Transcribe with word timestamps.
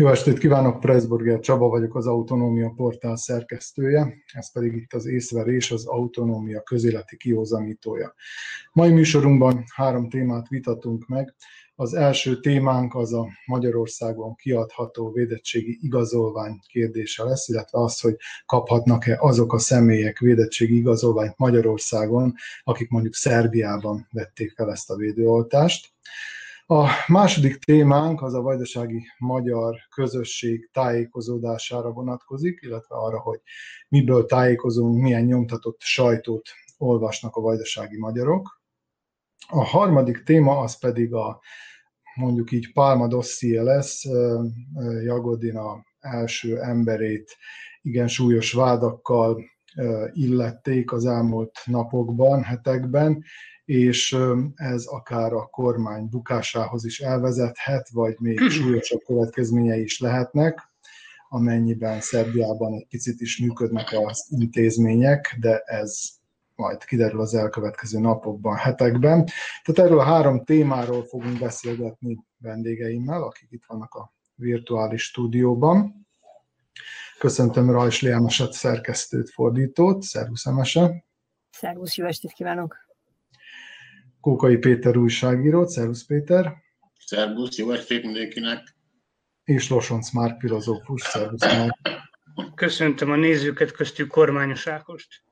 Jó 0.00 0.08
estét 0.08 0.38
kívánok, 0.38 0.80
Pressburger 0.80 1.40
Csaba 1.40 1.68
vagyok, 1.68 1.94
az 1.94 2.06
Autonómia 2.06 2.72
portál 2.76 3.16
szerkesztője, 3.16 4.14
ez 4.32 4.52
pedig 4.52 4.74
itt 4.74 4.92
az 4.92 5.06
észverés, 5.06 5.70
az 5.70 5.86
autonómia 5.86 6.62
közéleti 6.62 7.16
kihozamítója. 7.16 8.14
Mai 8.72 8.90
műsorunkban 8.90 9.64
három 9.74 10.08
témát 10.08 10.48
vitatunk 10.48 11.06
meg. 11.06 11.34
Az 11.74 11.94
első 11.94 12.40
témánk 12.40 12.94
az 12.94 13.12
a 13.12 13.28
Magyarországon 13.46 14.34
kiadható 14.34 15.10
védettségi 15.10 15.78
igazolvány 15.80 16.58
kérdése 16.66 17.24
lesz, 17.24 17.48
illetve 17.48 17.78
az, 17.78 18.00
hogy 18.00 18.16
kaphatnak-e 18.46 19.16
azok 19.20 19.52
a 19.52 19.58
személyek 19.58 20.18
védettségi 20.18 20.76
igazolványt 20.76 21.38
Magyarországon, 21.38 22.34
akik 22.62 22.88
mondjuk 22.88 23.14
Szerbiában 23.14 24.08
vették 24.10 24.52
fel 24.52 24.70
ezt 24.70 24.90
a 24.90 24.96
védőoltást. 24.96 25.92
A 26.70 26.88
második 27.06 27.58
témánk 27.58 28.22
az 28.22 28.34
a 28.34 28.40
vajdasági 28.40 29.06
magyar 29.18 29.76
közösség 29.94 30.70
tájékozódására 30.72 31.90
vonatkozik, 31.90 32.58
illetve 32.62 32.96
arra, 32.96 33.20
hogy 33.20 33.40
miből 33.88 34.26
tájékozunk, 34.26 35.02
milyen 35.02 35.24
nyomtatott 35.24 35.80
sajtót 35.80 36.48
olvasnak 36.78 37.36
a 37.36 37.40
vajdasági 37.40 37.98
magyarok. 37.98 38.60
A 39.48 39.64
harmadik 39.64 40.22
téma 40.22 40.58
az 40.58 40.78
pedig 40.78 41.14
a 41.14 41.40
mondjuk 42.14 42.52
így 42.52 42.72
Palma 42.72 43.06
dosszié 43.06 43.58
lesz, 43.58 44.04
Jagodina 45.04 45.84
első 45.98 46.60
emberét 46.60 47.36
igen 47.82 48.08
súlyos 48.08 48.52
vádakkal 48.52 49.44
illették 50.12 50.92
az 50.92 51.06
elmúlt 51.06 51.58
napokban, 51.64 52.42
hetekben, 52.42 53.24
és 53.68 54.16
ez 54.54 54.84
akár 54.84 55.32
a 55.32 55.46
kormány 55.46 56.08
bukásához 56.08 56.84
is 56.84 57.00
elvezethet, 57.00 57.88
vagy 57.88 58.16
még 58.18 58.38
súlyosabb 58.50 59.00
következményei 59.06 59.82
is 59.82 60.00
lehetnek, 60.00 60.72
amennyiben 61.28 62.00
Szerbiában 62.00 62.74
egy 62.74 62.86
picit 62.88 63.20
is 63.20 63.38
működnek 63.38 63.92
az 63.92 64.26
intézmények, 64.30 65.36
de 65.40 65.58
ez 65.58 66.08
majd 66.54 66.84
kiderül 66.84 67.20
az 67.20 67.34
elkövetkező 67.34 67.98
napokban, 67.98 68.56
hetekben. 68.56 69.26
Tehát 69.62 69.90
erről 69.90 70.00
a 70.00 70.04
három 70.04 70.44
témáról 70.44 71.04
fogunk 71.04 71.38
beszélgetni 71.38 72.18
vendégeimmel, 72.38 73.22
akik 73.22 73.48
itt 73.50 73.64
vannak 73.66 73.94
a 73.94 74.12
virtuális 74.34 75.02
stúdióban. 75.02 76.06
Köszöntöm 77.18 77.70
Rajs 77.70 78.02
Liámasat, 78.02 78.52
szerkesztőt, 78.52 79.30
fordítót. 79.30 80.02
Szervusz, 80.02 80.46
Emese! 80.46 81.04
Szervusz, 81.50 81.96
jó 81.96 82.06
estét 82.06 82.32
kívánok! 82.32 82.87
Kókai 84.20 84.56
Péter 84.56 84.96
újságírót. 84.96 85.68
Szervusz 85.68 86.06
Péter! 86.06 86.54
Szervusz, 87.06 87.56
jó 87.56 87.70
estét 87.70 88.02
mindenkinek! 88.02 88.76
És 89.44 89.68
Losonc 89.70 90.10
Márk 90.10 90.40
filozófus. 90.40 91.02
Szervusz 91.02 91.44
Márk! 91.44 91.76
Köszöntöm 92.54 93.10
a 93.10 93.16
nézőket, 93.16 93.72
köztük 93.72 94.08
Kormányos 94.08 94.66
Ákost. 94.66 95.22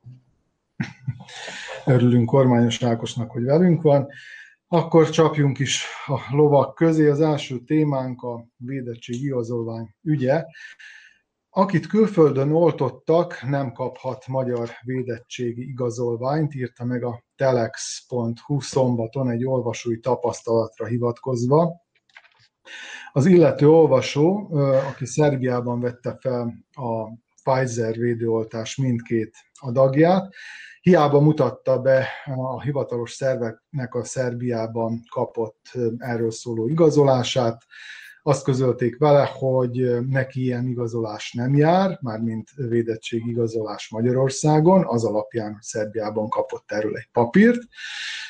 Örülünk 1.85 2.27
Kormányos 2.27 2.83
Ákosnak, 2.83 3.31
hogy 3.31 3.43
velünk 3.43 3.83
van. 3.83 4.09
Akkor 4.69 5.11
csapjunk 5.11 5.59
is 5.59 5.85
a 6.07 6.35
lovak 6.35 6.75
közé. 6.75 7.09
Az 7.09 7.21
első 7.21 7.59
témánk 7.59 8.23
a 8.23 8.47
védettség 8.57 9.23
igazolvány 9.23 9.95
ügye. 10.03 10.45
Akit 11.59 11.87
külföldön 11.87 12.53
oltottak, 12.53 13.43
nem 13.43 13.73
kaphat 13.73 14.27
magyar 14.27 14.71
védettségi 14.83 15.69
igazolványt, 15.69 16.55
írta 16.55 16.85
meg 16.85 17.05
a 17.05 17.25
telex.hu 17.37 18.61
szombaton 18.61 19.31
egy 19.31 19.47
olvasói 19.47 20.01
tapasztalatra 20.01 20.87
hivatkozva. 20.87 21.73
Az 23.13 23.27
illető 23.27 23.69
olvasó, 23.69 24.49
aki 24.93 25.07
Szerbiában 25.07 25.81
vette 25.81 26.17
fel 26.21 26.55
a 26.73 27.09
Pfizer 27.43 27.97
védőoltás 27.97 28.77
mindkét 28.77 29.37
adagját, 29.61 30.35
hiába 30.81 31.21
mutatta 31.21 31.79
be 31.79 32.09
a 32.25 32.63
hivatalos 32.63 33.13
szerveknek 33.13 33.95
a 33.95 34.05
Szerbiában 34.05 35.01
kapott 35.11 35.71
erről 35.99 36.31
szóló 36.31 36.69
igazolását, 36.69 37.65
azt 38.27 38.45
közölték 38.45 38.99
vele, 38.99 39.31
hogy 39.33 40.05
neki 40.09 40.41
ilyen 40.41 40.67
igazolás 40.67 41.33
nem 41.33 41.57
jár, 41.57 41.99
mármint 42.03 42.51
védettség 42.55 43.27
igazolás 43.27 43.89
Magyarországon, 43.89 44.85
az 44.87 45.05
alapján, 45.05 45.53
hogy 45.53 45.63
Szerbiában 45.63 46.29
kapott 46.29 46.73
erről 46.73 46.97
egy 46.97 47.09
papírt, 47.13 47.63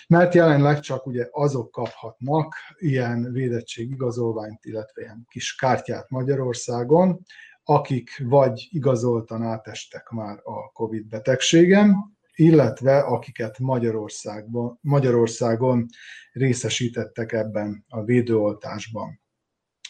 mert 0.08 0.34
jelenleg 0.34 0.80
csak 0.80 1.06
ugye 1.06 1.28
azok 1.30 1.70
kaphatnak 1.70 2.54
ilyen 2.78 3.32
védettség 3.32 3.90
igazolványt, 3.90 4.64
illetve 4.64 5.02
ilyen 5.02 5.26
kis 5.28 5.54
kártyát 5.54 6.10
Magyarországon, 6.10 7.20
akik 7.64 8.22
vagy 8.24 8.68
igazoltan 8.70 9.42
átestek 9.42 10.08
már 10.08 10.40
a 10.42 10.72
COVID 10.72 11.06
betegségem, 11.06 11.94
illetve 12.34 12.98
akiket 12.98 13.58
Magyarországban, 13.58 14.78
Magyarországon 14.80 15.86
részesítettek 16.32 17.32
ebben 17.32 17.84
a 17.88 18.04
védőoltásban 18.04 19.24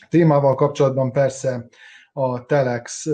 témával 0.09 0.55
kapcsolatban 0.55 1.13
persze 1.13 1.69
a 2.13 2.45
Telex 2.45 3.07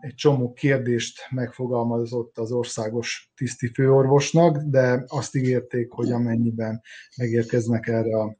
egy 0.00 0.14
csomó 0.14 0.52
kérdést 0.52 1.26
megfogalmazott 1.30 2.38
az 2.38 2.52
országos 2.52 3.32
tisztifőorvosnak, 3.36 4.56
de 4.56 5.04
azt 5.06 5.36
ígérték, 5.36 5.90
hogy 5.90 6.12
amennyiben 6.12 6.80
megérkeznek 7.16 7.86
erre 7.86 8.16
a, 8.16 8.36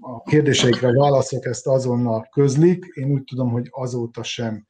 a 0.00 0.22
kérdéseikre 0.22 0.92
válaszok, 0.92 1.44
ezt 1.44 1.66
azonnal 1.66 2.28
közlik. 2.30 2.84
Én 2.94 3.10
úgy 3.10 3.24
tudom, 3.24 3.50
hogy 3.50 3.68
azóta 3.70 4.22
sem 4.22 4.66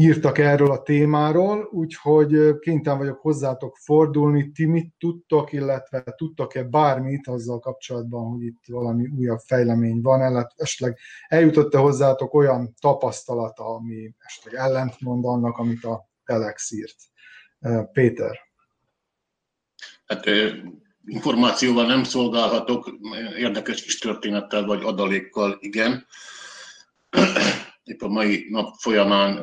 írtak 0.00 0.38
erről 0.38 0.70
a 0.70 0.82
témáról, 0.82 1.68
úgyhogy 1.70 2.58
kénytelen 2.58 2.98
vagyok 2.98 3.20
hozzátok 3.20 3.76
fordulni. 3.76 4.50
Ti 4.50 4.64
mit 4.66 4.92
tudtok, 4.98 5.52
illetve 5.52 6.02
tudtok-e 6.16 6.62
bármit 6.62 7.28
azzal 7.28 7.58
kapcsolatban, 7.58 8.30
hogy 8.30 8.42
itt 8.42 8.62
valami 8.66 9.06
újabb 9.16 9.38
fejlemény 9.38 10.00
van, 10.00 10.30
illetve 10.30 10.52
esetleg 10.56 10.98
eljutott-e 11.28 11.78
hozzátok 11.78 12.34
olyan 12.34 12.74
tapasztalata, 12.80 13.64
ami 13.64 14.14
esetleg 14.18 14.54
ellentmond 14.54 15.24
annak, 15.24 15.58
amit 15.58 15.84
a 15.84 16.08
Telex 16.24 16.70
írt? 16.70 16.96
Péter. 17.92 18.38
Hát 20.06 20.24
információval 21.04 21.86
nem 21.86 22.02
szolgálhatok, 22.04 22.90
érdekes 23.36 23.82
kis 23.82 23.98
történettel 23.98 24.66
vagy 24.66 24.82
adalékkal 24.82 25.56
igen 25.60 26.06
épp 27.90 28.02
a 28.02 28.08
mai 28.08 28.46
nap 28.50 28.74
folyamán 28.78 29.42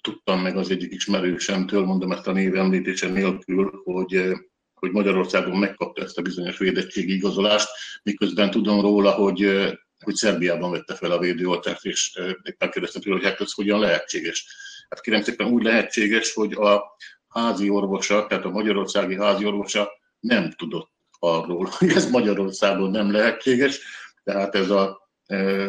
tudtam 0.00 0.40
meg 0.40 0.56
az 0.56 0.70
egyik 0.70 0.92
ismerősemtől, 0.92 1.84
mondom 1.84 2.12
ezt 2.12 2.26
a 2.26 2.32
név 2.32 2.56
említése 2.56 3.08
nélkül, 3.08 3.80
hogy, 3.84 4.32
hogy 4.74 4.90
Magyarországon 4.90 5.58
megkapta 5.58 6.02
ezt 6.02 6.18
a 6.18 6.22
bizonyos 6.22 6.58
védettségi 6.58 7.14
igazolást, 7.14 7.68
miközben 8.02 8.50
tudom 8.50 8.80
róla, 8.80 9.10
hogy, 9.10 9.68
hogy 10.04 10.14
Szerbiában 10.14 10.70
vette 10.70 10.94
fel 10.94 11.10
a 11.10 11.18
védőoltást, 11.18 11.84
és 11.84 12.20
éppen 12.42 12.70
kérdeztem 12.70 13.02
tőle, 13.02 13.16
hogy 13.16 13.24
hát 13.24 13.40
ez 13.40 13.52
hogyan 13.52 13.80
lehetséges. 13.80 14.46
Hát 14.88 15.00
kérem 15.00 15.22
szépen 15.22 15.46
úgy 15.46 15.62
lehetséges, 15.62 16.32
hogy 16.32 16.52
a 16.52 16.96
házi 17.28 17.68
orvosa, 17.68 18.26
tehát 18.26 18.44
a 18.44 18.50
magyarországi 18.50 19.16
házi 19.16 19.44
orvosa 19.44 19.90
nem 20.20 20.52
tudott 20.52 20.90
arról, 21.18 21.68
hogy 21.78 21.88
ez 21.90 22.10
Magyarországon 22.10 22.90
nem 22.90 23.12
lehetséges, 23.12 23.80
tehát 24.24 24.54
ez 24.54 24.70
a 24.70 25.07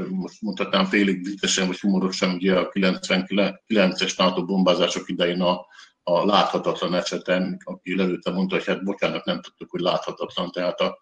most 0.09 0.41
mondhatnám 0.41 0.85
félig 0.85 1.23
viccesen 1.23 1.67
vagy 1.67 1.79
humorosan, 1.79 2.33
ugye 2.33 2.55
a 2.55 2.69
99-es 2.69 4.17
NATO 4.17 4.45
bombázások 4.45 5.09
idején 5.09 5.41
a, 5.41 5.65
a 6.03 6.25
láthatatlan 6.25 6.93
eseten, 6.93 7.57
aki 7.63 7.95
lelőtte, 7.95 8.31
mondta, 8.31 8.55
hogy 8.55 8.65
hát 8.65 8.83
bocsánat, 8.83 9.25
nem 9.25 9.41
tudtuk, 9.41 9.71
hogy 9.71 9.81
láthatatlan, 9.81 10.51
tehát 10.51 10.79
a 10.79 10.97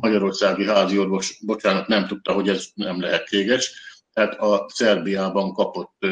magyarországi 0.00 0.66
házi 0.66 0.98
orvos, 0.98 1.38
bocsánat, 1.46 1.86
nem 1.86 2.06
tudta, 2.06 2.32
hogy 2.32 2.48
ez 2.48 2.66
nem 2.74 3.00
lehetséges, 3.00 3.88
tehát 4.12 4.38
a 4.38 4.66
Szerbiában 4.68 5.52
kapott 5.52 6.06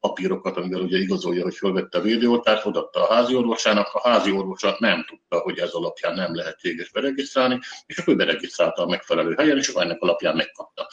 papírokat, 0.00 0.56
amivel 0.56 0.80
ugye 0.80 0.98
igazolja, 0.98 1.42
hogy 1.42 1.54
fölvette 1.54 1.98
a 1.98 2.02
védőoltást, 2.02 2.66
odatta 2.66 3.08
a 3.08 3.14
házi 3.14 3.34
orvosának, 3.34 3.86
a 3.92 4.08
házi 4.08 4.30
orvosa 4.30 4.76
nem 4.78 5.04
tudta, 5.08 5.38
hogy 5.38 5.58
ez 5.58 5.70
alapján 5.70 6.14
nem 6.14 6.34
lehetséges 6.34 6.90
beregisztrálni, 6.90 7.58
és 7.86 7.98
akkor 7.98 8.16
beregisztrálta 8.16 8.82
a 8.82 8.88
megfelelő 8.88 9.34
helyen, 9.34 9.56
és 9.56 9.68
ennek 9.68 10.00
alapján 10.00 10.36
megkapta 10.36 10.88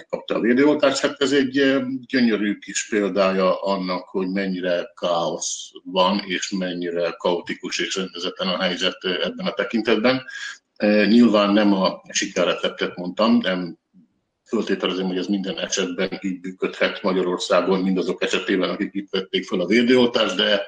megkapta 0.00 0.34
a 0.34 0.40
védőoltást. 0.40 1.00
Hát 1.00 1.20
ez 1.22 1.32
egy 1.32 1.82
gyönyörű 2.06 2.58
kis 2.58 2.88
példája 2.88 3.62
annak, 3.62 4.08
hogy 4.08 4.28
mennyire 4.28 4.92
káosz 5.00 5.70
van, 5.84 6.22
és 6.26 6.50
mennyire 6.50 7.14
kaotikus 7.18 7.78
és 7.78 7.96
rendezetlen 7.96 8.48
a 8.48 8.62
helyzet 8.62 9.04
ebben 9.04 9.46
a 9.46 9.52
tekintetben. 9.52 10.22
Nyilván 11.06 11.52
nem 11.52 11.72
a 11.72 12.02
sikerreceptet 12.08 12.96
mondtam, 12.96 13.36
nem 13.36 13.78
föltételezem, 14.48 15.06
hogy 15.06 15.18
ez 15.18 15.26
minden 15.26 15.58
esetben 15.58 16.18
így 16.20 16.40
működhet 16.42 17.02
Magyarországon, 17.02 17.80
mindazok 17.80 18.22
esetében, 18.22 18.70
akik 18.70 18.94
itt 18.94 19.10
vették 19.10 19.46
fel 19.46 19.60
a 19.60 19.66
védőoltást, 19.66 20.36
de 20.36 20.62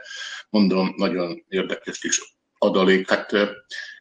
mondom, 0.50 0.94
nagyon 0.96 1.44
érdekes 1.48 1.98
kis 1.98 2.36
adalék. 2.58 3.10
Hát 3.10 3.32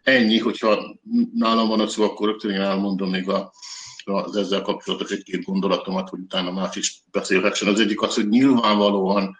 ennyi, 0.03 0.37
hogyha 0.37 0.99
nálam 1.33 1.67
van 1.67 1.79
a 1.79 1.87
szó, 1.87 2.03
akkor 2.03 2.27
rögtön 2.27 2.51
én 2.51 2.61
elmondom 2.61 3.09
még 3.09 3.29
a 3.29 3.53
az 4.03 4.35
ezzel 4.35 4.61
kapcsolatos 4.61 5.11
egy-két 5.11 5.43
gondolatomat, 5.43 6.09
hogy 6.09 6.19
utána 6.19 6.51
más 6.51 6.75
is 6.75 7.01
beszélhessen. 7.11 7.67
Az 7.67 7.79
egyik 7.79 8.01
az, 8.01 8.15
hogy 8.15 8.27
nyilvánvalóan 8.29 9.37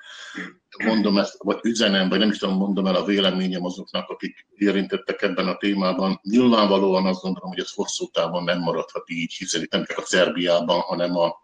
mondom 0.77 1.17
ezt, 1.17 1.43
vagy 1.43 1.59
üzenem, 1.61 2.09
vagy 2.09 2.19
nem 2.19 2.29
is 2.29 2.37
tudom, 2.37 2.57
mondom 2.57 2.87
el 2.87 2.95
a 2.95 3.05
véleményem 3.05 3.65
azoknak, 3.65 4.09
akik 4.09 4.47
érintettek 4.55 5.21
ebben 5.21 5.47
a 5.47 5.57
témában. 5.57 6.19
Nyilvánvalóan 6.23 7.05
azt 7.05 7.21
gondolom, 7.21 7.49
hogy 7.49 7.59
ez 7.59 7.73
hosszú 7.73 8.07
távon 8.07 8.43
nem 8.43 8.59
maradhat 8.59 9.09
így, 9.09 9.33
hiszen 9.33 9.61
itt 9.61 9.71
nem 9.71 9.85
csak 9.85 9.97
a 9.97 10.05
Szerbiában, 10.05 10.79
hanem 10.79 11.17
a, 11.17 11.35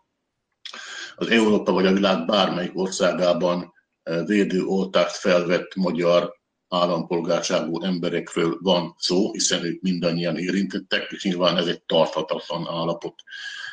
az 1.16 1.28
Európa 1.28 1.72
vagy 1.72 1.86
a 1.86 1.94
világ 1.94 2.26
bármelyik 2.26 2.78
országában 2.78 3.74
eh, 4.04 4.26
védőoltást 4.26 5.16
felvett 5.16 5.76
magyar 5.76 6.36
állampolgárságú 6.70 7.84
emberekről 7.84 8.58
van 8.62 8.96
szó, 8.98 9.32
hiszen 9.32 9.64
ők 9.64 9.82
mindannyian 9.82 10.38
érintettek, 10.38 11.12
és 11.12 11.24
nyilván 11.24 11.58
ez 11.58 11.68
egy 11.68 11.82
tarthatatlan 11.82 12.68
állapot. 12.68 13.16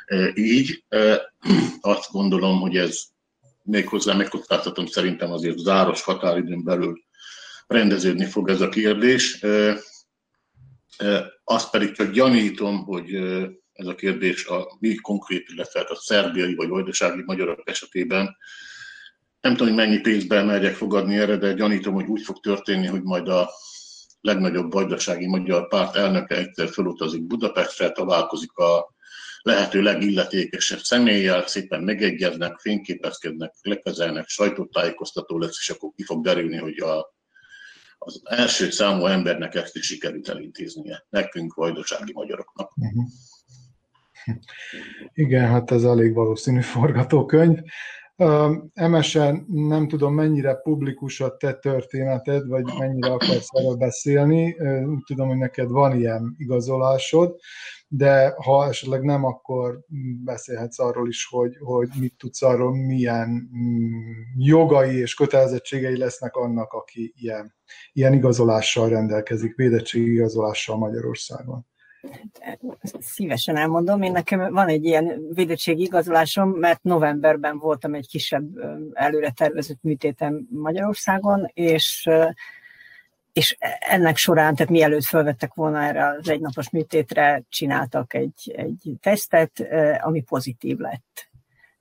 E, 0.07 0.33
így 0.35 0.85
e, 0.89 1.33
azt 1.81 2.13
gondolom, 2.13 2.61
hogy 2.61 2.77
ez 2.77 3.03
méghozzá 3.63 4.15
megkockáztatom 4.15 4.87
szerintem 4.87 5.33
azért 5.33 5.59
záros 5.59 6.03
határidőn 6.03 6.65
belül 6.65 7.03
rendeződni 7.67 8.25
fog 8.25 8.49
ez 8.49 8.61
a 8.61 8.69
kérdés. 8.69 9.43
E, 9.43 9.77
azt 11.45 11.71
pedig 11.71 11.93
csak 11.93 12.13
gyanítom, 12.13 12.85
hogy 12.85 13.15
ez 13.73 13.87
a 13.87 13.95
kérdés 13.95 14.47
a 14.47 14.77
mi 14.81 14.95
konkrét, 14.95 15.49
illetve 15.49 15.79
hát 15.81 15.91
a 15.91 15.97
szerbiai 15.97 16.55
vagy 16.55 16.69
vajdasági 16.69 17.23
magyarok 17.27 17.63
esetében 17.65 18.37
nem 19.45 19.57
tudom, 19.57 19.75
hogy 19.75 19.85
mennyi 19.85 20.01
pénzbe 20.01 20.43
merjek 20.43 20.75
fogadni 20.75 21.19
erre, 21.19 21.37
de 21.37 21.53
gyanítom, 21.53 21.95
hogy 21.95 22.07
úgy 22.07 22.23
fog 22.23 22.41
történni, 22.41 22.87
hogy 22.87 23.03
majd 23.03 23.29
a 23.29 23.51
legnagyobb 24.21 24.73
vajdasági 24.73 25.27
magyar 25.27 25.69
párt 25.69 25.97
elnöke 25.97 26.37
egyszer 26.37 26.69
felutazik 26.69 27.27
Budapestre, 27.27 27.91
találkozik 27.91 28.57
a 28.57 28.95
lehető 29.43 29.83
legilletékesebb 29.83 30.79
személlyel, 30.79 31.47
szépen 31.47 31.83
megegyeznek, 31.83 32.59
fényképezkednek, 32.59 33.55
lekezelnek, 33.63 34.29
sajtótájékoztató 34.29 35.39
lesz, 35.39 35.59
és 35.61 35.71
akkor 35.71 35.91
ki 35.97 36.03
fog 36.03 36.25
derülni, 36.25 36.57
hogy 36.57 36.79
a, 36.79 37.15
az 37.99 38.21
első 38.25 38.71
számú 38.71 39.07
embernek 39.07 39.55
ezt 39.55 39.77
is 39.77 39.87
sikerült 39.87 40.29
elintéznie, 40.29 41.07
nekünk, 41.11 41.55
vajdasági 41.55 42.13
magyaroknak. 42.13 42.73
Uh-huh. 42.77 43.05
Igen, 45.15 45.49
hát 45.49 45.71
ez 45.71 45.83
elég 45.83 46.15
valószínű 46.15 46.61
forgatókönyv. 46.61 47.59
Emesen 48.73 49.47
nem 49.49 49.89
tudom, 49.89 50.15
mennyire 50.15 50.55
publikus 50.55 51.21
a 51.21 51.37
te 51.37 51.53
történeted, 51.53 52.47
vagy 52.47 52.65
mennyire 52.79 53.13
akarsz 53.13 53.49
erről 53.51 53.75
beszélni. 53.75 54.57
Tudom, 55.07 55.29
hogy 55.29 55.37
neked 55.37 55.71
van 55.71 55.99
ilyen 55.99 56.35
igazolásod, 56.39 57.37
de 57.89 58.35
ha 58.37 58.69
esetleg 58.69 59.03
nem, 59.03 59.25
akkor 59.25 59.81
beszélhetsz 60.25 60.79
arról 60.79 61.09
is, 61.09 61.27
hogy, 61.31 61.57
hogy 61.61 61.89
mit 61.99 62.15
tudsz 62.19 62.43
arról, 62.43 62.75
milyen 62.77 63.29
mm, 63.29 64.13
jogai 64.37 64.99
és 64.99 65.15
kötelezettségei 65.15 65.99
lesznek 65.99 66.35
annak, 66.35 66.73
aki 66.73 67.13
ilyen, 67.17 67.55
ilyen 67.93 68.13
igazolással 68.13 68.89
rendelkezik, 68.89 69.55
védettségi 69.55 70.13
igazolással 70.13 70.77
Magyarországon. 70.77 71.67
Szívesen 73.01 73.57
elmondom, 73.57 74.03
én 74.03 74.13
nekem 74.13 74.53
van 74.53 74.69
egy 74.69 74.85
ilyen 74.85 75.27
védettségi 75.35 75.83
igazolásom, 75.83 76.51
mert 76.51 76.83
novemberben 76.83 77.59
voltam 77.59 77.95
egy 77.95 78.09
kisebb 78.09 78.45
előre 78.93 79.31
tervezett 79.31 79.83
műtétem 79.83 80.47
Magyarországon, 80.51 81.51
és 81.55 82.09
és 83.33 83.57
ennek 83.79 84.17
során, 84.17 84.55
tehát 84.55 84.73
mielőtt 84.73 85.05
felvettek 85.05 85.55
volna 85.55 85.83
erre 85.83 86.07
az 86.07 86.29
egynapos 86.29 86.71
műtétre, 86.71 87.43
csináltak 87.49 88.15
egy, 88.15 88.53
egy 88.57 88.93
tesztet, 89.01 89.67
ami 90.01 90.23
pozitív 90.23 90.79
lett 90.79 91.33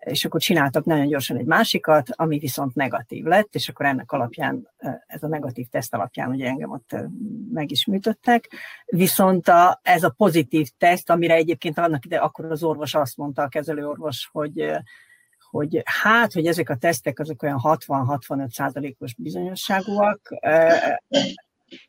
és 0.04 0.26
akkor 0.26 0.42
csináltak 0.42 0.86
nagyon 0.86 1.08
gyorsan 1.08 1.38
egy 1.38 1.46
másikat, 1.46 2.10
ami 2.12 2.38
viszont 2.38 2.76
negatív 2.76 3.24
lett, 3.24 3.56
és 3.56 3.70
akkor 3.70 3.86
ennek 3.86 4.12
alapján, 4.12 4.70
ez 5.08 5.24
a 5.24 5.28
negatív 5.28 5.68
teszt 5.68 5.94
alapján 5.94 6.30
ugye 6.30 6.48
engem 6.48 6.72
ott 6.72 6.96
meg 7.54 7.72
is 7.72 7.86
műtöttek. 7.86 8.50
Viszont 8.86 9.48
a, 9.48 9.80
ez 9.84 10.04
a 10.04 10.14
pozitív 10.18 10.70
teszt, 10.78 11.10
amire 11.10 11.34
egyébként 11.34 11.78
annak 11.78 12.06
ide 12.06 12.18
akkor 12.18 12.46
az 12.46 12.64
orvos 12.64 12.94
azt 12.94 13.18
mondta, 13.18 13.42
a 13.42 13.48
kezelőorvos, 13.48 14.30
hogy 14.32 14.72
hogy 15.50 15.82
hát, 15.86 16.34
hogy 16.34 16.46
ezek 16.46 16.70
a 16.70 16.76
tesztek 16.76 17.20
azok 17.20 17.44
olyan 17.44 17.60
60-65 17.64 18.50
százalékos 18.50 19.14
bizonyosságúak, 19.14 20.36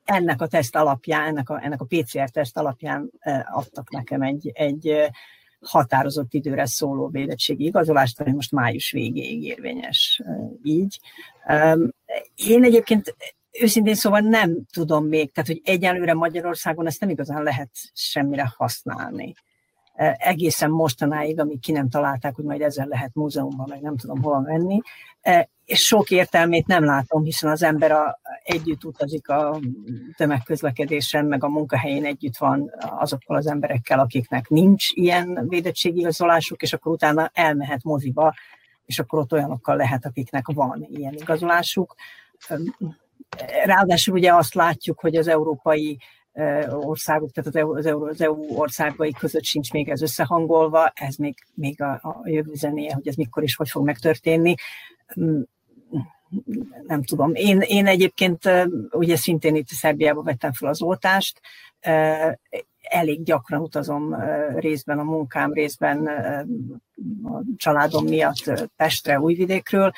ennek 0.04 0.40
a 0.40 0.46
teszt 0.46 0.76
alapján, 0.76 1.26
ennek 1.26 1.50
a, 1.50 1.64
ennek 1.64 1.80
a 1.80 1.86
PCR 1.88 2.30
teszt 2.30 2.56
alapján 2.56 3.10
adtak 3.52 3.90
nekem 3.90 4.22
egy, 4.22 4.50
egy 4.54 5.10
határozott 5.64 6.34
időre 6.34 6.66
szóló 6.66 7.08
védettségi 7.08 7.64
igazolást, 7.64 8.20
ami 8.20 8.32
most 8.32 8.52
május 8.52 8.90
végéig 8.90 9.42
érvényes 9.42 10.22
így. 10.62 11.00
Én 12.34 12.64
egyébként 12.64 13.16
őszintén 13.60 13.94
szóval 13.94 14.20
nem 14.20 14.58
tudom 14.72 15.06
még, 15.06 15.32
tehát 15.32 15.50
hogy 15.50 15.60
egyelőre 15.64 16.14
Magyarországon 16.14 16.86
ezt 16.86 17.00
nem 17.00 17.10
igazán 17.10 17.42
lehet 17.42 17.70
semmire 17.92 18.52
használni. 18.56 19.34
Egészen 20.16 20.70
mostanáig, 20.70 21.40
amíg 21.40 21.60
ki 21.60 21.72
nem 21.72 21.88
találták, 21.88 22.34
hogy 22.34 22.44
majd 22.44 22.60
ezzel 22.60 22.86
lehet 22.86 23.14
múzeumban, 23.14 23.66
meg 23.68 23.80
nem 23.80 23.96
tudom 23.96 24.22
hova 24.22 24.40
menni, 24.40 24.80
és 25.64 25.80
sok 25.80 26.10
értelmét 26.10 26.66
nem 26.66 26.84
látom, 26.84 27.24
hiszen 27.24 27.50
az 27.50 27.62
ember 27.62 27.92
a, 27.92 28.20
együtt 28.42 28.84
utazik 28.84 29.28
a 29.28 29.60
tömegközlekedésen, 30.16 31.24
meg 31.24 31.44
a 31.44 31.48
munkahelyén 31.48 32.04
együtt 32.04 32.36
van 32.36 32.70
azokkal 32.78 33.36
az 33.36 33.46
emberekkel, 33.46 33.98
akiknek 33.98 34.48
nincs 34.48 34.90
ilyen 34.92 35.48
védettségigazolásuk, 35.48 36.62
és 36.62 36.72
akkor 36.72 36.92
utána 36.92 37.30
elmehet 37.34 37.82
moziba, 37.82 38.34
és 38.84 38.98
akkor 38.98 39.18
ott 39.18 39.32
olyanokkal 39.32 39.76
lehet, 39.76 40.06
akiknek 40.06 40.46
van 40.46 40.86
ilyen 40.90 41.14
igazolásuk. 41.14 41.94
Ráadásul 43.64 44.14
ugye 44.14 44.34
azt 44.34 44.54
látjuk, 44.54 45.00
hogy 45.00 45.16
az 45.16 45.28
európai 45.28 45.98
országok, 46.70 47.30
tehát 47.30 47.48
az 47.48 47.86
EU, 47.86 48.06
az 48.06 48.20
EU, 48.20 48.56
országai 48.56 49.12
között 49.12 49.44
sincs 49.44 49.72
még 49.72 49.88
ez 49.88 50.02
összehangolva, 50.02 50.92
ez 50.94 51.16
még, 51.16 51.34
még 51.54 51.82
a, 51.82 51.90
a 51.92 52.20
jövő 52.24 52.54
zenéje, 52.54 52.94
hogy 52.94 53.08
ez 53.08 53.14
mikor 53.14 53.42
is 53.42 53.56
hogy 53.56 53.68
fog 53.68 53.84
megtörténni 53.84 54.54
nem 56.86 57.02
tudom. 57.02 57.34
Én, 57.34 57.60
én 57.60 57.86
egyébként 57.86 58.50
ugye 58.90 59.16
szintén 59.16 59.54
itt 59.54 59.68
Szerbiába 59.68 60.22
vettem 60.22 60.52
fel 60.52 60.68
az 60.68 60.82
oltást, 60.82 61.40
elég 62.80 63.22
gyakran 63.22 63.60
utazom 63.60 64.16
részben 64.54 64.98
a 64.98 65.02
munkám, 65.02 65.52
részben 65.52 66.06
a 67.22 67.42
családom 67.56 68.04
miatt 68.04 68.68
Pestre, 68.76 69.20
Újvidékről. 69.20 69.92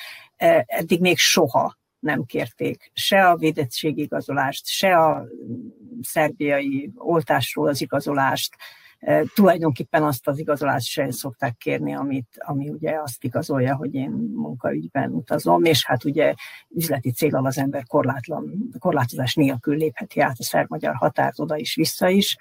Eddig 0.66 1.00
még 1.00 1.18
soha 1.18 1.76
nem 1.98 2.24
kérték 2.24 2.90
se 2.94 3.28
a 3.28 3.36
védettségigazolást, 3.36 4.66
se 4.66 4.96
a 4.96 5.26
szerbiai 6.02 6.90
oltásról 6.94 7.68
az 7.68 7.80
igazolást, 7.80 8.56
tulajdonképpen 9.34 10.02
azt 10.02 10.28
az 10.28 10.38
igazolást 10.38 10.86
sem 10.86 11.10
szokták 11.10 11.56
kérni, 11.56 11.94
amit, 11.94 12.28
ami 12.38 12.70
ugye 12.70 12.98
azt 13.02 13.24
igazolja, 13.24 13.76
hogy 13.76 13.94
én 13.94 14.10
munkaügyben 14.34 15.12
utazom, 15.12 15.64
és 15.64 15.86
hát 15.86 16.04
ugye 16.04 16.34
üzleti 16.68 17.10
célral 17.12 17.46
az 17.46 17.58
ember 17.58 17.84
korlátlan, 17.84 18.68
korlátozás 18.78 19.34
nélkül 19.34 19.76
lépheti 19.76 20.20
át 20.20 20.36
a 20.38 20.42
szerb-magyar 20.42 20.94
határt 20.94 21.38
oda 21.38 21.56
is, 21.56 21.74
vissza 21.74 22.08
is, 22.08 22.36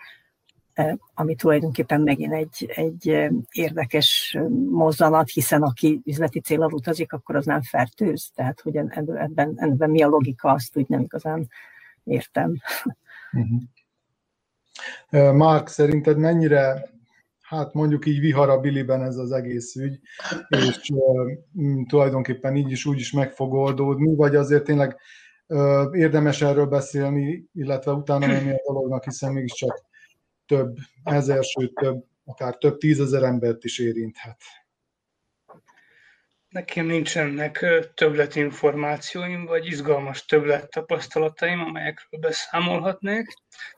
ami 1.14 1.36
tulajdonképpen 1.36 2.02
megint 2.02 2.34
egy, 2.34 2.72
egy 2.76 3.30
érdekes 3.50 4.38
mozzanat, 4.70 5.30
hiszen 5.30 5.62
aki 5.62 6.02
üzleti 6.06 6.40
célral 6.40 6.74
utazik, 6.74 7.14
akkor 7.14 7.36
az 7.36 7.46
nem 7.46 7.62
fertőz. 7.62 8.32
Tehát, 8.34 8.62
hogy 8.62 8.76
ebben, 8.76 9.54
ebben 9.56 9.90
mi 9.90 10.02
a 10.02 10.08
logika, 10.08 10.52
azt 10.52 10.78
úgy 10.78 10.88
nem 10.88 11.00
igazán 11.00 11.48
értem. 12.04 12.56
Uh-huh. 13.34 13.62
Mark, 15.36 15.68
szerinted 15.68 16.18
mennyire, 16.18 16.90
hát 17.42 17.74
mondjuk 17.74 18.06
így 18.06 18.20
viharabiliben 18.20 19.04
ez 19.04 19.18
az 19.18 19.32
egész 19.32 19.76
ügy, 19.76 20.00
és 20.50 20.90
uh, 20.90 21.32
tulajdonképpen 21.88 22.56
így 22.56 22.72
is 22.72 22.86
úgy 22.86 23.00
is 23.00 23.12
meg 23.12 23.32
fog 23.32 23.54
oldódni, 23.54 24.16
vagy 24.16 24.36
azért 24.36 24.64
tényleg 24.64 24.98
uh, 25.48 25.88
érdemes 25.92 26.42
erről 26.42 26.66
beszélni, 26.66 27.46
illetve 27.54 27.92
utána 27.92 28.28
menni 28.28 28.52
a 28.52 28.62
dolognak, 28.68 29.04
hiszen 29.04 29.34
mégiscsak 29.34 29.82
több 30.46 30.78
ezer, 31.04 31.44
sőt 31.44 31.74
több, 31.74 32.06
akár 32.26 32.58
több 32.58 32.78
tízezer 32.78 33.24
embert 33.24 33.64
is 33.64 33.80
érinthet. 33.80 34.42
Nekem 36.56 36.86
nincsenek 36.86 37.66
többletinformációim, 37.94 39.46
vagy 39.46 39.66
izgalmas 39.66 40.26
többlet 40.26 40.70
tapasztalataim, 40.70 41.60
amelyekről 41.60 42.20
beszámolhatnék. 42.20 43.28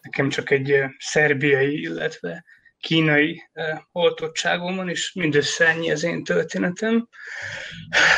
Nekem 0.01 0.29
csak 0.29 0.49
egy 0.49 0.83
szerbiai, 0.97 1.81
illetve 1.81 2.45
kínai 2.79 3.49
oltottságom 3.91 4.75
van, 4.75 4.89
és 4.89 5.13
mindössze 5.13 5.67
ennyi 5.67 5.91
az 5.91 6.03
én 6.03 6.23
történetem. 6.23 7.07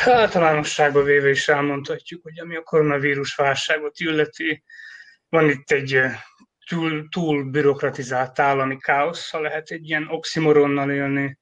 Általánosságban 0.04 1.04
véve 1.04 1.28
is 1.28 1.48
elmondhatjuk, 1.48 2.22
hogy 2.22 2.40
ami 2.40 2.56
a 2.56 2.62
koronavírus 2.62 3.34
válságot 3.34 3.98
illeti, 3.98 4.64
van 5.28 5.48
itt 5.48 5.70
egy 5.70 6.00
túl, 6.68 7.08
túl 7.08 7.44
bürokratizált 7.44 8.38
állami 8.38 8.76
káosszal 8.76 9.42
lehet 9.42 9.70
egy 9.70 9.88
ilyen 9.88 10.08
oximoronnal 10.08 10.90
élni. 10.90 11.38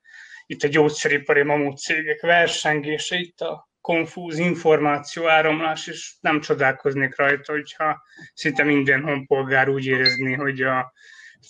Itt 0.51 0.63
a 0.63 0.69
gyógyszeripari 0.69 1.43
mamut 1.43 1.79
cégek 1.79 2.21
versengése, 2.21 3.17
itt 3.17 3.41
a 3.41 3.69
konfúz 3.81 4.39
információ 4.39 5.27
áramlás, 5.29 5.87
és 5.87 6.15
nem 6.21 6.41
csodálkoznék 6.41 7.17
rajta, 7.17 7.53
hogyha 7.53 8.03
szinte 8.35 8.63
minden 8.63 9.03
honpolgár 9.03 9.69
úgy 9.69 9.87
érezni, 9.87 10.35
hogy 10.35 10.63
a 10.63 10.93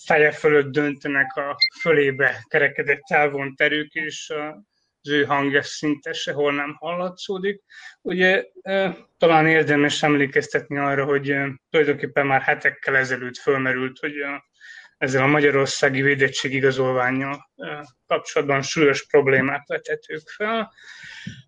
feje 0.07 0.33
fölött 0.33 0.73
döntenek 0.73 1.37
a 1.37 1.57
fölébe 1.81 2.45
kerekedett 2.49 3.03
elvont 3.07 3.61
erők, 3.61 3.93
és 3.93 4.33
az 5.01 5.11
ő 5.11 5.25
hangja 5.25 5.63
szinte 5.63 6.13
sehol 6.13 6.53
nem 6.53 6.75
hallatszódik. 6.79 7.63
Ugye 8.03 8.45
talán 9.19 9.47
érdemes 9.47 10.03
emlékeztetni 10.03 10.79
arra, 10.79 11.05
hogy 11.05 11.37
tulajdonképpen 11.71 12.27
már 12.27 12.43
hetekkel 12.43 12.97
ezelőtt 12.97 13.37
fölmerült, 13.37 13.99
hogy 13.99 14.21
a 14.21 14.48
ezzel 14.99 15.23
a 15.23 15.27
magyarországi 15.27 16.03
védettségigazolványjal 16.03 17.51
kapcsolatban 18.07 18.63
súlyos 18.63 19.07
problémák 19.07 19.67
vetetők 19.67 20.29
fel. 20.29 20.73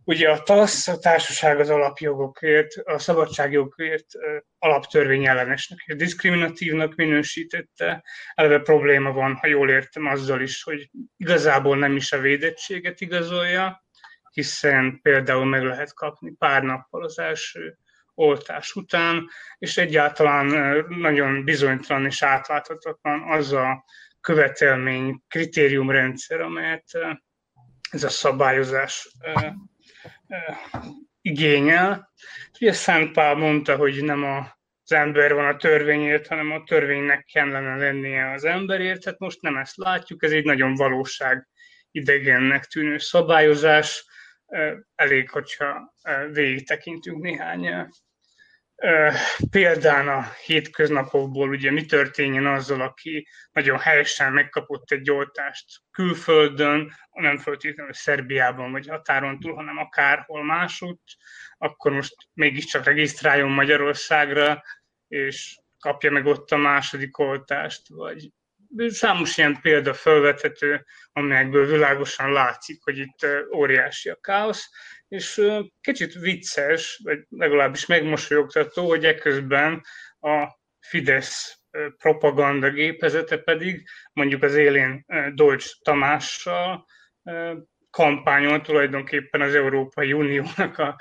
Ugye 0.05 0.31
a 0.31 0.43
TASZ, 0.43 0.89
a 0.89 0.99
Társaság 0.99 1.61
az 1.61 1.71
alapjogokért, 1.71 2.75
a 2.85 2.99
szabadságjogokért 2.99 4.07
alaptörvény 4.59 5.27
ellenesnek 5.27 5.79
és 5.87 5.97
diszkriminatívnak 5.97 6.95
minősítette. 6.95 8.05
Eleve 8.35 8.59
probléma 8.59 9.13
van, 9.13 9.35
ha 9.35 9.47
jól 9.47 9.71
értem, 9.71 10.07
azzal 10.07 10.41
is, 10.41 10.63
hogy 10.63 10.91
igazából 11.17 11.77
nem 11.77 11.97
is 11.97 12.13
a 12.13 12.21
védettséget 12.21 13.01
igazolja, 13.01 13.85
hiszen 14.33 14.99
például 15.03 15.45
meg 15.45 15.63
lehet 15.63 15.95
kapni 15.95 16.33
pár 16.39 16.63
nappal 16.63 17.05
az 17.05 17.19
első 17.19 17.79
oltás 18.21 18.75
után, 18.75 19.29
és 19.59 19.77
egyáltalán 19.77 20.47
nagyon 20.89 21.45
bizonytalan 21.45 22.07
és 22.07 22.23
átláthatatlan 22.23 23.23
az 23.23 23.53
a 23.53 23.85
követelmény, 24.21 25.23
kritériumrendszer, 25.29 26.41
amelyet 26.41 26.85
ez 27.91 28.05
a 28.05 28.09
szabályozás 28.09 29.09
igényel. 31.21 32.13
Ugye 32.61 32.73
Szent 32.73 33.13
Pál 33.13 33.35
mondta, 33.35 33.77
hogy 33.77 34.05
nem 34.05 34.25
a 34.25 34.59
az 34.91 34.97
ember 34.97 35.35
van 35.35 35.47
a 35.47 35.57
törvényért, 35.57 36.27
hanem 36.27 36.51
a 36.51 36.63
törvénynek 36.63 37.25
kellene 37.33 37.77
lennie 37.77 38.31
az 38.33 38.45
emberért. 38.45 39.03
Tehát 39.03 39.19
most 39.19 39.41
nem 39.41 39.57
ezt 39.57 39.77
látjuk, 39.77 40.23
ez 40.23 40.31
egy 40.31 40.45
nagyon 40.45 40.75
valóság 40.75 41.49
idegennek 41.91 42.65
tűnő 42.65 42.99
szabályozás. 42.99 44.05
Elég, 44.95 45.31
hogyha 45.31 45.95
végig 46.33 46.67
tekintünk 46.67 47.23
néhány 47.23 47.89
példán 49.51 50.09
a 50.09 50.33
hétköznapokból, 50.45 51.49
ugye 51.49 51.71
mi 51.71 51.85
történjen 51.85 52.47
azzal, 52.47 52.81
aki 52.81 53.29
nagyon 53.53 53.79
helyesen 53.79 54.33
megkapott 54.33 54.91
egy 54.91 55.11
oltást 55.11 55.67
külföldön, 55.91 56.93
nem 57.13 57.39
feltétlenül 57.39 57.93
Szerbiában 57.93 58.73
vagy 58.73 58.89
határon 58.89 59.41
túl, 59.41 59.55
hanem 59.55 59.79
akárhol 59.79 60.45
másút, 60.45 61.01
akkor 61.59 61.93
most 61.93 62.15
mégiscsak 62.33 62.85
regisztráljon 62.85 63.51
Magyarországra, 63.51 64.63
és 65.09 65.59
kapja 65.79 66.11
meg 66.11 66.27
ott 66.27 66.51
a 66.51 66.57
második 66.57 67.19
oltást, 67.19 67.89
vagy 67.89 68.31
számos 68.89 69.37
ilyen 69.37 69.61
példa 69.61 69.95
felvethető, 69.95 70.85
amelyekből 71.13 71.67
világosan 71.67 72.33
látszik, 72.33 72.83
hogy 72.83 72.99
itt 72.99 73.27
óriási 73.55 74.09
a 74.09 74.21
káosz, 74.21 74.71
és 75.11 75.43
kicsit 75.81 76.13
vicces, 76.13 77.01
vagy 77.05 77.19
legalábbis 77.29 77.87
megmosolyogtató, 77.87 78.89
hogy 78.89 79.05
eközben 79.05 79.83
a 80.21 80.59
Fidesz 80.81 81.59
propaganda 81.97 82.71
gépezete 82.71 83.39
pedig 83.39 83.89
mondjuk 84.13 84.43
az 84.43 84.55
élén 84.55 85.05
Deutsch 85.35 85.83
Tamással 85.83 86.87
kampányol 87.91 88.61
tulajdonképpen 88.61 89.41
az 89.41 89.55
Európai 89.55 90.13
Uniónak 90.13 90.79
a, 90.79 90.97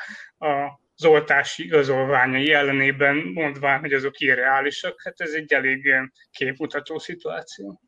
a 0.45 0.79
az 1.01 1.05
oltási 1.05 1.63
igazolványai 1.63 2.51
ellenében 2.51 3.15
mondván, 3.15 3.79
hogy 3.79 3.93
azok 3.93 4.19
irreálisak, 4.19 5.01
hát 5.03 5.21
ez 5.21 5.33
egy 5.33 5.53
elég 5.53 5.95
képmutató 6.31 6.99
szituáció. 6.99 7.81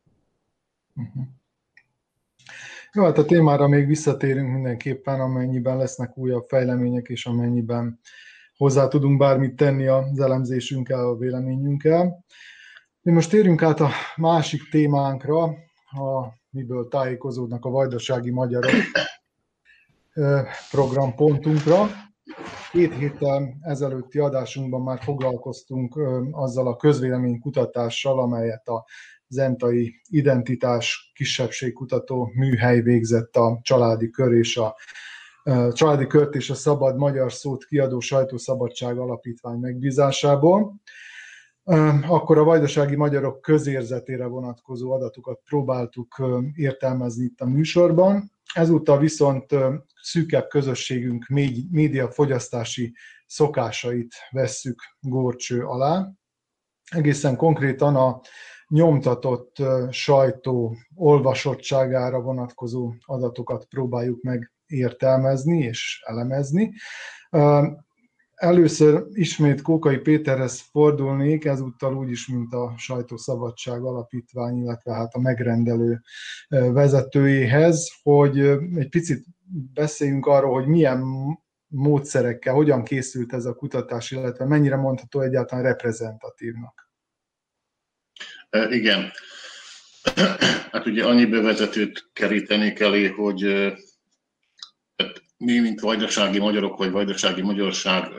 Uh-huh. 0.94 1.24
Jó, 2.94 3.04
hát 3.04 3.18
a 3.18 3.24
témára 3.24 3.68
még 3.68 3.86
visszatérünk 3.86 4.52
mindenképpen, 4.52 5.20
amennyiben 5.20 5.76
lesznek 5.76 6.16
újabb 6.16 6.44
fejlemények, 6.48 7.08
és 7.08 7.26
amennyiben 7.26 8.00
hozzá 8.56 8.88
tudunk 8.88 9.18
bármit 9.18 9.56
tenni 9.56 9.86
az 9.86 10.20
elemzésünkkel, 10.20 11.08
a 11.08 11.16
véleményünkkel. 11.16 12.24
Mi 13.02 13.12
most 13.12 13.30
térjünk 13.30 13.62
át 13.62 13.80
a 13.80 13.88
másik 14.16 14.68
témánkra, 14.70 15.42
a 15.90 16.32
miből 16.50 16.88
tájékozódnak 16.88 17.64
a 17.64 17.70
vajdasági 17.70 18.30
magyarok 18.30 18.72
programpontunkra. 20.70 21.86
Két 22.72 22.94
héttel 22.94 23.56
ezelőtti 23.60 24.18
adásunkban 24.18 24.82
már 24.82 25.02
foglalkoztunk 25.02 26.00
azzal 26.30 26.66
a 26.66 26.76
közvéleménykutatással, 26.76 28.18
amelyet 28.18 28.68
a 28.68 28.84
zentai 29.32 30.00
identitás 30.08 31.12
kisebbségkutató 31.14 32.30
műhely 32.34 32.80
végzett 32.80 33.36
a 33.36 33.58
családi 33.62 34.10
kör 34.10 34.32
és 34.32 34.56
a 34.56 34.76
Családi 35.72 36.06
Kört 36.06 36.34
és 36.34 36.50
a 36.50 36.54
Szabad 36.54 36.96
Magyar 36.96 37.32
Szót 37.32 37.64
kiadó 37.64 38.00
Sajtószabadság 38.00 38.98
Alapítvány 38.98 39.58
megbízásából. 39.58 40.80
Akkor 42.08 42.38
a 42.38 42.44
vajdasági 42.44 42.96
magyarok 42.96 43.40
közérzetére 43.40 44.26
vonatkozó 44.26 44.92
adatokat 44.92 45.40
próbáltuk 45.44 46.22
értelmezni 46.54 47.24
itt 47.24 47.40
a 47.40 47.46
műsorban. 47.46 48.32
Ezúttal 48.54 48.98
viszont 48.98 49.54
szűkebb 50.02 50.48
közösségünk 50.48 51.26
média 51.70 52.10
fogyasztási 52.10 52.94
szokásait 53.26 54.14
vesszük 54.30 54.82
górcső 55.00 55.64
alá. 55.64 56.08
Egészen 56.90 57.36
konkrétan 57.36 57.96
a 57.96 58.20
nyomtatott 58.72 59.56
sajtó 59.90 60.76
olvasottságára 60.94 62.20
vonatkozó 62.20 62.92
adatokat 63.04 63.64
próbáljuk 63.64 64.22
meg 64.22 64.52
értelmezni 64.66 65.58
és 65.58 66.02
elemezni. 66.06 66.72
Először 68.34 69.04
ismét 69.12 69.62
Kókai 69.62 69.98
Péterhez 69.98 70.60
fordulnék, 70.60 71.44
ezúttal 71.44 71.96
úgy 71.96 72.10
is, 72.10 72.28
mint 72.28 72.52
a 72.52 72.74
Sajtószabadság 72.76 73.82
Alapítvány, 73.82 74.56
illetve 74.56 74.92
hát 74.92 75.14
a 75.14 75.20
megrendelő 75.20 76.00
vezetőjéhez, 76.48 77.90
hogy 78.02 78.38
egy 78.74 78.88
picit 78.88 79.24
beszéljünk 79.74 80.26
arról, 80.26 80.52
hogy 80.52 80.66
milyen 80.66 81.04
módszerekkel, 81.66 82.54
hogyan 82.54 82.84
készült 82.84 83.32
ez 83.32 83.44
a 83.44 83.54
kutatás, 83.54 84.10
illetve 84.10 84.44
mennyire 84.44 84.76
mondható 84.76 85.20
egyáltalán 85.20 85.64
reprezentatívnak. 85.64 86.81
Igen. 88.70 89.12
Hát 90.72 90.86
ugye 90.86 91.04
annyi 91.04 91.24
bevezetőt 91.24 92.10
kerítenék 92.12 92.80
elé, 92.80 93.06
hogy 93.06 93.72
mi, 95.36 95.58
mint 95.58 95.80
vajdasági 95.80 96.38
magyarok, 96.38 96.76
vagy 96.76 96.90
vajdasági 96.90 97.42
magyarság 97.42 98.12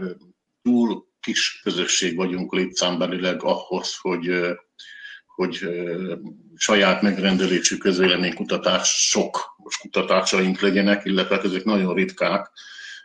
túl 0.61 1.07
kis 1.19 1.59
közösség 1.63 2.15
vagyunk 2.15 2.53
létszámbelileg 2.53 3.43
ahhoz, 3.43 3.97
hogy, 4.01 4.31
hogy 5.25 5.67
saját 6.55 7.01
megrendelésű 7.01 7.77
közvéleménykutatások, 7.77 9.53
most 9.57 9.79
kutatásaink 9.79 10.59
legyenek, 10.59 11.05
illetve 11.05 11.35
hát 11.35 11.45
ezek 11.45 11.63
nagyon 11.63 11.93
ritkák, 11.93 12.51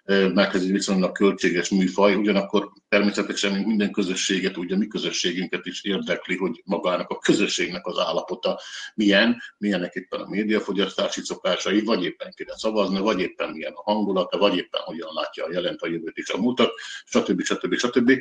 mert 0.08 0.54
ez 0.54 0.62
egy 0.62 0.72
viszonylag 0.72 1.12
költséges 1.12 1.68
műfaj, 1.68 2.14
ugyanakkor 2.14 2.72
természetesen 2.88 3.52
minden 3.52 3.90
közösséget, 3.90 4.56
ugye 4.56 4.76
mi 4.76 4.86
közösségünket 4.86 5.66
is 5.66 5.84
érdekli, 5.84 6.36
hogy 6.36 6.62
magának 6.64 7.10
a 7.10 7.18
közösségnek 7.18 7.86
az 7.86 7.98
állapota 7.98 8.60
milyen, 8.94 9.42
milyenek 9.58 9.94
éppen 9.94 10.20
a 10.20 10.28
médiafogyasztási 10.28 11.20
szokásai, 11.24 11.80
vagy 11.80 12.04
éppen 12.04 12.32
kire 12.36 12.56
szavazni, 12.56 12.98
vagy 12.98 13.20
éppen 13.20 13.50
milyen 13.50 13.72
a 13.74 13.82
hangulata, 13.82 14.38
vagy 14.38 14.56
éppen 14.56 14.80
hogyan 14.84 15.12
látja 15.14 15.44
a 15.44 15.52
jelent 15.52 15.80
a 15.80 15.88
jövőt 15.88 16.16
és 16.16 16.30
a 16.30 16.38
mutat, 16.38 16.72
stb. 17.04 17.42
stb. 17.42 17.74
stb. 17.74 18.12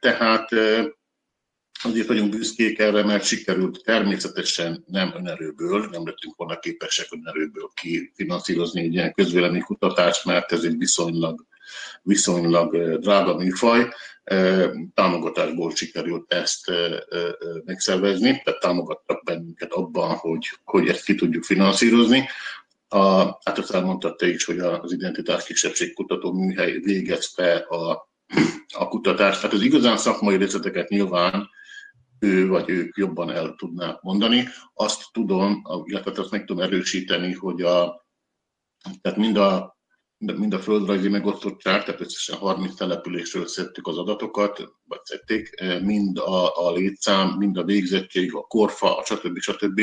Tehát 0.00 0.48
Azért 1.84 2.06
vagyunk 2.06 2.30
büszkék 2.30 2.78
erre, 2.78 3.04
mert 3.04 3.24
sikerült 3.24 3.82
természetesen 3.84 4.84
nem 4.86 5.12
önerőből, 5.16 5.88
nem 5.90 6.06
lettünk 6.06 6.36
volna 6.36 6.58
képesek 6.58 7.06
önerőből 7.10 7.70
kifinanszírozni 7.74 8.80
egy 8.80 8.92
ilyen 8.94 9.12
közvéleménykutatást, 9.12 10.24
mert 10.24 10.52
ez 10.52 10.62
egy 10.62 10.78
viszonylag, 10.78 11.44
viszonylag 12.02 12.98
drága 12.98 13.36
műfaj. 13.36 13.88
Támogatásból 14.94 15.74
sikerült 15.74 16.32
ezt 16.32 16.72
megszervezni, 17.64 18.40
tehát 18.44 18.60
támogattak 18.60 19.24
bennünket 19.24 19.72
abban, 19.72 20.14
hogy, 20.14 20.50
hogy 20.64 20.88
ezt 20.88 21.04
ki 21.04 21.14
tudjuk 21.14 21.44
finanszírozni. 21.44 22.28
A, 22.88 23.22
hát 23.24 23.58
azt 23.58 23.74
elmondta 23.74 24.14
te 24.14 24.28
is, 24.28 24.44
hogy 24.44 24.58
az 24.58 24.92
identitás 24.92 25.44
kisebbség 25.44 25.94
kutató 25.94 26.32
műhely 26.32 26.78
végezte 26.78 27.54
a, 27.54 28.08
a 28.68 28.88
kutatást. 28.88 29.40
Tehát 29.40 29.54
az 29.56 29.62
igazán 29.62 29.96
szakmai 29.96 30.36
részleteket 30.36 30.88
nyilván 30.88 31.48
ő 32.22 32.48
vagy 32.48 32.70
ők 32.70 32.96
jobban 32.96 33.30
el 33.30 33.54
tudnák 33.56 34.00
mondani. 34.00 34.48
Azt 34.74 35.02
tudom, 35.12 35.62
illetve 35.84 36.12
azt 36.16 36.30
meg 36.30 36.44
tudom 36.44 36.62
erősíteni, 36.62 37.32
hogy 37.32 37.62
a, 37.62 38.06
tehát 39.00 39.18
mind 39.18 39.36
a 39.36 39.80
mind 40.36 40.54
a 40.54 40.58
földrajzi 40.58 41.08
megosztottság, 41.08 41.84
tehát 41.84 42.00
összesen 42.00 42.36
30 42.36 42.74
településről 42.74 43.46
szedtük 43.46 43.86
az 43.86 43.98
adatokat, 43.98 44.58
vagy 44.84 45.04
szedték, 45.04 45.62
mind 45.80 46.18
a, 46.18 46.66
a 46.66 46.72
létszám, 46.72 47.28
mind 47.28 47.56
a 47.56 47.64
végzettség, 47.64 48.34
a 48.34 48.40
korfa, 48.40 48.96
a 48.98 49.04
stb. 49.04 49.38
stb. 49.38 49.80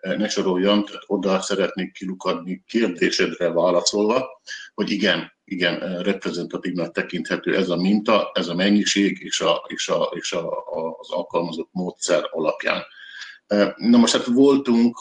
Ne 0.00 0.28
soroljam, 0.28 0.84
tehát 0.84 1.02
oda 1.06 1.40
szeretnék 1.40 1.92
kilukadni 1.92 2.62
kérdésedre 2.66 3.52
válaszolva, 3.52 4.40
hogy 4.74 4.90
igen, 4.90 5.32
igen, 5.50 6.02
reprezentatívnak 6.02 6.92
tekinthető 6.92 7.56
ez 7.56 7.68
a 7.68 7.76
minta, 7.76 8.30
ez 8.34 8.48
a 8.48 8.54
mennyiség 8.54 9.22
és, 9.22 9.40
a, 9.40 9.64
és, 9.66 9.88
a, 9.88 10.10
és 10.14 10.32
a, 10.32 10.64
az 10.98 11.10
alkalmazott 11.10 11.68
módszer 11.72 12.22
alapján. 12.30 12.82
Na 13.76 13.98
most 13.98 14.12
hát 14.12 14.24
voltunk, 14.24 14.96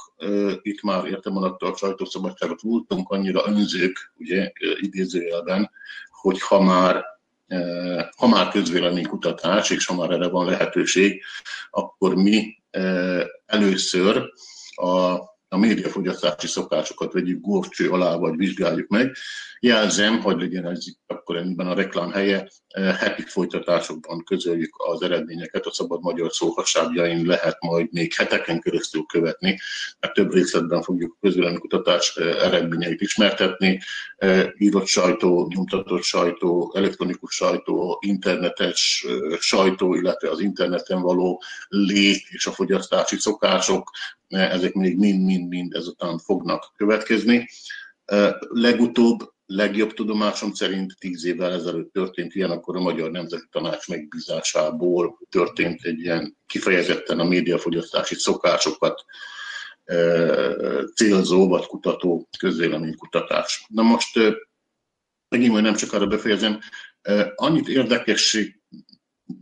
itt 0.62 0.82
már 0.82 1.06
értem 1.06 1.38
alatt 1.38 1.62
a 1.62 1.76
sajtószabadságot, 1.76 2.62
voltunk 2.62 3.10
annyira 3.10 3.44
önzők, 3.48 4.14
ugye 4.18 4.52
idézőjelben, 4.80 5.72
hogy 6.22 6.42
ha 6.42 6.62
már, 6.62 7.06
ha 8.18 8.28
már 8.28 8.48
közvéleménykutatás, 8.48 9.70
és 9.70 9.86
ha 9.86 9.96
már 9.96 10.12
erre 10.12 10.28
van 10.28 10.46
lehetőség, 10.46 11.24
akkor 11.70 12.16
mi 12.16 12.62
először 13.46 14.32
a 14.76 15.20
a 15.50 15.58
médiafogyasztási 15.58 16.48
szokásokat 16.48 17.14
vegyük 17.14 17.42
górcső 17.42 17.90
alá, 17.90 18.16
vagy 18.16 18.36
vizsgáljuk 18.36 18.88
meg. 18.88 19.16
Jelzem, 19.60 20.22
hogy 20.22 20.40
legyen 20.40 20.66
ez 20.66 20.84
akkor 21.08 21.38
ebben 21.38 21.68
a 21.68 21.74
reklám 21.74 22.12
helye, 22.12 22.48
eh, 22.68 22.98
heti 22.98 23.22
folytatásokban 23.22 24.24
közöljük 24.24 24.76
az 24.78 25.02
eredményeket, 25.02 25.66
a 25.66 25.72
szabad 25.72 26.02
magyar 26.02 26.32
szóhasságjain 26.32 27.26
lehet 27.26 27.58
majd 27.60 27.88
még 27.92 28.14
heteken 28.14 28.60
keresztül 28.60 29.04
követni, 29.04 29.60
mert 30.00 30.14
több 30.14 30.34
részletben 30.34 30.82
fogjuk 30.82 31.18
a 31.22 31.60
kutatás 31.60 32.16
eh, 32.16 32.46
eredményeit 32.46 33.02
ismertetni, 33.02 33.80
eh, 34.18 34.48
írott 34.58 34.88
sajtó, 34.88 35.52
nyomtatott 35.56 36.04
sajtó, 36.04 36.74
elektronikus 36.76 37.36
sajtó, 37.36 38.00
internetes 38.06 39.06
sajtó, 39.40 39.94
illetve 39.94 40.30
az 40.30 40.40
interneten 40.40 41.02
való 41.02 41.42
lét 41.68 42.24
és 42.30 42.46
a 42.46 42.52
fogyasztási 42.52 43.18
szokások, 43.18 43.92
ezek 44.30 44.74
még 44.74 44.98
mind-mind-mind 44.98 45.74
ezután 45.74 46.18
fognak 46.18 46.72
következni. 46.76 47.50
Legutóbb, 48.40 49.34
legjobb 49.46 49.94
tudomásom 49.94 50.54
szerint 50.54 50.96
tíz 51.00 51.26
évvel 51.26 51.54
ezelőtt 51.54 51.94
történt 51.94 52.36
ilyen, 52.36 52.52
akkor 52.52 52.76
a 52.76 52.82
Magyar 52.82 53.12
Nemzeti 53.12 53.48
Tanács 53.52 53.88
megbízásából 53.88 55.20
történt 55.30 55.84
egy 55.84 56.00
ilyen 56.00 56.38
kifejezetten 56.46 57.20
a 57.20 57.24
médiafogyasztási 57.24 58.16
szokásokat 58.16 59.04
célzó 60.96 61.48
vagy 61.48 61.66
kutató 61.66 62.28
közvéleménykutatás. 62.40 63.66
Na 63.70 63.82
most 63.82 64.20
megint 65.30 65.52
majd 65.52 65.64
nem 65.64 65.76
csak 65.76 65.94
arra 65.94 66.08
befejezem, 66.08 66.60
annyit 67.36 67.68
érdekesség 67.68 68.59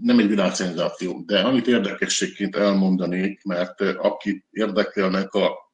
nem 0.01 0.19
egy 0.19 0.27
világszenzáció, 0.27 1.23
de 1.25 1.39
annyit 1.39 1.67
érdekességként 1.67 2.55
elmondanék, 2.55 3.43
mert 3.43 3.81
akit 3.81 4.45
érdekelnek 4.49 5.33
a, 5.33 5.73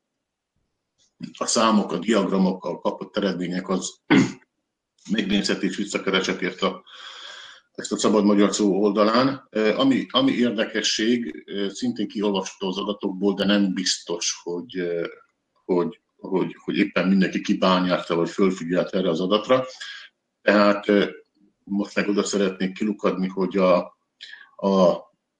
a 1.37 1.45
számok, 1.45 1.91
a 1.91 1.97
diagramokkal 1.97 2.79
kapott 2.79 3.17
eredmények, 3.17 3.69
az 3.69 3.99
megnézheti 5.11 5.65
és 5.65 5.75
visszakeresett 5.75 6.61
a, 6.61 6.83
ezt 7.71 7.91
a 7.91 7.97
Szabad 7.97 8.25
Magyar 8.25 8.53
Szó 8.53 8.81
oldalán. 8.81 9.49
Ami, 9.75 10.05
ami 10.09 10.31
érdekesség, 10.31 11.45
szintén 11.69 12.07
kiolvasható 12.07 12.67
az 12.67 12.77
adatokból, 12.77 13.33
de 13.33 13.45
nem 13.45 13.73
biztos, 13.73 14.39
hogy, 14.43 14.83
hogy, 15.65 16.01
hogy, 16.15 16.55
hogy 16.63 16.77
éppen 16.77 17.07
mindenki 17.07 17.41
kibányárta 17.41 18.15
vagy 18.15 18.29
fölfigyelt 18.29 18.93
erre 18.93 19.09
az 19.09 19.21
adatra. 19.21 19.65
Tehát 20.41 20.85
most 21.63 21.95
meg 21.95 22.07
oda 22.07 22.23
szeretnék 22.23 22.73
kilukadni, 22.73 23.27
hogy 23.27 23.57
a, 23.57 23.92
a, 24.63 24.89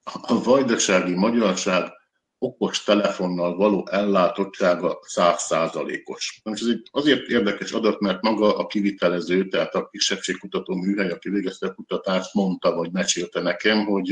a 0.04 0.42
vajdasági 0.42 1.14
magyarság 1.14 1.92
okos 2.38 2.82
telefonnal 2.82 3.56
való 3.56 3.88
ellátottsága 3.90 4.98
százszázalékos. 5.02 6.40
Most 6.44 6.62
ez 6.62 6.68
egy 6.68 6.88
azért 6.90 7.28
érdekes 7.28 7.72
adat, 7.72 8.00
mert 8.00 8.22
maga 8.22 8.56
a 8.56 8.66
kivitelező, 8.66 9.48
tehát 9.48 9.74
a 9.74 9.88
kisebbségkutató 9.88 10.74
műhely, 10.74 11.10
aki 11.10 11.28
végezte 11.28 11.66
a 11.66 11.74
kutatást, 11.74 12.34
mondta 12.34 12.74
vagy 12.74 12.92
mesélte 12.92 13.40
nekem, 13.40 13.84
hogy 13.84 14.10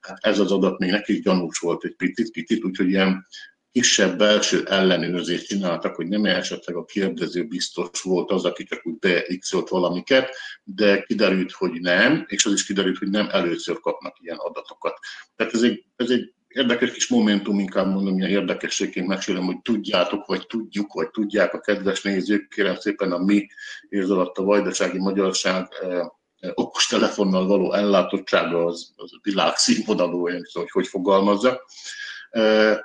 hát 0.00 0.18
ez 0.20 0.38
az 0.38 0.52
adat 0.52 0.78
még 0.78 0.90
neki 0.90 1.20
gyanús 1.20 1.58
volt 1.58 1.84
egy 1.84 1.96
picit, 1.96 2.30
picit 2.30 2.64
úgyhogy 2.64 2.88
ilyen 2.88 3.26
kisebb 3.74 4.18
belső 4.18 4.64
ellenőrzést 4.66 5.46
csináltak, 5.46 5.94
hogy 5.94 6.08
nem 6.08 6.24
esetleg 6.24 6.76
a 6.76 6.84
kérdező 6.84 7.46
biztos 7.46 8.02
volt 8.02 8.30
az, 8.30 8.44
aki 8.44 8.64
csak 8.64 8.86
úgy 8.86 8.98
beixolt 8.98 9.68
valamiket, 9.68 10.30
de 10.64 11.02
kiderült, 11.02 11.52
hogy 11.52 11.80
nem, 11.80 12.24
és 12.28 12.44
az 12.44 12.52
is 12.52 12.64
kiderült, 12.64 12.98
hogy 12.98 13.10
nem 13.10 13.28
először 13.30 13.80
kapnak 13.80 14.16
ilyen 14.20 14.36
adatokat. 14.36 14.98
Tehát 15.36 15.54
ez 15.54 15.62
egy, 15.62 15.84
ez 15.96 16.10
egy 16.10 16.32
érdekes 16.48 16.92
kis 16.92 17.08
momentum, 17.08 17.58
inkább 17.58 17.92
mondom, 17.92 18.18
ilyen 18.18 18.30
érdekességként 18.30 19.06
mesélem, 19.06 19.44
hogy 19.44 19.60
tudjátok, 19.62 20.26
vagy 20.26 20.46
tudjuk, 20.46 20.92
vagy 20.92 21.10
tudják 21.10 21.54
a 21.54 21.60
kedves 21.60 22.02
nézők, 22.02 22.48
kérem 22.48 22.76
szépen 22.76 23.12
a 23.12 23.18
mi 23.18 23.46
érz 23.88 24.10
alatt 24.10 24.38
a 24.38 24.42
vajdasági 24.44 24.98
magyarság 24.98 25.68
eh, 25.80 26.06
okos 26.54 26.86
telefonnal 26.86 27.46
való 27.46 27.72
ellátottsága 27.72 28.64
az, 28.64 28.92
az 28.96 29.10
világszínvonalú, 29.22 30.28
hogy 30.52 30.70
hogy 30.70 30.86
fogalmazza 30.86 31.60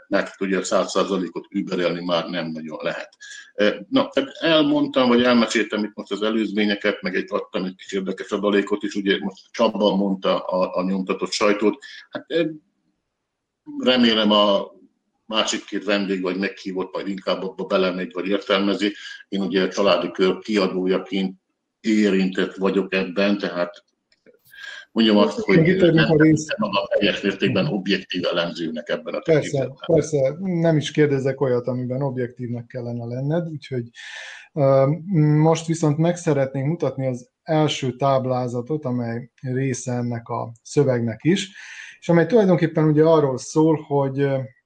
mert 0.07 0.41
ugye 0.41 0.57
a 0.57 0.63
százszázalékot 0.63 1.47
überelni 1.49 2.05
már 2.05 2.29
nem 2.29 2.47
nagyon 2.47 2.77
lehet. 2.81 3.09
Na, 3.89 4.07
tehát 4.07 4.29
elmondtam, 4.39 5.07
vagy 5.07 5.23
elmeséltem 5.23 5.83
itt 5.83 5.95
most 5.95 6.11
az 6.11 6.21
előzményeket, 6.21 7.01
meg 7.01 7.15
egy 7.15 7.27
adtam 7.27 7.63
egy 7.63 7.75
kis 7.75 7.91
érdekes 7.91 8.29
adalékot 8.29 8.83
is, 8.83 8.95
ugye 8.95 9.17
most 9.19 9.51
Csaba 9.51 9.95
mondta 9.95 10.39
a, 10.39 10.75
a 10.75 10.83
nyomtatott 10.83 11.31
sajtót. 11.31 11.83
Hát 12.09 12.25
remélem 13.79 14.31
a 14.31 14.71
másik 15.25 15.65
két 15.65 15.83
vendég 15.83 16.21
vagy 16.21 16.37
meghívott, 16.37 16.93
majd 16.93 17.07
inkább 17.07 17.43
abba 17.43 17.63
belemegy, 17.63 18.13
vagy 18.13 18.27
értelmezi. 18.27 18.95
Én 19.27 19.41
ugye 19.41 19.63
a 19.63 19.69
családi 19.69 20.11
kör 20.11 20.39
kiadójaként 20.39 21.35
érintett 21.79 22.55
vagyok 22.55 22.93
ebben, 22.93 23.37
tehát 23.37 23.83
mondjam 25.03 25.27
azt, 25.27 25.39
hogy 25.39 25.77
nem, 25.77 25.95
nem 25.95 26.69
a 26.71 26.87
teljes 26.97 27.21
mértékben 27.21 27.65
objektív 27.65 28.21
elemzőnek 28.31 28.89
ebben 28.89 29.13
a 29.13 29.19
Persze, 29.19 29.69
persze, 29.85 30.35
nem 30.39 30.77
is 30.77 30.91
kérdezek 30.91 31.41
olyat, 31.41 31.67
amiben 31.67 32.01
objektívnek 32.01 32.65
kellene 32.65 33.05
lenned, 33.05 33.47
úgyhogy 33.47 33.89
most 35.41 35.65
viszont 35.65 35.97
meg 35.97 36.15
szeretnénk 36.15 36.67
mutatni 36.67 37.07
az 37.07 37.29
első 37.43 37.95
táblázatot, 37.95 38.85
amely 38.85 39.31
része 39.41 39.93
ennek 39.93 40.27
a 40.29 40.51
szövegnek 40.63 41.19
is, 41.23 41.51
és 41.99 42.09
amely 42.09 42.25
tulajdonképpen 42.25 42.83
ugye 42.83 43.03
arról 43.03 43.37
szól, 43.37 43.85
hogy 43.87 44.15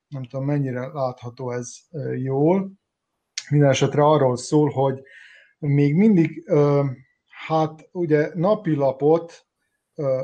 nem 0.07 0.23
tudom 0.29 0.45
mennyire 0.45 0.87
látható 0.93 1.51
ez 1.51 1.75
jól, 2.15 2.71
minden 3.49 3.69
esetre 3.69 4.03
arról 4.03 4.37
szól, 4.37 4.69
hogy 4.69 5.01
még 5.59 5.95
mindig, 5.95 6.51
hát 7.45 7.89
ugye 7.91 8.29
napilapot 8.33 9.45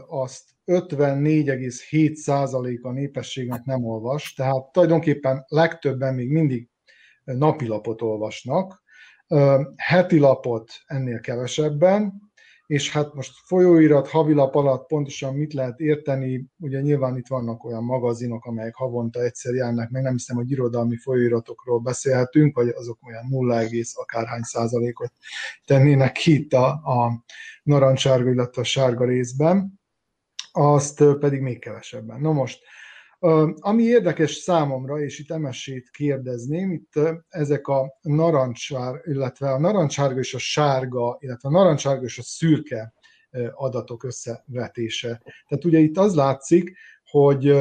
azt 0.07 0.49
54,7% 0.65 2.81
a 2.81 2.91
népességnek 2.91 3.63
nem 3.63 3.85
olvas, 3.85 4.33
tehát 4.33 4.71
tulajdonképpen 4.71 5.45
legtöbben 5.47 6.13
még 6.13 6.31
mindig 6.31 6.69
napilapot 7.23 8.01
olvasnak, 8.01 8.83
heti 9.75 10.19
lapot 10.19 10.71
ennél 10.85 11.19
kevesebben, 11.19 12.28
és 12.69 12.91
hát 12.91 13.13
most 13.13 13.33
folyóirat, 13.45 14.07
havilap 14.07 14.55
alatt 14.55 14.87
pontosan 14.87 15.35
mit 15.35 15.53
lehet 15.53 15.79
érteni, 15.79 16.45
ugye 16.59 16.81
nyilván 16.81 17.17
itt 17.17 17.27
vannak 17.27 17.63
olyan 17.63 17.83
magazinok, 17.83 18.45
amelyek 18.45 18.75
havonta 18.75 19.21
egyszer 19.21 19.53
járnak, 19.53 19.89
meg 19.89 20.01
nem 20.01 20.11
hiszem, 20.11 20.35
hogy 20.35 20.51
irodalmi 20.51 20.97
folyóiratokról 20.97 21.79
beszélhetünk, 21.79 22.55
vagy 22.55 22.67
azok 22.67 22.97
olyan 23.07 23.25
0, 23.29 23.63
akárhány 23.93 24.41
százalékot 24.41 25.11
tennének 25.65 26.11
ki 26.11 26.33
itt 26.33 26.53
a, 26.53 26.67
a 26.67 27.23
narancssárga, 27.63 28.29
illetve 28.29 28.61
a 28.61 28.65
sárga 28.65 29.05
részben, 29.05 29.79
azt 30.51 31.03
pedig 31.19 31.41
még 31.41 31.59
kevesebben. 31.59 32.21
Na 32.21 32.31
most, 32.31 32.59
ami 33.59 33.83
érdekes 33.83 34.33
számomra, 34.33 34.99
és 34.99 35.19
itt 35.19 35.31
emesét 35.31 35.89
kérdezném, 35.89 36.71
itt 36.71 36.93
ezek 37.27 37.67
a 37.67 37.97
narancsár, 38.01 39.01
illetve 39.03 39.51
a 39.51 39.59
narancsárga 39.59 40.19
és 40.19 40.33
a 40.33 40.37
sárga, 40.37 41.17
illetve 41.19 41.49
a 41.49 41.51
narancsárga 41.51 42.03
és 42.03 42.17
a 42.17 42.23
szürke 42.23 42.93
adatok 43.51 44.03
összevetése. 44.03 45.21
Tehát 45.47 45.65
ugye 45.65 45.79
itt 45.79 45.97
az 45.97 46.15
látszik, 46.15 46.77
hogy 47.03 47.57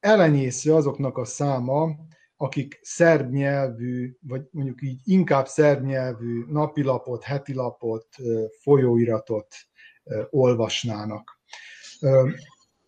elenyésző 0.00 0.74
azoknak 0.74 1.18
a 1.18 1.24
száma, 1.24 1.88
akik 2.36 2.78
szerb 2.82 3.30
nyelvű, 3.30 4.16
vagy 4.20 4.42
mondjuk 4.50 4.82
így 4.82 5.00
inkább 5.04 5.46
szerb 5.46 5.84
nyelvű 5.84 6.44
napilapot, 6.48 7.22
hetilapot, 7.22 8.06
folyóiratot 8.62 9.54
olvasnának. 10.30 11.40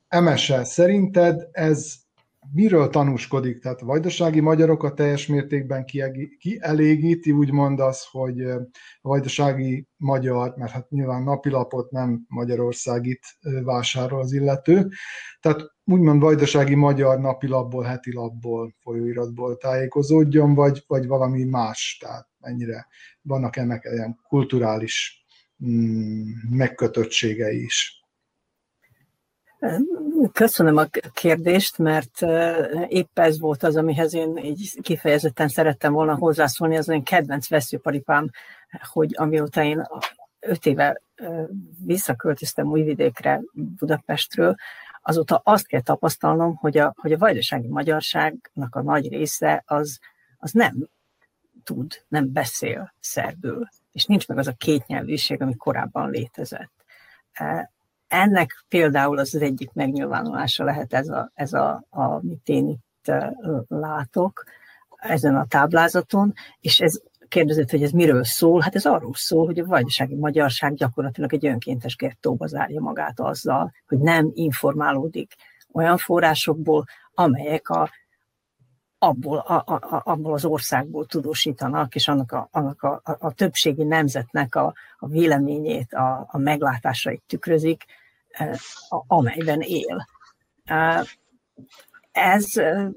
Emese, 0.08 0.64
szerinted 0.64 1.48
ez 1.52 1.94
miről 2.52 2.88
tanúskodik? 2.88 3.58
Tehát 3.58 3.80
a 3.80 3.86
vajdasági 3.86 4.40
magyarokat 4.40 4.94
teljes 4.94 5.26
mértékben 5.26 5.84
kielégíti, 6.38 7.32
úgymond 7.32 7.80
az, 7.80 8.04
hogy 8.10 8.40
a 8.42 8.68
vajdasági 9.00 9.86
magyar, 9.96 10.54
mert 10.56 10.72
hát 10.72 10.90
nyilván 10.90 11.22
napilapot 11.22 11.90
nem 11.90 12.24
Magyarországit 12.28 13.26
vásárol 13.64 14.20
az 14.20 14.32
illető, 14.32 14.88
tehát 15.40 15.60
úgymond 15.84 16.20
vajdasági 16.20 16.74
magyar 16.74 17.20
napilapból, 17.20 17.84
heti 17.84 18.12
lapból, 18.12 18.74
folyóiratból 18.80 19.56
tájékozódjon, 19.56 20.54
vagy, 20.54 20.84
vagy 20.86 21.06
valami 21.06 21.44
más, 21.44 21.98
tehát 22.00 22.28
mennyire 22.38 22.86
vannak 23.22 23.56
ennek 23.56 23.88
ilyen 23.92 24.20
kulturális 24.28 25.24
mm, 25.64 26.22
megkötöttségei 26.50 27.62
is. 27.62 27.98
Köszönöm 30.32 30.76
a 30.76 30.84
kérdést, 31.12 31.78
mert 31.78 32.22
épp 32.88 33.18
ez 33.18 33.40
volt 33.40 33.62
az, 33.62 33.76
amihez 33.76 34.14
én 34.14 34.36
így 34.36 34.80
kifejezetten 34.80 35.48
szerettem 35.48 35.92
volna 35.92 36.14
hozzászólni, 36.14 36.76
az 36.76 36.88
én 36.88 37.02
kedvenc 37.02 37.48
veszőparipám, 37.48 38.30
hogy 38.92 39.14
amióta 39.16 39.62
én 39.62 39.88
öt 40.40 40.66
éve 40.66 41.00
visszaköltöztem 41.84 42.66
Újvidékre 42.66 43.40
Budapestről, 43.52 44.54
azóta 45.02 45.40
azt 45.44 45.66
kell 45.66 45.80
tapasztalnom, 45.80 46.56
hogy 46.56 46.78
a, 46.78 46.94
hogy 46.96 47.12
a 47.12 47.18
vajdasági 47.18 47.68
magyarságnak 47.68 48.74
a 48.74 48.82
nagy 48.82 49.08
része 49.08 49.62
az, 49.66 49.98
az 50.36 50.52
nem 50.52 50.88
tud, 51.64 52.04
nem 52.08 52.32
beszél 52.32 52.94
szerbül, 53.00 53.68
és 53.92 54.04
nincs 54.04 54.28
meg 54.28 54.38
az 54.38 54.46
a 54.46 54.52
kétnyelvűség, 54.52 55.42
ami 55.42 55.56
korábban 55.56 56.10
létezett 56.10 56.84
ennek 58.08 58.64
például 58.68 59.18
az, 59.18 59.34
az 59.34 59.42
egyik 59.42 59.72
megnyilvánulása 59.72 60.64
lehet 60.64 60.94
ez, 60.94 61.08
a, 61.08 61.30
ez 61.34 61.52
a, 61.52 61.84
a, 61.90 62.02
amit 62.02 62.48
én 62.48 62.68
itt 62.68 63.12
látok 63.68 64.44
ezen 64.96 65.36
a 65.36 65.46
táblázaton, 65.46 66.32
és 66.60 66.80
ez 66.80 67.00
kérdezett, 67.28 67.70
hogy 67.70 67.82
ez 67.82 67.90
miről 67.90 68.24
szól. 68.24 68.60
Hát 68.60 68.74
ez 68.74 68.86
arról 68.86 69.14
szól, 69.14 69.46
hogy 69.46 69.58
a 69.58 69.64
vajdasági 69.64 70.14
magyarság 70.14 70.74
gyakorlatilag 70.74 71.34
egy 71.34 71.46
önkéntes 71.46 71.96
gettóba 71.96 72.46
zárja 72.46 72.80
magát 72.80 73.20
azzal, 73.20 73.72
hogy 73.86 73.98
nem 73.98 74.30
informálódik 74.34 75.34
olyan 75.72 75.96
forrásokból, 75.96 76.84
amelyek 77.14 77.68
a, 77.68 77.90
abból, 78.98 79.38
a, 79.38 79.54
a, 79.54 80.02
abból 80.04 80.32
az 80.32 80.44
országból 80.44 81.06
tudósítanak, 81.06 81.94
és 81.94 82.08
annak 82.08 82.32
a, 82.32 82.48
annak 82.50 82.82
a, 82.82 83.00
a, 83.04 83.16
a 83.18 83.32
többségi 83.32 83.84
nemzetnek 83.84 84.54
a, 84.54 84.74
a 84.98 85.06
véleményét, 85.06 85.92
a, 85.92 86.26
a 86.30 86.38
meglátásait 86.38 87.22
tükrözik, 87.26 87.84
e, 88.30 88.58
a, 88.88 89.04
amelyben 89.06 89.60
él. 89.60 90.06
E, 90.64 91.04
ez 92.12 92.56
e, 92.56 92.90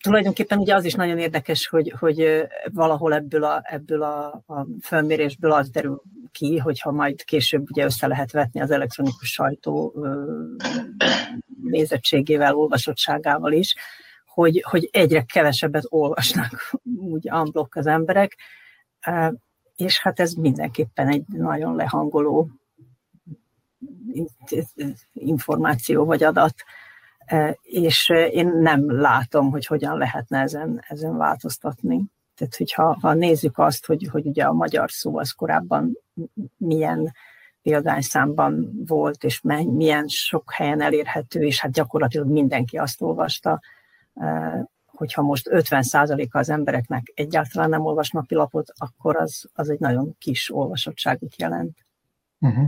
tulajdonképpen 0.00 0.58
ugye 0.58 0.74
az 0.74 0.84
is 0.84 0.94
nagyon 0.94 1.18
érdekes, 1.18 1.66
hogy, 1.66 1.94
hogy 1.98 2.46
valahol 2.72 3.14
ebből 3.14 3.44
a, 3.44 3.60
ebből 3.64 4.02
a, 4.02 4.26
a 4.46 4.66
felmérésből 4.80 5.52
az 5.52 5.70
derül 5.70 6.02
ki, 6.36 6.58
hogyha 6.58 6.90
majd 6.90 7.24
később 7.24 7.70
ugye 7.70 7.84
össze 7.84 8.06
lehet 8.06 8.32
vetni 8.32 8.60
az 8.60 8.70
elektronikus 8.70 9.28
sajtó 9.28 9.94
nézettségével, 11.62 12.54
olvasottságával 12.54 13.52
is, 13.52 13.74
hogy, 14.24 14.64
hogy 14.70 14.88
egyre 14.92 15.22
kevesebbet 15.22 15.84
olvasnak 15.88 16.72
úgy 17.12 17.30
unblock 17.30 17.76
az 17.76 17.86
emberek, 17.86 18.36
és 19.76 20.00
hát 20.00 20.20
ez 20.20 20.32
mindenképpen 20.32 21.08
egy 21.08 21.24
nagyon 21.26 21.74
lehangoló 21.74 22.50
információ 25.12 26.04
vagy 26.04 26.22
adat, 26.22 26.54
és 27.62 28.08
én 28.30 28.48
nem 28.48 29.00
látom, 29.00 29.50
hogy 29.50 29.66
hogyan 29.66 29.98
lehetne 29.98 30.40
ezen, 30.40 30.84
ezen 30.88 31.16
változtatni. 31.16 32.04
Tehát, 32.36 32.56
hogyha 32.56 32.98
ha 33.00 33.14
nézzük 33.14 33.58
azt, 33.58 33.86
hogy, 33.86 34.08
hogy 34.10 34.26
ugye 34.26 34.44
a 34.44 34.52
magyar 34.52 34.90
szó 34.90 35.18
az 35.18 35.30
korábban 35.30 35.98
milyen 36.56 37.12
példányszámban 37.62 38.82
volt, 38.86 39.24
és 39.24 39.40
milyen 39.64 40.06
sok 40.06 40.52
helyen 40.52 40.80
elérhető, 40.80 41.40
és 41.40 41.60
hát 41.60 41.72
gyakorlatilag 41.72 42.28
mindenki 42.28 42.76
azt 42.76 43.02
olvasta, 43.02 43.60
hogyha 44.86 45.22
most 45.22 45.48
50%-a 45.52 46.38
az 46.38 46.50
embereknek 46.50 47.12
egyáltalán 47.14 47.68
nem 47.68 47.84
olvas 47.84 48.10
napilapot, 48.10 48.72
akkor 48.76 49.16
az, 49.16 49.44
az 49.52 49.70
egy 49.70 49.80
nagyon 49.80 50.16
kis 50.18 50.54
olvasottságot 50.54 51.38
jelent. 51.38 51.86
Uh-huh. 52.38 52.66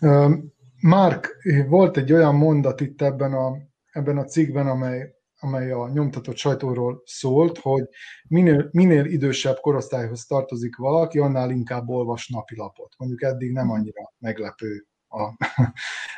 Uh, 0.00 0.32
Márk, 0.80 1.36
volt 1.68 1.96
egy 1.96 2.12
olyan 2.12 2.34
mondat 2.34 2.80
itt 2.80 3.02
ebben 3.02 3.32
a, 3.32 3.56
ebben 3.92 4.18
a 4.18 4.24
cikkben, 4.24 4.66
amely 4.66 5.14
amely 5.40 5.70
a 5.70 5.88
nyomtatott 5.88 6.36
sajtóról 6.36 7.02
szólt, 7.04 7.58
hogy 7.58 7.84
minél, 8.28 8.68
minél 8.72 9.04
idősebb 9.04 9.56
korosztályhoz 9.60 10.26
tartozik 10.26 10.76
valaki, 10.76 11.18
annál 11.18 11.50
inkább 11.50 11.88
olvas 11.88 12.28
napilapot. 12.28 12.94
Mondjuk 12.98 13.22
eddig 13.22 13.52
nem 13.52 13.70
annyira 13.70 14.12
meglepő 14.18 14.86
a, 15.08 15.22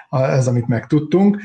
a, 0.09 0.23
ez, 0.23 0.47
amit 0.47 0.67
megtudtunk. 0.67 1.41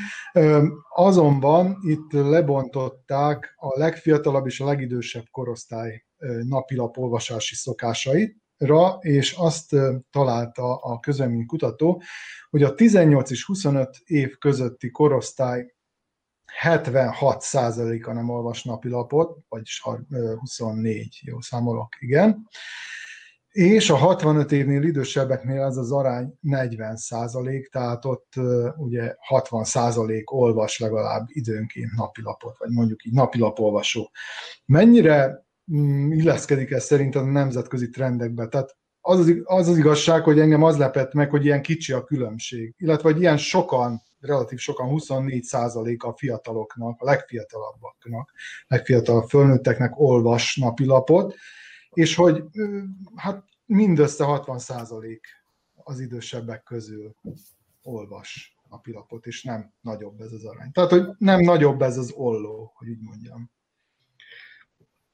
Azonban 0.94 1.76
itt 1.80 2.12
lebontották 2.12 3.54
a 3.56 3.78
legfiatalabb 3.78 4.46
és 4.46 4.60
a 4.60 4.64
legidősebb 4.64 5.24
korosztály 5.30 6.04
napilap 6.42 6.96
olvasási 6.96 7.54
szokásait, 7.54 8.36
ra, 8.56 8.98
és 9.00 9.32
azt 9.32 9.76
találta 10.10 10.76
a 10.76 11.00
kutató, 11.46 12.02
hogy 12.50 12.62
a 12.62 12.74
18 12.74 13.30
és 13.30 13.44
25 13.44 13.96
év 14.04 14.38
közötti 14.38 14.90
korosztály 14.90 15.74
76%-a 16.62 18.12
nem 18.12 18.28
olvas 18.28 18.64
napilapot, 18.64 19.38
vagyis 19.48 19.82
24, 20.38 21.20
jó 21.24 21.40
számolok, 21.40 21.88
igen. 22.00 22.48
És 23.48 23.90
a 23.90 23.96
65 23.96 24.52
évnél 24.52 24.82
idősebbeknél 24.82 25.62
ez 25.62 25.76
az 25.76 25.92
arány 25.92 26.34
40 26.40 26.96
százalék, 26.96 27.68
tehát 27.68 28.04
ott 28.04 28.32
ugye 28.76 29.14
60 29.18 29.64
százalék 29.64 30.32
olvas 30.32 30.78
legalább 30.78 31.24
időnként 31.28 31.92
napilapot, 31.96 32.58
vagy 32.58 32.70
mondjuk 32.70 33.04
így 33.04 33.12
napilapolvasó. 33.12 34.10
Mennyire 34.64 35.46
mm, 35.72 36.12
illeszkedik 36.12 36.70
ez 36.70 36.84
szerint 36.84 37.14
a 37.14 37.22
nemzetközi 37.22 37.88
trendekbe? 37.88 38.46
Tehát 38.46 38.76
az 39.00 39.18
az, 39.18 39.32
az 39.44 39.68
az 39.68 39.78
igazság, 39.78 40.22
hogy 40.22 40.38
engem 40.38 40.62
az 40.62 40.76
lepett 40.76 41.12
meg, 41.12 41.30
hogy 41.30 41.44
ilyen 41.44 41.62
kicsi 41.62 41.92
a 41.92 42.04
különbség, 42.04 42.74
illetve 42.76 43.12
hogy 43.12 43.20
ilyen 43.20 43.36
sokan 43.36 44.02
relatív 44.20 44.58
sokan, 44.58 44.88
24% 44.90 45.96
a 45.98 46.16
fiataloknak, 46.16 47.00
a 47.00 47.04
legfiatalabbaknak, 47.04 48.32
legfiatalabb 48.66 49.28
fölnőtteknek 49.28 49.98
olvas 50.00 50.56
napilapot, 50.56 51.34
és 51.90 52.14
hogy 52.14 52.42
hát 53.16 53.44
mindössze 53.66 54.24
60% 54.26 55.18
az 55.74 56.00
idősebbek 56.00 56.62
közül 56.62 57.14
olvas 57.82 58.56
napilapot, 58.68 59.26
és 59.26 59.42
nem 59.42 59.72
nagyobb 59.80 60.20
ez 60.20 60.32
az 60.32 60.44
arány. 60.44 60.72
Tehát, 60.72 60.90
hogy 60.90 61.06
nem 61.18 61.40
nagyobb 61.40 61.82
ez 61.82 61.96
az 61.96 62.12
olló, 62.12 62.72
hogy 62.74 62.88
így 62.88 63.00
mondjam. 63.00 63.50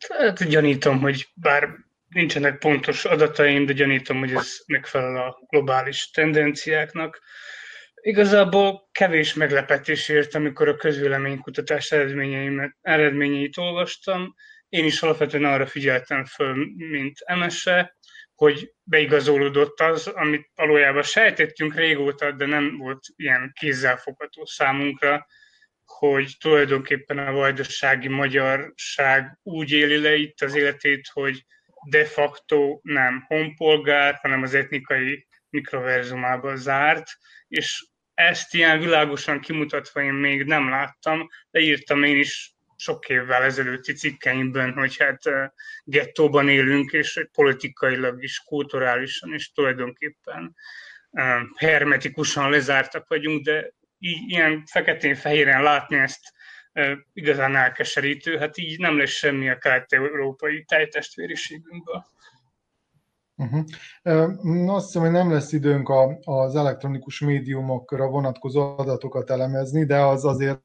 Hát 0.09 0.49
gyanítom, 0.49 1.01
hogy 1.01 1.33
bár 1.35 1.69
nincsenek 2.09 2.59
pontos 2.59 3.05
adataim, 3.05 3.67
de 3.67 3.73
gyanítom, 3.73 4.19
hogy 4.19 4.33
ez 4.33 4.49
megfelel 4.67 5.17
a 5.17 5.39
globális 5.49 6.11
tendenciáknak. 6.11 7.21
Igazából 8.07 8.89
kevés 8.93 9.35
meglepetés 9.35 10.09
ért, 10.09 10.35
amikor 10.35 10.69
a 10.69 10.77
közvéleménykutatás 10.77 11.93
eredményeit 12.81 13.57
olvastam. 13.57 14.35
Én 14.69 14.85
is 14.85 15.03
alapvetően 15.03 15.45
arra 15.45 15.67
figyeltem 15.67 16.25
föl, 16.25 16.55
mint 16.77 17.19
MSE, 17.35 17.97
hogy 18.35 18.73
beigazolódott 18.83 19.81
az, 19.81 20.07
amit 20.07 20.51
valójában 20.55 21.03
sejtettünk 21.03 21.75
régóta, 21.75 22.33
de 22.33 22.47
nem 22.47 22.77
volt 22.77 23.05
ilyen 23.17 23.53
kézzelfogható 23.61 24.45
számunkra, 24.45 25.27
hogy 25.85 26.37
tulajdonképpen 26.41 27.19
a 27.19 27.33
vajdasági 27.33 28.09
magyarság 28.09 29.39
úgy 29.43 29.73
éli 29.73 30.01
le 30.01 30.15
itt 30.15 30.41
az 30.41 30.55
életét, 30.55 31.09
hogy 31.13 31.45
de 31.91 32.05
facto 32.05 32.81
nem 32.83 33.25
honpolgár, 33.27 34.19
hanem 34.23 34.43
az 34.43 34.55
etnikai 34.55 35.27
mikroverzumába 35.49 36.57
zárt, 36.57 37.07
és 37.49 37.93
ezt 38.15 38.55
ilyen 38.55 38.79
világosan 38.79 39.41
kimutatva 39.41 40.03
én 40.03 40.13
még 40.13 40.45
nem 40.45 40.69
láttam, 40.69 41.29
de 41.51 41.61
írtam 41.61 42.03
én 42.03 42.19
is 42.19 42.55
sok 42.77 43.09
évvel 43.09 43.43
ezelőtti 43.43 43.93
cikkeimben, 43.93 44.73
hogy 44.73 44.97
hát 44.97 45.23
gettóban 45.85 46.49
élünk, 46.49 46.93
és 46.93 47.27
politikailag 47.33 48.23
is, 48.23 48.39
kulturálisan 48.39 49.35
is 49.35 49.53
tulajdonképpen 49.53 50.57
hermetikusan 51.57 52.51
lezártak 52.51 53.09
vagyunk, 53.09 53.45
de 53.45 53.73
ilyen 54.29 54.63
feketén-fehéren 54.67 55.63
látni 55.63 55.97
ezt 55.97 56.33
igazán 57.13 57.57
elkeserítő, 57.57 58.39
hát 58.39 58.59
így 58.59 58.79
nem 58.79 58.99
lesz 58.99 59.11
semmi 59.11 59.51
a 59.51 59.59
kelet-európai 59.59 60.65
tejtestvériségünkből. 60.65 62.07
Uh-huh. 63.37 64.75
Azt 64.75 64.87
hiszem, 64.87 65.03
hogy 65.03 65.11
nem 65.11 65.31
lesz 65.31 65.53
időnk 65.53 65.89
a, 65.89 66.19
az 66.25 66.57
elektronikus 66.57 67.21
médiumokra 67.21 68.07
vonatkozó 68.07 68.79
adatokat 68.79 69.31
elemezni, 69.31 69.85
de 69.85 69.99
az 69.99 70.25
azért, 70.25 70.63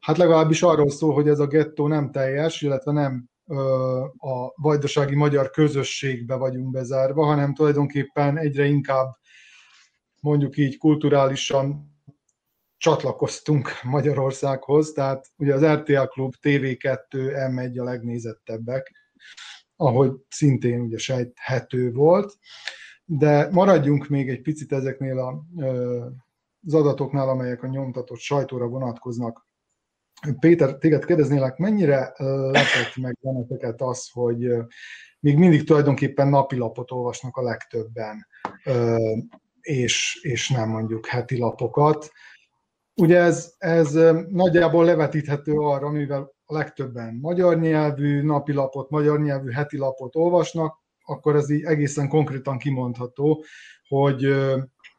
hát 0.00 0.16
legalábbis 0.16 0.62
arról 0.62 0.90
szól, 0.90 1.14
hogy 1.14 1.28
ez 1.28 1.38
a 1.38 1.46
gettó 1.46 1.86
nem 1.86 2.10
teljes, 2.10 2.62
illetve 2.62 2.92
nem 2.92 3.28
a 4.16 4.52
vajdasági 4.54 5.14
magyar 5.14 5.50
közösségbe 5.50 6.34
vagyunk 6.34 6.70
bezárva, 6.70 7.24
hanem 7.24 7.54
tulajdonképpen 7.54 8.38
egyre 8.38 8.64
inkább 8.64 9.16
mondjuk 10.20 10.56
így 10.56 10.78
kulturálisan 10.78 11.88
csatlakoztunk 12.76 13.70
Magyarországhoz, 13.82 14.92
tehát 14.92 15.26
ugye 15.36 15.54
az 15.54 15.64
RTL 15.64 16.02
Klub, 16.02 16.34
TV2, 16.42 16.96
M1 17.50 17.80
a 17.80 17.84
legnézettebbek, 17.84 18.92
ahogy 19.80 20.12
szintén 20.28 20.80
ugye 20.80 20.98
sejthető 20.98 21.92
volt, 21.92 22.38
de 23.04 23.48
maradjunk 23.50 24.08
még 24.08 24.28
egy 24.28 24.42
picit 24.42 24.72
ezeknél 24.72 25.18
a, 25.18 25.44
az 26.66 26.74
adatoknál, 26.74 27.28
amelyek 27.28 27.62
a 27.62 27.66
nyomtatott 27.66 28.18
sajtóra 28.18 28.66
vonatkoznak. 28.66 29.48
Péter, 30.38 30.74
téged 30.74 31.04
kérdeznélek, 31.04 31.56
mennyire 31.56 32.12
lepett 32.50 32.96
meg 32.96 33.18
benneteket 33.20 33.80
az, 33.80 34.08
hogy 34.12 34.52
még 35.20 35.38
mindig 35.38 35.64
tulajdonképpen 35.64 36.28
napilapot 36.28 36.90
olvasnak 36.90 37.36
a 37.36 37.42
legtöbben, 37.42 38.26
és, 39.60 40.18
és 40.22 40.48
nem 40.48 40.68
mondjuk 40.68 41.06
heti 41.06 41.38
lapokat. 41.38 42.10
Ugye 42.94 43.18
ez, 43.18 43.54
ez 43.58 43.92
nagyjából 44.28 44.84
levetíthető 44.84 45.52
arra, 45.52 45.90
mivel 45.90 46.38
a 46.50 46.54
legtöbben 46.54 47.18
magyar 47.20 47.58
nyelvű 47.58 48.22
napilapot, 48.22 48.90
magyar 48.90 49.20
nyelvű 49.20 49.50
heti 49.50 49.76
lapot 49.76 50.16
olvasnak, 50.16 50.78
akkor 51.04 51.36
ez 51.36 51.50
így 51.50 51.62
egészen 51.62 52.08
konkrétan 52.08 52.58
kimondható, 52.58 53.44
hogy 53.88 54.26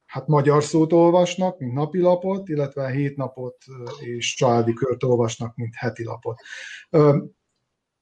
hát 0.05 0.27
magyar 0.27 0.63
szót 0.63 0.93
olvasnak, 0.93 1.59
mint 1.59 1.73
napilapot, 1.73 2.49
illetve 2.49 2.89
hét 2.89 3.17
napot 3.17 3.57
és 3.99 4.35
családi 4.35 4.73
kört 4.73 5.03
olvasnak, 5.03 5.55
mint 5.55 5.75
heti 5.75 6.03
lapot 6.03 6.39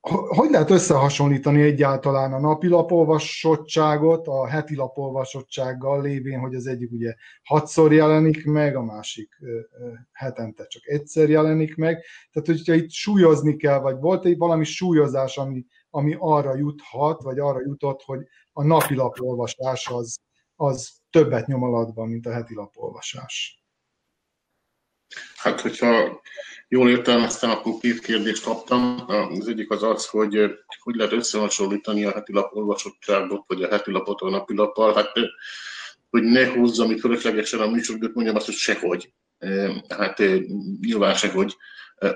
hogy 0.02 0.50
lehet 0.50 0.70
összehasonlítani 0.70 1.62
egyáltalán 1.62 2.34
a 2.34 2.40
napi 2.40 2.68
lapolvasottságot 2.68 4.28
a 4.28 4.48
heti 4.48 4.76
lapolvasottsággal 4.76 6.02
lévén, 6.02 6.40
hogy 6.40 6.56
az 6.56 6.68
egyik 6.68 6.92
ugye 6.92 7.14
hatszor 7.44 7.94
jelenik 7.94 8.46
meg, 8.46 8.76
a 8.76 8.84
másik 8.84 9.30
hetente 10.12 10.66
csak 10.68 10.88
egyszer 10.88 11.30
jelenik 11.30 11.76
meg. 11.76 12.04
Tehát, 12.32 12.48
hogyha 12.48 12.74
itt 12.74 12.92
súlyozni 12.92 13.56
kell, 13.56 13.80
vagy 13.80 14.00
volt 14.00 14.26
egy 14.26 14.38
valami 14.38 14.64
súlyozás, 14.64 15.38
ami, 15.38 15.66
ami 15.90 16.16
arra 16.20 16.56
juthat, 16.56 17.22
vagy 17.22 17.40
arra 17.40 17.62
jutott, 17.62 18.02
hogy 18.02 18.20
a 18.52 18.64
napi 18.64 18.96
lapolvasás 18.96 19.88
az, 19.88 20.20
az 20.56 20.92
többet 21.10 21.48
nyom 21.48 21.64
alatban, 21.64 22.08
mint 22.08 22.26
a 22.26 22.34
heti 22.34 22.56
lapolvasás. 22.56 23.59
Hát, 25.36 25.62
hogyha 25.62 26.22
jól 26.68 26.90
értelmeztem, 26.90 27.50
akkor 27.50 27.74
két 27.80 28.00
kérdést 28.00 28.44
kaptam. 28.44 29.04
Az 29.40 29.48
egyik 29.48 29.72
az 29.72 29.84
az, 29.84 30.08
hogy 30.08 30.56
hogy 30.80 30.96
lehet 30.96 31.12
összehasonlítani 31.12 32.06
a 32.06 32.12
heti 32.12 32.34
lap 32.34 32.56
olvasottságot, 32.56 33.44
vagy 33.48 33.64
a 33.64 33.68
heti 33.68 33.92
lapot 33.92 34.22
a 34.22 34.30
napi 34.30 34.56
lappal. 34.56 34.94
Hát, 34.94 35.12
hogy 36.10 36.24
ne 36.24 36.52
húzzam 36.52 36.92
itt 36.92 37.00
fölöslegesen 37.00 37.60
a 37.60 37.70
műsorodat, 37.70 38.14
mondjam 38.14 38.36
azt, 38.36 38.46
hogy 38.46 38.56
sehogy. 38.56 39.14
Hát 39.88 40.22
nyilván 40.82 41.16
sehogy. 41.16 41.56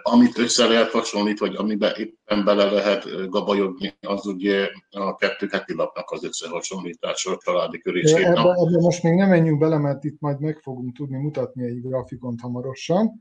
Amit 0.02 0.38
össze 0.38 0.65
lehet 0.65 0.91
hasonlítani, 0.91 1.50
vagy 1.50 1.60
amiben 1.60 1.93
éppen 1.98 2.46
bele 2.46 2.72
lehet 2.72 3.30
gabajodni, 3.30 3.93
az 4.02 4.26
ugye 4.26 4.69
a 4.89 5.15
kettő 5.15 5.48
heti 5.52 5.76
lapnak 5.76 6.12
az 6.12 6.24
összehasonlítása 6.24 7.32
a 7.32 7.38
családi 7.38 7.80
körését. 7.80 8.26
Ebben 8.26 8.38
ebbe 8.38 8.80
most 8.80 9.04
még 9.04 9.13
nem 9.13 9.30
menjünk 9.30 9.60
bele, 9.60 9.78
mert 9.78 10.04
itt 10.04 10.19
majd 10.19 10.39
meg 10.39 10.60
fogunk 10.62 10.96
tudni 10.96 11.17
mutatni 11.17 11.65
egy 11.65 11.82
grafikont 11.82 12.41
hamarosan 12.41 13.12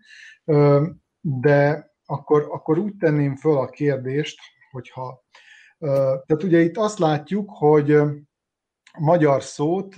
de 1.23 1.91
akkor, 2.07 2.47
akkor 2.51 2.79
úgy 2.79 2.97
tenném 2.97 3.37
föl 3.37 3.59
a 3.59 3.69
kérdést, 3.69 4.39
hogyha 4.71 5.25
tehát 6.27 6.43
ugye 6.43 6.61
itt 6.61 6.77
azt 6.77 6.99
látjuk, 6.99 7.51
hogy 7.51 7.97
magyar 8.99 9.43
szót, 9.43 9.95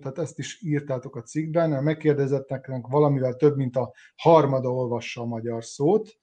tehát 0.00 0.18
ezt 0.18 0.38
is 0.38 0.62
írtátok 0.62 1.16
a 1.16 1.22
cikkben, 1.22 1.82
megkérdezetteknek 1.82 2.86
valamivel 2.86 3.34
több, 3.34 3.56
mint 3.56 3.76
a 3.76 3.92
harmada 4.16 4.68
olvassa 4.68 5.20
a 5.20 5.26
magyar 5.26 5.64
szót, 5.64 6.20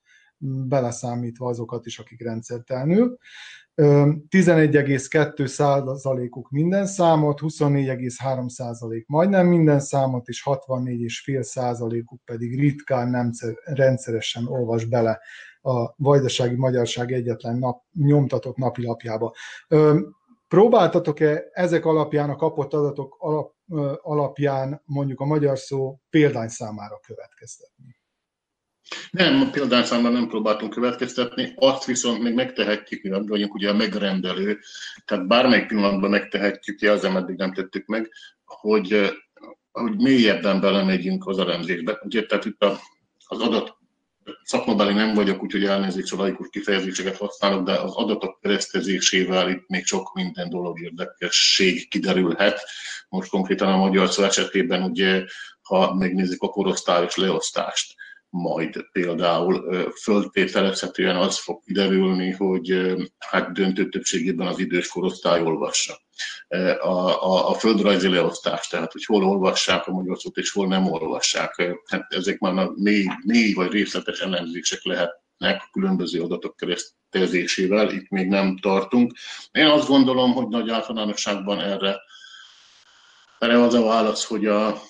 beleszámítva 0.67 1.47
azokat 1.47 1.85
is, 1.85 1.99
akik 1.99 2.23
rendszertelenül. 2.23 3.17
11,2 3.75 5.45
százalékuk 5.45 6.49
minden 6.49 6.85
számot, 6.85 7.39
24,3 7.39 8.49
százalék 8.49 9.07
majdnem 9.07 9.47
minden 9.47 9.79
számot, 9.79 10.27
és 10.27 10.43
64,5 10.45 11.41
százalékuk 11.41 12.21
pedig 12.25 12.59
ritkán 12.59 13.09
nem 13.09 13.31
rendszeresen 13.63 14.47
olvas 14.47 14.85
bele 14.85 15.19
a 15.61 15.93
Vajdasági 15.95 16.55
Magyarság 16.55 17.11
egyetlen 17.11 17.57
nap, 17.57 17.83
nyomtatott 17.93 18.57
napilapjába. 18.57 19.33
Próbáltatok-e 20.49 21.49
ezek 21.51 21.85
alapján, 21.85 22.29
a 22.29 22.35
kapott 22.35 22.73
adatok 22.73 23.15
alap, 23.19 23.53
alapján 24.01 24.81
mondjuk 24.85 25.19
a 25.19 25.25
magyar 25.25 25.57
szó 25.57 25.99
számára 26.47 26.99
következtetni? 27.07 27.97
Nem, 29.11 29.51
példányszámban 29.51 30.11
nem 30.11 30.27
próbáltunk 30.27 30.73
következtetni, 30.73 31.53
azt 31.55 31.85
viszont 31.85 32.23
még 32.23 32.33
megtehetjük, 32.33 33.03
mi 33.03 33.27
vagyunk 33.27 33.53
ugye 33.53 33.69
a 33.69 33.73
megrendelő, 33.73 34.59
tehát 35.05 35.27
bármelyik 35.27 35.67
pillanatban 35.67 36.09
megtehetjük, 36.09 36.81
az 36.81 37.03
eddig 37.03 37.35
nem 37.35 37.53
tettük 37.53 37.85
meg, 37.85 38.11
hogy, 38.45 39.19
hogy 39.71 39.95
mélyebben 39.95 40.59
belemegyünk 40.59 41.27
az 41.27 41.39
elemzésbe. 41.39 41.99
Ugye, 42.03 42.25
tehát 42.25 42.45
itt 42.45 42.63
az 43.27 43.41
adat 43.41 43.78
szakmabeli 44.43 44.93
nem 44.93 45.13
vagyok, 45.13 45.43
úgyhogy 45.43 45.63
elnézést, 45.65 46.13
a 46.13 46.17
laikus 46.17 46.47
kifejezéseket 46.49 47.17
használok, 47.17 47.63
de 47.63 47.71
az 47.71 47.95
adatok 47.95 48.39
keresztezésével 48.41 49.49
itt 49.49 49.67
még 49.67 49.85
sok 49.85 50.13
minden 50.13 50.49
dolog 50.49 50.81
érdekesség 50.81 51.89
kiderülhet. 51.89 52.61
Most 53.09 53.29
konkrétan 53.29 53.73
a 53.73 53.77
magyar 53.77 54.09
szó 54.09 54.23
esetében 54.23 54.83
ugye, 54.83 55.23
ha 55.61 55.95
megnézzük 55.95 56.41
a 56.41 56.49
korosztályos 56.49 57.15
leosztást, 57.15 57.95
majd 58.29 58.85
például 58.91 59.73
föltételezhetően 60.01 61.15
az 61.15 61.37
fog 61.37 61.63
kiderülni, 61.63 62.31
hogy 62.31 62.95
hát 63.19 63.51
döntő 63.51 63.89
többségében 63.89 64.47
az 64.47 64.59
idős 64.59 64.87
korosztály 64.87 65.41
olvassa. 65.41 65.99
A, 66.79 66.87
a, 66.87 67.49
a 67.49 67.53
földrajzi 67.53 68.09
leosztás, 68.09 68.67
tehát 68.67 68.91
hogy 68.91 69.05
hol 69.05 69.23
olvassák 69.23 69.87
a 69.87 69.91
magyar 69.91 70.19
szót 70.19 70.37
és 70.37 70.51
hol 70.51 70.67
nem 70.67 70.91
olvassák, 70.91 71.63
hát 71.85 72.13
ezek 72.13 72.39
már 72.39 72.57
a 72.57 72.71
mély, 72.75 73.07
mély 73.23 73.53
vagy 73.53 73.71
részletes 73.71 74.19
elemzések 74.19 74.83
lehetnek 74.83 75.61
a 75.61 75.69
különböző 75.71 76.21
adatok 76.21 76.55
keresztezésével, 76.55 77.91
itt 77.91 78.09
még 78.09 78.27
nem 78.27 78.57
tartunk. 78.57 79.13
Én 79.51 79.65
azt 79.65 79.87
gondolom, 79.87 80.33
hogy 80.33 80.47
nagy 80.47 80.69
általánosságban 80.69 81.59
erre, 81.59 81.99
erre 83.39 83.63
az 83.63 83.73
a 83.73 83.83
válasz, 83.83 84.25
hogy 84.25 84.45
a, 84.45 84.81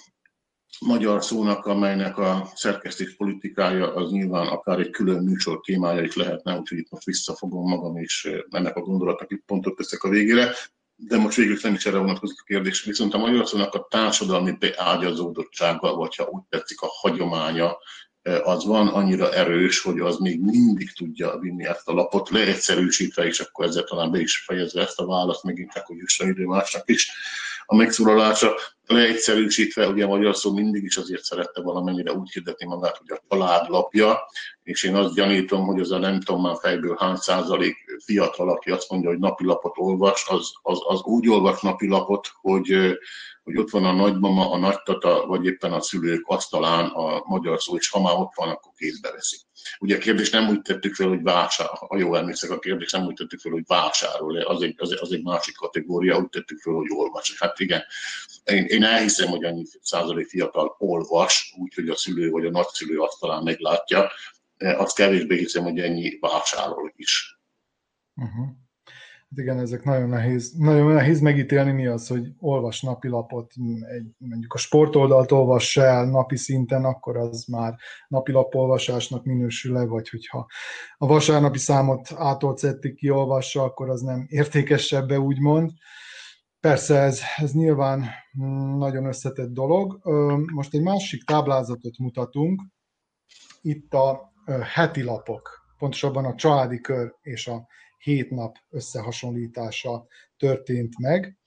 magyar 0.80 1.24
szónak, 1.24 1.66
amelynek 1.66 2.18
a 2.18 2.52
szerkesztés 2.56 3.16
politikája 3.16 3.94
az 3.94 4.12
nyilván 4.12 4.48
akár 4.48 4.80
egy 4.80 4.90
külön 4.90 5.24
műsor 5.24 5.60
témája 5.60 6.02
is 6.02 6.16
lehetne, 6.16 6.58
úgyhogy 6.58 6.78
itt 6.78 6.90
most 6.90 7.06
visszafogom 7.06 7.70
magam, 7.70 7.98
és 7.98 8.30
ennek 8.50 8.76
a 8.76 8.82
gondolatnak 8.82 9.32
itt 9.32 9.44
pontot 9.46 9.76
teszek 9.76 10.04
a 10.04 10.10
végére. 10.10 10.54
De 11.08 11.18
most 11.18 11.38
végül 11.38 11.58
nem 11.62 11.74
is 11.74 11.86
erre 11.86 11.98
vonatkozik 11.98 12.42
a 12.42 12.44
kérdés. 12.48 12.84
Viszont 12.84 13.14
a 13.14 13.18
magyar 13.18 13.48
szónak 13.48 13.74
a 13.74 13.88
társadalmi 13.90 14.52
beágyazódottsága, 14.52 15.96
vagy 15.96 16.16
ha 16.16 16.24
úgy 16.24 16.44
tetszik, 16.50 16.82
a 16.82 16.88
hagyománya, 17.02 17.78
az 18.44 18.66
van 18.66 18.88
annyira 18.88 19.34
erős, 19.34 19.82
hogy 19.82 20.00
az 20.00 20.18
még 20.18 20.42
mindig 20.42 20.92
tudja 20.92 21.38
vinni 21.38 21.66
ezt 21.66 21.88
a 21.88 21.94
lapot, 21.94 22.30
leegyszerűsítve, 22.30 23.26
és 23.26 23.40
akkor 23.40 23.66
ezzel 23.66 23.84
talán 23.84 24.12
be 24.12 24.20
is 24.20 24.38
fejezve 24.38 24.82
ezt 24.82 25.00
a 25.00 25.06
választ, 25.06 25.44
megint 25.44 25.72
csak, 25.72 25.86
hogy 25.86 25.98
jusson 25.98 26.28
idő 26.28 26.46
másnak 26.46 26.90
is 26.90 27.12
a 27.72 27.76
megszólalása 27.76 28.56
leegyszerűsítve, 28.86 29.88
ugye 29.88 30.04
a 30.04 30.08
magyar 30.08 30.36
szó 30.36 30.54
mindig 30.54 30.84
is 30.84 30.98
azért 30.98 31.24
szerette 31.24 31.62
valamennyire 31.62 32.14
úgy 32.14 32.32
hirdetni 32.32 32.66
magát, 32.66 32.98
hogy 32.98 33.12
a 33.12 33.22
családlapja, 33.30 34.20
és 34.64 34.84
én 34.84 34.96
azt 34.96 35.14
gyanítom, 35.14 35.66
hogy 35.66 35.80
az 35.80 35.92
a 35.92 35.98
nem 35.98 36.20
tudom 36.20 36.42
már 36.42 36.56
fejből 36.62 36.96
hány 37.00 37.16
százalék 37.16 37.76
fiatal, 38.06 38.50
aki 38.50 38.72
azt 38.72 38.90
mondja, 38.90 39.10
hogy 39.10 39.20
napilapot 39.20 39.74
olvas, 39.76 40.26
az, 40.28 40.52
az, 40.62 40.80
az 40.88 41.02
úgy 41.02 41.30
olvas 41.30 41.62
napilapot, 41.62 42.28
hogy, 42.42 42.98
hogy 43.44 43.58
ott 43.58 43.70
van 43.70 43.86
a 43.86 43.94
nagymama, 43.94 44.52
a 44.52 44.58
nagytata, 44.58 45.26
vagy 45.26 45.46
éppen 45.46 45.74
a 45.74 45.82
szülők 45.82 46.28
asztalán 46.28 46.86
a 46.86 47.24
magyar 47.26 47.62
szó, 47.62 47.76
és 47.76 47.90
ha 47.90 48.02
már 48.02 48.16
ott 48.16 48.32
van, 48.36 48.50
akkor 48.50 48.72
kézbe 48.76 49.12
veszik. 49.12 49.49
Ugye 49.80 49.96
a 49.96 50.00
kérdést 50.00 50.32
nem 50.32 50.50
úgy 50.50 50.62
tettük 50.62 50.96
fel, 50.96 51.08
hogy 51.08 51.22
vásár, 51.22 51.68
ha 51.68 51.98
jól 51.98 52.18
emlékszek, 52.18 52.50
a 52.50 52.60
kérdést 52.60 52.92
nem 52.92 53.06
úgy 53.06 53.14
tettük 53.14 53.40
fel, 53.40 53.52
hogy 53.52 53.64
vásárol, 53.68 54.38
az 54.38 54.62
egy, 54.62 54.76
az, 54.78 54.96
az 55.02 55.12
egy 55.12 55.24
másik 55.24 55.56
kategória, 55.56 56.18
úgy 56.18 56.30
tettük 56.30 56.60
fel, 56.62 56.74
hogy 56.74 56.88
olvas. 56.90 57.40
Hát 57.40 57.60
igen, 57.60 57.84
én, 58.44 58.66
én 58.66 58.84
elhiszem, 58.84 59.28
hogy 59.30 59.44
annyi 59.44 59.66
százalék 59.82 60.28
fiatal 60.28 60.76
olvas, 60.78 61.54
úgyhogy 61.58 61.90
a 61.90 61.96
szülő 61.96 62.30
vagy 62.30 62.46
a 62.46 62.50
nagyszülő 62.50 63.00
asztalán 63.00 63.44
meglátja, 63.44 64.12
azt 64.58 64.96
kevésbé 64.96 65.38
hiszem, 65.38 65.64
hogy 65.64 65.80
ennyi 65.80 66.18
vásárol 66.20 66.94
is. 66.96 67.40
Uh-huh. 68.16 68.48
Igen, 69.36 69.60
ezek 69.60 69.84
nagyon 69.84 70.10
nehéz, 70.10 70.54
nagyon 70.58 70.94
nehéz 70.94 71.20
megítélni, 71.20 71.72
mi 71.72 71.86
az, 71.88 72.08
hogy 72.08 72.34
olvas 72.40 72.82
napilapot, 72.82 73.54
egy, 73.82 74.08
mondjuk 74.18 74.54
a 74.54 74.58
sportoldalt 74.58 75.32
olvass 75.32 75.78
el 75.78 76.06
napi 76.06 76.38
szinten, 76.38 76.86
akkor 76.86 77.18
az 77.18 77.46
már 77.46 77.76
napilapolvasásnak 78.08 79.26
minősül-e, 79.26 79.86
vagy 79.86 80.10
hogyha 80.10 80.48
a 80.98 81.08
vasárnapi 81.08 81.58
számot 81.58 82.08
ki 82.80 82.94
kiolvassa, 82.94 83.64
akkor 83.64 83.90
az 83.90 84.02
nem 84.02 84.26
értékesebbe, 84.30 85.20
úgymond. 85.20 85.72
Persze 86.60 87.00
ez, 87.00 87.22
ez 87.36 87.52
nyilván 87.52 88.06
nagyon 88.78 89.06
összetett 89.06 89.50
dolog. 89.50 90.00
Most 90.54 90.74
egy 90.74 90.82
másik 90.82 91.24
táblázatot 91.24 91.98
mutatunk. 91.98 92.62
Itt 93.62 93.94
a 93.94 94.34
heti 94.74 95.04
lapok, 95.04 95.50
pontosabban 95.78 96.26
a 96.26 96.36
családi 96.36 96.82
kör 96.82 97.16
és 97.22 97.48
a 97.48 97.68
hét 98.00 98.30
nap 98.30 98.56
összehasonlítása 98.70 100.06
történt 100.38 101.00
meg. 101.00 101.38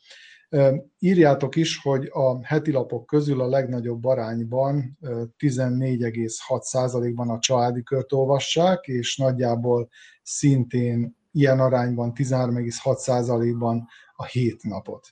Írjátok 0.99 1.57
is, 1.57 1.79
hogy 1.83 2.09
a 2.13 2.45
heti 2.45 2.73
lapok 2.73 3.07
közül 3.07 3.41
a 3.41 3.49
legnagyobb 3.49 4.05
arányban 4.05 4.99
14,6%-ban 5.39 7.29
a 7.29 7.39
családi 7.39 7.83
kört 7.83 8.13
olvassák, 8.13 8.87
és 8.87 9.17
nagyjából 9.17 9.89
szintén 10.23 11.17
ilyen 11.33 11.61
arányban 11.61 12.13
13,6%-ban 12.15 13.87
a 14.17 14.25
hét 14.25 14.63
napot. 14.63 15.07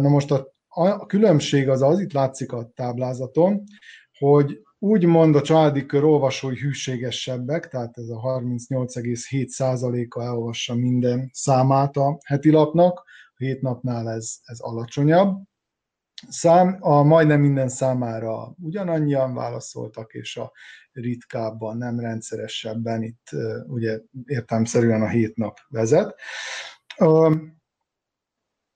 Na 0.00 0.08
most 0.08 0.30
a, 0.30 0.54
a 0.68 1.06
különbség 1.06 1.68
az 1.68 1.82
az, 1.82 2.00
itt 2.00 2.12
látszik 2.12 2.52
a 2.52 2.70
táblázaton, 2.74 3.62
hogy 4.18 4.60
úgymond 4.78 5.36
a 5.36 5.42
családi 5.42 5.86
kör 5.86 6.04
olvasói 6.04 6.56
hűségesebbek, 6.56 7.68
tehát 7.68 7.98
ez 7.98 8.08
a 8.08 8.20
38,7%-a 8.20 10.22
elolvassa 10.22 10.74
minden 10.74 11.30
számát 11.32 11.96
a 11.96 12.18
heti 12.24 12.50
lapnak, 12.50 13.04
a 13.38 13.44
hét 13.44 13.60
napnál 13.60 14.10
ez, 14.10 14.36
ez 14.44 14.60
alacsonyabb. 14.60 15.42
Szám, 16.28 16.76
a 16.80 17.02
majdnem 17.02 17.40
minden 17.40 17.68
számára 17.68 18.54
ugyanannyian 18.62 19.34
válaszoltak, 19.34 20.12
és 20.12 20.36
a 20.36 20.52
ritkábban, 20.92 21.76
nem 21.76 22.00
rendszeresebben, 22.00 23.02
itt 23.02 23.26
ugye 23.66 24.00
értelmszerűen 24.24 25.02
a 25.02 25.08
hét 25.08 25.36
nap 25.36 25.58
vezet. 25.68 26.20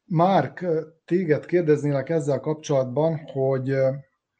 Márk, 0.05 0.67
téged 1.05 1.47
kérdeznélek 1.47 2.09
ezzel 2.09 2.41
kapcsolatban, 2.41 3.17
hogy 3.17 3.75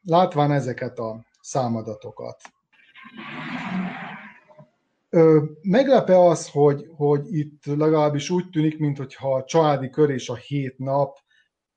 látván 0.01 0.51
ezeket 0.51 0.99
a 0.99 1.25
számadatokat. 1.41 2.41
Meglepe 5.61 6.19
az, 6.19 6.49
hogy, 6.49 6.87
hogy 6.95 7.35
itt 7.35 7.65
legalábbis 7.65 8.29
úgy 8.29 8.49
tűnik, 8.49 8.79
mintha 8.79 9.33
a 9.33 9.43
családi 9.43 9.89
kör 9.89 10.09
és 10.09 10.29
a 10.29 10.35
hét 10.35 10.77
nap 10.77 11.17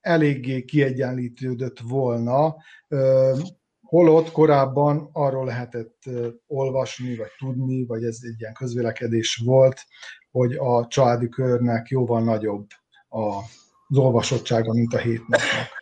eléggé 0.00 0.64
kiegyenlítődött 0.64 1.78
volna, 1.80 2.56
holott 3.82 4.32
korábban 4.32 5.08
arról 5.12 5.44
lehetett 5.44 6.02
olvasni, 6.46 7.16
vagy 7.16 7.30
tudni, 7.38 7.86
vagy 7.86 8.04
ez 8.04 8.18
egy 8.22 8.40
ilyen 8.40 8.52
közvélekedés 8.52 9.42
volt, 9.44 9.80
hogy 10.30 10.54
a 10.54 10.86
családi 10.86 11.28
körnek 11.28 11.88
jóval 11.88 12.22
nagyobb 12.22 12.66
az 13.08 13.98
olvasottsága, 13.98 14.72
mint 14.72 14.94
a 14.94 14.98
hét 14.98 15.28
napnak. 15.28 15.73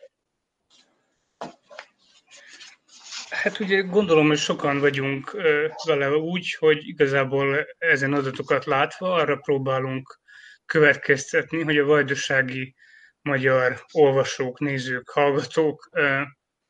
Hát 3.42 3.59
ugye 3.59 3.81
gondolom, 3.81 4.26
hogy 4.26 4.38
sokan 4.38 4.78
vagyunk 4.78 5.37
vele 5.87 6.11
úgy, 6.11 6.55
hogy 6.59 6.88
igazából 6.88 7.66
ezen 7.78 8.12
adatokat 8.12 8.64
látva 8.64 9.14
arra 9.14 9.37
próbálunk 9.37 10.20
következtetni, 10.66 11.62
hogy 11.62 11.78
a 11.78 11.85
vajdasági 11.85 12.74
magyar 13.22 13.85
olvasók, 13.92 14.61
nézők, 14.61 15.11
hallgatók 15.11 15.90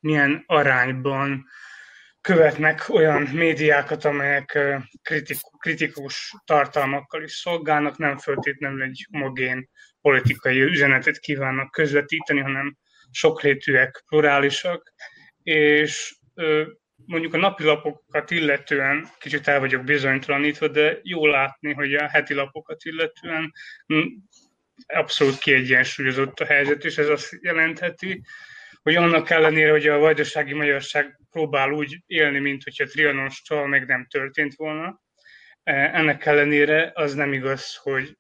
milyen 0.01 0.43
arányban 0.47 1.45
követnek 2.21 2.89
olyan 2.89 3.23
médiákat, 3.23 4.05
amelyek 4.05 4.59
kritikus 5.59 6.35
tartalmakkal 6.45 7.23
is 7.23 7.33
szolgálnak, 7.33 7.99
nem 7.99 8.19
feltétlenül 8.19 8.83
egy 8.83 9.07
homogén 9.11 9.69
politikai 10.01 10.61
üzenetet 10.61 11.19
kívánnak 11.19 11.71
közvetíteni, 11.71 12.41
hanem 12.41 12.77
sokrétűek, 13.11 14.05
plurálisak, 14.07 14.93
és 15.43 16.21
mondjuk 17.07 17.35
a 17.35 17.39
napilapokat 17.39 18.31
illetően 18.31 19.09
kicsit 19.19 19.49
el 19.49 19.61
vagyok 19.61 19.85
bizonytalanítva, 19.85 20.69
de 20.69 20.99
jó 21.03 21.27
látni, 21.27 21.73
hogy 21.73 21.95
a 21.95 22.09
heti 22.09 22.35
lapokat 22.35 22.85
illetően 22.85 23.53
abszolút 24.87 25.39
kiegyensúlyozott 25.39 26.41
a 26.41 26.45
helyzet, 26.45 26.85
és 26.85 26.99
ez 26.99 27.09
azt 27.09 27.39
jelentheti, 27.41 28.23
hogy 28.83 28.97
annak 28.97 29.31
ellenére, 29.31 29.71
hogy 29.71 29.87
a 29.87 29.99
vajdasági 29.99 30.55
magyarság 30.55 31.21
próbál 31.31 31.73
úgy 31.73 32.03
élni, 32.07 32.39
mint 32.39 32.63
hogyha 32.63 32.85
Trianon 32.85 33.31
meg 33.69 33.87
nem 33.87 34.07
történt 34.11 34.55
volna, 34.55 35.02
ennek 35.65 36.27
ellenére 36.27 36.93
az 36.95 37.15
nem 37.15 37.33
igaz, 37.33 37.77
hogy 37.83 38.19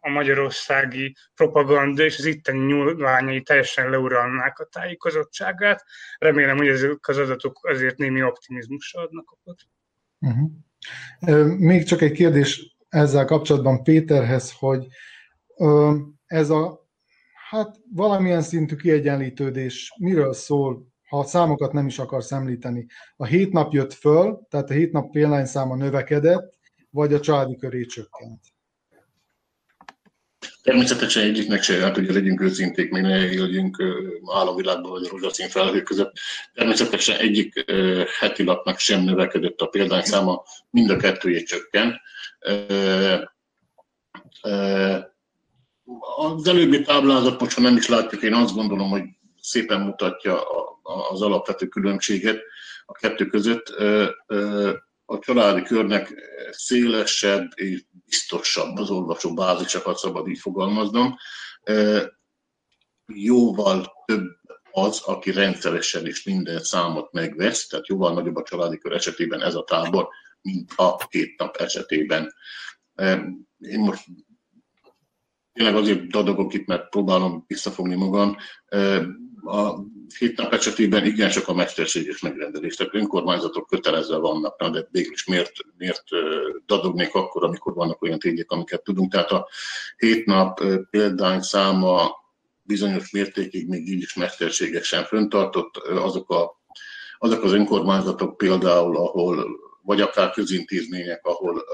a 0.00 0.08
magyarországi 0.08 1.16
propaganda 1.34 2.02
és 2.04 2.18
az 2.18 2.24
itteni 2.24 2.58
nyúlványai 2.58 3.42
teljesen 3.42 3.90
leuralnák 3.90 4.58
a 4.58 4.64
tájékozottságát. 4.64 5.84
Remélem, 6.18 6.56
hogy 6.56 6.68
ezek 6.68 7.08
az 7.08 7.18
adatok 7.18 7.66
azért 7.68 7.96
némi 7.96 8.22
optimizmusra 8.22 9.02
adnak 9.02 9.30
okot. 9.30 9.60
Uh-huh. 10.18 11.56
Még 11.58 11.84
csak 11.84 12.00
egy 12.00 12.12
kérdés 12.12 12.76
ezzel 12.88 13.24
kapcsolatban 13.24 13.82
Péterhez, 13.82 14.52
hogy 14.58 14.86
ez 16.26 16.50
a 16.50 16.86
hát 17.50 17.76
valamilyen 17.94 18.42
szintű 18.42 18.76
kiegyenlítődés 18.76 19.92
miről 19.98 20.32
szól, 20.32 20.86
ha 21.08 21.18
a 21.18 21.24
számokat 21.24 21.72
nem 21.72 21.86
is 21.86 21.98
akarsz 21.98 22.32
említeni. 22.32 22.86
A 23.16 23.24
hét 23.24 23.52
nap 23.52 23.72
jött 23.72 23.92
föl, 23.92 24.46
tehát 24.50 24.70
a 24.70 24.72
hét 24.72 24.92
nap 24.92 25.10
példányszáma 25.10 25.76
növekedett, 25.76 26.56
vagy 26.90 27.14
a 27.14 27.20
családi 27.20 27.56
köré 27.56 27.84
csökkent? 27.84 28.40
Természetesen 30.62 31.22
egyiknek 31.22 31.62
se, 31.62 31.80
hát 31.80 31.96
ugye 31.96 32.12
legyünk 32.12 32.40
őszinték, 32.40 32.90
még 32.90 33.02
ne 33.02 33.30
éljünk 33.30 33.82
államvilágban 34.32 34.90
vagy 34.90 35.06
rózsaszín 35.06 35.48
felhők 35.48 35.84
között. 35.84 36.12
Természetesen 36.54 37.18
egyik 37.18 37.70
heti 38.18 38.42
lapnak 38.42 38.78
sem 38.78 39.02
növekedett 39.02 39.60
a 39.60 39.66
példányszáma, 39.66 40.42
mind 40.70 40.90
a 40.90 40.96
kettőjét 40.96 41.46
csökkent. 41.46 41.96
Az 46.16 46.48
előbbi 46.48 46.82
táblázat, 46.82 47.40
most 47.40 47.54
ha 47.54 47.60
nem 47.60 47.76
is 47.76 47.88
látjuk, 47.88 48.22
én 48.22 48.34
azt 48.34 48.54
gondolom, 48.54 48.90
hogy 48.90 49.02
szépen 49.40 49.80
mutatja 49.80 50.42
az 51.10 51.22
alapvető 51.22 51.66
különbséget 51.66 52.38
a 52.86 52.92
kettő 52.92 53.26
között 53.26 53.74
a 55.10 55.18
családi 55.18 55.62
körnek 55.62 56.14
szélesebb 56.50 57.50
és 57.54 57.84
biztosabb 58.04 58.76
az 58.76 58.90
olvasó 58.90 59.34
bázisokat 59.34 59.98
szabad 59.98 60.28
így 60.28 60.38
fogalmaznom. 60.38 61.16
Jóval 63.06 64.04
több 64.06 64.36
az, 64.70 65.00
aki 65.00 65.30
rendszeresen 65.30 66.06
is 66.06 66.22
minden 66.22 66.62
számot 66.62 67.12
megvesz, 67.12 67.66
tehát 67.66 67.86
jóval 67.86 68.12
nagyobb 68.12 68.36
a 68.36 68.42
családi 68.42 68.78
kör 68.78 68.92
esetében 68.92 69.42
ez 69.42 69.54
a 69.54 69.64
tábor, 69.64 70.08
mint 70.40 70.72
a 70.76 70.96
két 70.96 71.38
nap 71.38 71.56
esetében. 71.56 72.34
Én 73.58 73.78
most 73.78 74.04
tényleg 75.52 75.76
azért 75.76 76.06
dadogok 76.06 76.54
itt, 76.54 76.66
mert 76.66 76.88
próbálom 76.88 77.44
visszafogni 77.46 77.94
magam 77.94 78.36
a 79.48 79.84
hét 80.18 80.36
nap 80.36 80.52
esetében 80.52 81.04
igen 81.04 81.30
sok 81.30 81.48
a 81.48 81.54
mesterséges 81.54 82.20
megrendelés, 82.20 82.76
tehát 82.76 82.94
önkormányzatok 82.94 83.66
kötelezve 83.66 84.16
vannak, 84.16 84.60
na, 84.60 84.70
de 84.70 84.88
végül 84.90 85.12
is 85.12 85.24
miért, 85.24 85.52
miért 85.76 86.02
dadognék 86.66 87.14
akkor, 87.14 87.44
amikor 87.44 87.74
vannak 87.74 88.02
olyan 88.02 88.18
tények, 88.18 88.50
amiket 88.50 88.82
tudunk. 88.82 89.12
Tehát 89.12 89.30
a 89.30 89.48
hét 89.96 90.26
nap 90.26 90.64
példány 90.90 91.40
száma 91.40 92.10
bizonyos 92.62 93.10
mértékig 93.10 93.68
még 93.68 93.88
így 93.88 94.02
is 94.02 94.14
mesterségesen 94.14 95.04
föntartott, 95.04 95.76
azok, 95.76 96.30
a, 96.30 96.60
azok 97.18 97.42
az 97.42 97.52
önkormányzatok 97.52 98.36
például, 98.36 98.96
ahol 98.96 99.46
vagy 99.82 100.00
akár 100.00 100.30
közintézmények, 100.30 101.26
ahol 101.26 101.64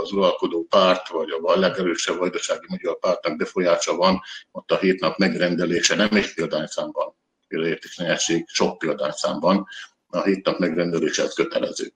az 0.00 0.12
uralkodó 0.12 0.66
párt, 0.68 1.08
vagy 1.08 1.28
a 1.42 1.58
legerősebb 1.58 2.18
vajdasági 2.18 2.66
magyar 2.68 2.98
pártnak 2.98 3.36
befolyása 3.36 3.96
van, 3.96 4.20
ott 4.52 4.70
a 4.70 4.76
hét 4.76 5.00
nap 5.00 5.18
megrendelése 5.18 5.94
nem 5.94 6.08
egy 6.12 6.34
példányszámban 6.34 7.18
példaértéklenesség 7.50 8.48
sok 8.48 8.78
példányszámban 8.78 9.66
a 10.06 10.22
hét 10.22 10.44
nap 10.44 10.58
megrendelése 10.58 11.28
kötelező. 11.34 11.92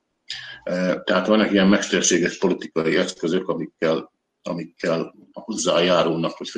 Tehát 1.04 1.26
vannak 1.26 1.50
ilyen 1.50 1.68
mesterséges 1.68 2.38
politikai 2.38 2.96
eszközök, 2.96 3.48
amikkel, 3.48 4.12
amikkel 4.42 5.14
hozzájárulnak, 5.32 6.36
hogy 6.36 6.50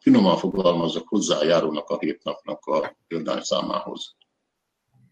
finoman 0.00 0.36
fogalmazok, 0.36 1.08
hozzájárulnak 1.08 1.88
a 1.88 1.98
hét 1.98 2.24
napnak 2.24 2.66
a 2.66 2.96
példányszámához. 3.06 4.16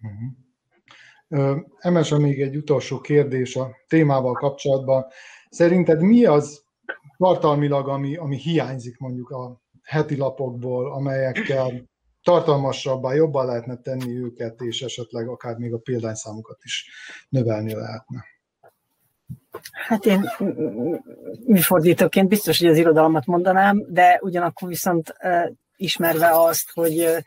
Uh-huh. 0.03 1.59
Emese 1.79 2.19
még 2.19 2.41
egy 2.41 2.57
utolsó 2.57 3.01
kérdés 3.01 3.57
a 3.57 3.71
témával 3.87 4.33
kapcsolatban. 4.33 5.05
Szerinted 5.51 6.03
mi 6.03 6.25
az 6.25 6.65
tartalmilag, 7.17 7.89
ami, 7.89 8.17
ami 8.17 8.37
hiányzik 8.37 8.99
mondjuk 8.99 9.31
a 9.31 9.61
heti 9.83 10.17
lapokból, 10.17 10.93
amelyekkel 10.93 11.90
tartalmasabbá, 12.23 13.15
jobban 13.15 13.47
lehetne 13.47 13.77
tenni 13.77 14.17
őket, 14.17 14.61
és 14.61 14.83
esetleg 14.83 15.29
akár 15.29 15.57
még 15.57 15.73
a 15.73 15.79
példányszámukat 15.79 16.59
is 16.63 16.91
növelni 17.29 17.75
lehetne. 17.75 18.25
Hát 19.73 20.07
én 20.07 20.31
műfordítóként 21.47 22.29
biztos, 22.29 22.59
hogy 22.59 22.69
az 22.69 22.77
irodalmat 22.77 23.27
mondanám, 23.27 23.85
de 23.89 24.19
ugyanakkor 24.23 24.69
viszont 24.69 25.15
ismerve 25.77 26.31
azt, 26.31 26.71
hogy 26.73 27.25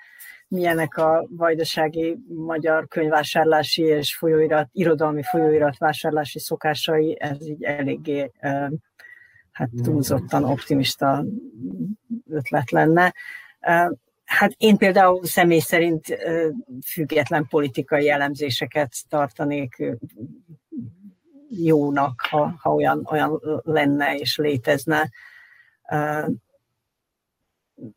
milyenek 0.47 0.97
a 0.97 1.27
vajdasági 1.29 2.17
magyar 2.27 2.87
könyvvásárlási 2.87 3.81
és 3.81 4.15
folyóirat, 4.15 4.69
irodalmi 4.71 5.23
folyóirat 5.23 5.77
vásárlási 5.77 6.39
szokásai, 6.39 7.17
ez 7.19 7.47
így 7.47 7.63
eléggé 7.63 8.31
hát 9.51 9.69
túlzottan 9.83 10.43
optimista 10.43 11.25
ötlet 12.29 12.71
lenne. 12.71 13.13
Hát 14.38 14.53
én 14.57 14.77
például 14.77 15.25
személy 15.25 15.59
szerint 15.59 16.17
független 16.86 17.47
politikai 17.47 18.09
elemzéseket 18.09 18.93
tartanék 19.09 19.84
jónak, 21.49 22.21
ha, 22.29 22.55
ha 22.61 22.73
olyan, 22.73 23.07
olyan 23.11 23.39
lenne 23.63 24.15
és 24.15 24.38
létezne. 24.38 25.09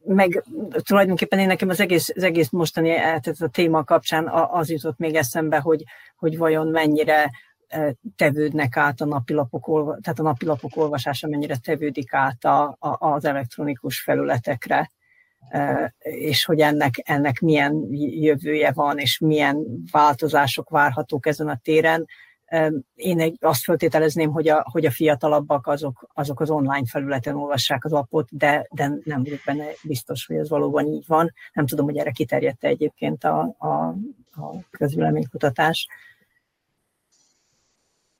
Meg 0.05 0.45
tulajdonképpen 0.83 1.39
én 1.39 1.47
nekem 1.47 1.69
az 1.69 1.81
egész, 1.81 2.13
az 2.17 2.23
egész 2.23 2.51
mostani 2.51 2.95
tehát 2.95 3.27
a 3.41 3.49
téma 3.49 3.85
kapcsán 3.85 4.29
az 4.29 4.71
jutott 4.71 4.99
még 4.99 5.15
eszembe, 5.15 5.59
hogy, 5.59 5.85
hogy 6.17 6.39
vajon 6.39 6.69
mennyire 6.69 7.31
tevődnek 8.17 8.77
át 8.77 9.01
a 9.01 9.05
napilapok, 9.05 9.65
tehát 10.01 10.19
a 10.19 10.23
napilapok 10.23 10.77
olvasása 10.77 11.29
mennyire 11.29 11.57
tevődik 11.57 12.15
át 12.15 12.45
a, 12.45 12.77
a, 12.79 12.97
az 12.99 13.25
elektronikus 13.25 14.01
felületekre 14.01 14.91
és 15.99 16.45
hogy 16.45 16.61
ennek, 16.61 16.95
ennek 17.05 17.41
milyen 17.41 17.87
jövője 18.21 18.73
van, 18.73 18.99
és 18.99 19.19
milyen 19.19 19.85
változások 19.91 20.71
várhatók 20.71 21.27
ezen 21.27 21.49
a 21.49 21.61
téren. 21.63 22.07
Én 22.95 23.21
egy, 23.21 23.37
azt 23.41 23.63
feltételezném, 23.63 24.31
hogy 24.31 24.49
a, 24.49 24.67
hogy 24.71 24.85
a 24.85 24.91
fiatalabbak 24.91 25.67
azok, 25.67 26.09
azok 26.15 26.41
az 26.41 26.51
online 26.51 26.87
felületen 26.87 27.37
olvassák 27.37 27.85
az 27.85 27.93
appot, 27.93 28.29
de, 28.31 28.67
de 28.71 28.93
nem 29.05 29.23
vagyok 29.23 29.41
benne 29.45 29.65
biztos, 29.83 30.27
hogy 30.27 30.37
ez 30.37 30.49
valóban 30.49 30.87
így 30.87 31.05
van. 31.07 31.33
Nem 31.53 31.67
tudom, 31.67 31.85
hogy 31.85 31.97
erre 31.97 32.11
kiterjedte 32.11 32.69
egyébként 32.69 33.25
a, 33.25 33.55
a, 33.59 33.67
a 34.43 34.61
közvéleménykutatás. 34.71 35.89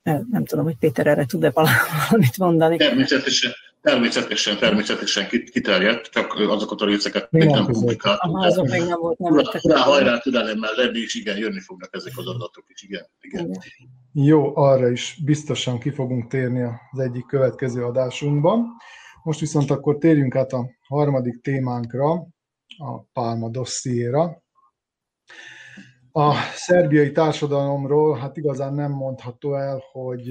Nem 0.03 0.45
tudom, 0.45 0.65
hogy 0.65 0.77
Péter 0.77 1.07
erre 1.07 1.25
tud-e 1.25 1.49
valamit 1.49 2.37
mondani. 2.37 2.77
Természetesen. 2.77 3.51
Természetesen, 3.87 4.57
természetesen 4.57 5.27
kiterjedt, 5.27 6.05
csak 6.05 6.33
azokat 6.33 6.81
a 6.81 6.85
részeket 6.85 7.31
még 7.31 7.49
nem 7.49 7.65
publikáltuk. 7.65 8.37
Azok 8.37 8.67
még 8.67 8.83
nem 8.83 8.99
volt, 8.99 9.17
nem 9.17 9.41
Rá 9.61 9.77
hajrá 9.77 10.19
türelemmel 10.19 10.71
lenni, 10.75 10.99
és 10.99 11.15
igen, 11.15 11.37
jönni 11.37 11.59
fognak 11.59 11.95
ezek 11.95 12.13
az 12.15 12.27
adatok 12.27 12.65
is, 12.67 12.83
igen. 12.83 13.05
igen. 13.19 13.51
Jó, 14.13 14.57
arra 14.57 14.89
is 14.89 15.19
biztosan 15.25 15.79
ki 15.79 15.89
fogunk 15.89 16.27
térni 16.27 16.61
az 16.91 16.99
egyik 16.99 17.25
következő 17.25 17.83
adásunkban. 17.83 18.65
Most 19.23 19.39
viszont 19.39 19.71
akkor 19.71 19.97
térjünk 19.97 20.35
át 20.35 20.51
a 20.51 20.69
harmadik 20.87 21.41
témánkra, 21.41 22.11
a 22.77 23.01
Pálma 23.13 23.49
dossziéra. 23.49 24.43
A 26.11 26.33
szerbiai 26.55 27.11
társadalomról 27.11 28.17
hát 28.17 28.37
igazán 28.37 28.73
nem 28.73 28.91
mondható 28.91 29.55
el, 29.55 29.83
hogy 29.91 30.23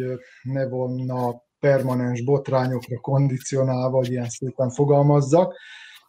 ne 0.42 0.68
vonna 0.68 1.44
permanens 1.60 2.24
botrányokra 2.24 3.00
kondicionálva, 3.00 3.96
hogy 3.96 4.10
ilyen 4.10 4.28
szépen 4.28 4.70
fogalmazzak. 4.70 5.54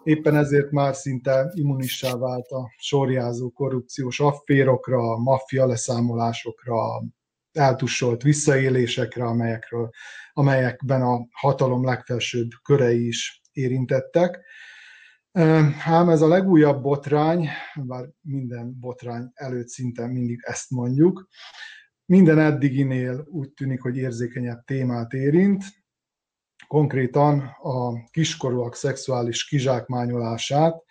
Éppen 0.04 0.36
ezért 0.36 0.72
már 0.72 0.96
szinte 0.96 1.52
immunissá 1.54 2.16
vált 2.16 2.48
a 2.50 2.72
sorjázó 2.78 3.50
korrupciós 3.50 4.20
afférokra, 4.20 5.18
maffia 5.18 5.66
leszámolásokra, 5.66 6.76
eltussolt 7.52 8.22
visszaélésekre, 8.22 9.26
amelyekről, 9.26 9.90
amelyekben 10.34 11.02
a 11.02 11.28
hatalom 11.32 11.86
legfelsőbb 11.86 12.50
körei 12.64 13.08
is 13.08 13.42
érintettek. 13.52 14.40
Ám 15.86 16.10
ez 16.10 16.22
a 16.22 16.28
legújabb 16.28 16.82
botrány, 16.82 17.50
bár 17.76 18.10
minden 18.22 18.80
botrány 18.80 19.32
előtt 19.34 19.68
szinte 19.68 20.08
mindig 20.08 20.40
ezt 20.42 20.70
mondjuk, 20.70 21.28
minden 22.08 22.40
eddiginél 22.40 23.26
úgy 23.30 23.52
tűnik, 23.52 23.82
hogy 23.82 23.98
érzékenyebb 23.98 24.64
témát 24.64 25.14
érint, 25.14 25.64
konkrétan 26.68 27.40
a 27.62 28.10
kiskorúak 28.12 28.76
szexuális 28.76 29.46
kizsákmányolását, 29.46 30.84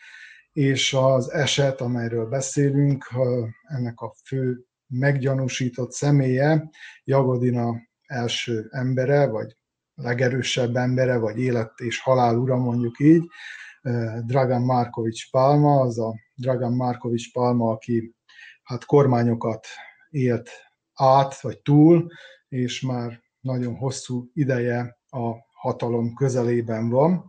és 0.53 0.93
az 0.93 1.31
eset, 1.31 1.81
amelyről 1.81 2.27
beszélünk, 2.27 3.05
ennek 3.63 4.01
a 4.01 4.15
fő 4.25 4.65
meggyanúsított 4.87 5.93
személye, 5.93 6.71
Jagodina 7.05 7.75
első 8.07 8.69
embere, 8.71 9.27
vagy 9.27 9.57
legerősebb 9.95 10.77
embere, 10.77 11.17
vagy 11.19 11.39
élet 11.39 11.73
és 11.77 12.01
halál 12.01 12.37
ura, 12.37 12.57
mondjuk 12.57 12.99
így, 12.99 13.27
Dragan 14.25 14.63
Markovics 14.63 15.31
Palma, 15.31 15.81
az 15.81 15.99
a 15.99 16.15
Dragan 16.35 16.73
Markovics 16.73 17.33
Palma, 17.33 17.71
aki 17.71 18.15
hát 18.63 18.85
kormányokat 18.85 19.67
élt 20.11 20.51
át 20.97 21.41
vagy 21.41 21.59
túl, 21.61 22.07
és 22.49 22.81
már 22.81 23.23
nagyon 23.41 23.75
hosszú 23.75 24.31
ideje 24.35 24.99
a 25.09 25.33
hatalom 25.53 26.15
közelében 26.15 26.89
van. 26.89 27.25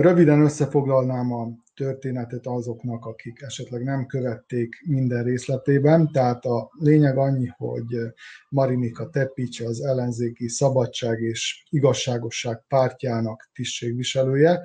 Röviden 0.00 0.40
összefoglalnám 0.40 1.32
a 1.32 1.48
történetet 1.74 2.46
azoknak, 2.46 3.04
akik 3.04 3.42
esetleg 3.42 3.82
nem 3.82 4.06
követték 4.06 4.82
minden 4.86 5.24
részletében. 5.24 6.12
Tehát 6.12 6.44
a 6.44 6.70
lényeg 6.72 7.16
annyi, 7.16 7.46
hogy 7.56 7.96
Marinika 8.48 9.08
Tepics 9.10 9.60
az 9.60 9.84
ellenzéki 9.84 10.48
szabadság 10.48 11.20
és 11.20 11.66
igazságosság 11.70 12.64
pártjának 12.68 13.50
tisztségviselője, 13.52 14.60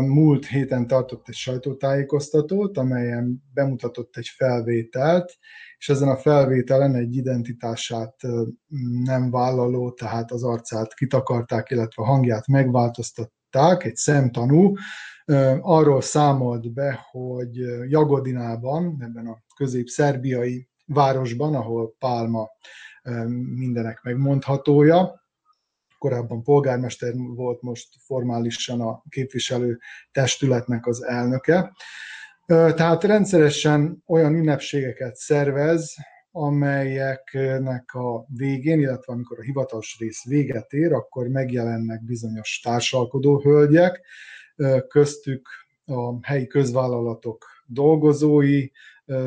múlt 0.00 0.46
héten 0.46 0.86
tartott 0.86 1.28
egy 1.28 1.34
sajtótájékoztatót, 1.34 2.78
amelyen 2.78 3.42
bemutatott 3.54 4.16
egy 4.16 4.28
felvételt, 4.36 5.36
és 5.82 5.88
ezen 5.88 6.08
a 6.08 6.16
felvételen 6.16 6.94
egy 6.94 7.16
identitását 7.16 8.14
nem 9.02 9.30
vállaló, 9.30 9.90
tehát 9.90 10.30
az 10.30 10.44
arcát 10.44 10.94
kitakarták, 10.94 11.70
illetve 11.70 12.02
a 12.02 12.06
hangját 12.06 12.46
megváltoztatták, 12.46 13.84
egy 13.84 13.96
szemtanú, 13.96 14.74
arról 15.60 16.00
számolt 16.00 16.72
be, 16.72 17.06
hogy 17.10 17.56
Jagodinában, 17.88 18.96
ebben 19.00 19.26
a 19.26 19.42
közép-szerbiai 19.56 20.68
városban, 20.86 21.54
ahol 21.54 21.94
Pálma 21.98 22.48
mindenek 23.54 24.02
megmondhatója, 24.02 25.24
korábban 25.98 26.42
polgármester 26.42 27.12
volt, 27.16 27.62
most 27.62 27.88
formálisan 28.04 28.80
a 28.80 29.02
képviselő 29.08 29.78
testületnek 30.12 30.86
az 30.86 31.04
elnöke. 31.04 31.72
Tehát 32.46 33.04
rendszeresen 33.04 34.02
olyan 34.06 34.34
ünnepségeket 34.34 35.16
szervez, 35.16 35.94
amelyeknek 36.30 37.94
a 37.94 38.24
végén, 38.36 38.80
illetve 38.80 39.12
amikor 39.12 39.38
a 39.38 39.42
hivatalos 39.42 39.96
rész 39.98 40.24
véget 40.24 40.72
ér, 40.72 40.92
akkor 40.92 41.26
megjelennek 41.26 42.04
bizonyos 42.04 42.60
társalkodó 42.62 43.40
hölgyek, 43.40 44.00
köztük 44.88 45.48
a 45.84 46.26
helyi 46.26 46.46
közvállalatok 46.46 47.44
dolgozói, 47.66 48.68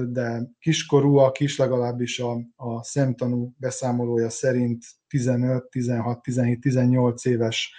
de 0.07 0.41
kiskorúak 0.59 1.39
is, 1.39 1.57
legalábbis 1.57 2.19
a, 2.19 2.37
a 2.55 2.83
szemtanú 2.83 3.53
beszámolója 3.57 4.29
szerint 4.29 4.83
15, 5.07 5.69
16, 5.69 6.21
17, 6.21 6.59
18 6.59 7.25
éves 7.25 7.73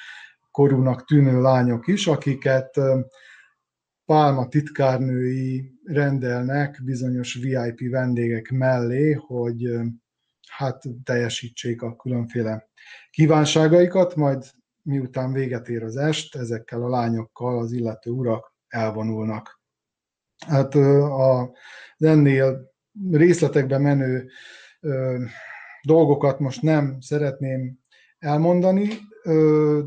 korúnak 0.51 1.05
tűnő 1.05 1.41
lányok 1.41 1.87
is, 1.87 2.07
akiket 2.07 2.81
Pálma 4.07 4.49
titkárnői 4.49 5.73
rendelnek 5.85 6.81
bizonyos 6.85 7.35
VIP 7.35 7.91
vendégek 7.91 8.51
mellé, 8.51 9.13
hogy 9.13 9.79
hát 10.49 10.83
teljesítsék 11.05 11.83
a 11.83 11.97
különféle 11.97 12.69
kívánságaikat, 13.11 14.15
majd 14.15 14.45
miután 14.83 15.33
véget 15.33 15.69
ér 15.69 15.83
az 15.83 15.97
est, 15.97 16.37
ezekkel 16.37 16.83
a 16.83 16.89
lányokkal 16.89 17.59
az 17.59 17.73
illető 17.73 18.11
urak 18.11 18.55
elvonulnak. 18.69 19.61
Hát 20.47 20.75
a, 20.75 21.53
ennél 21.99 22.73
részletekbe 23.11 23.79
menő 23.79 24.29
dolgokat 25.83 26.39
most 26.39 26.63
nem 26.63 27.01
szeretném 27.01 27.79
elmondani, 28.19 28.89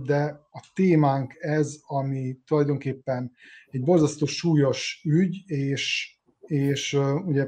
de 0.05 0.47
a 0.51 0.69
témánk 0.73 1.33
ez, 1.39 1.79
ami 1.87 2.37
tulajdonképpen 2.45 3.31
egy 3.71 3.83
borzasztó 3.83 4.25
súlyos 4.25 5.01
ügy, 5.05 5.43
és, 5.45 6.15
és 6.39 6.93
ugye 7.25 7.47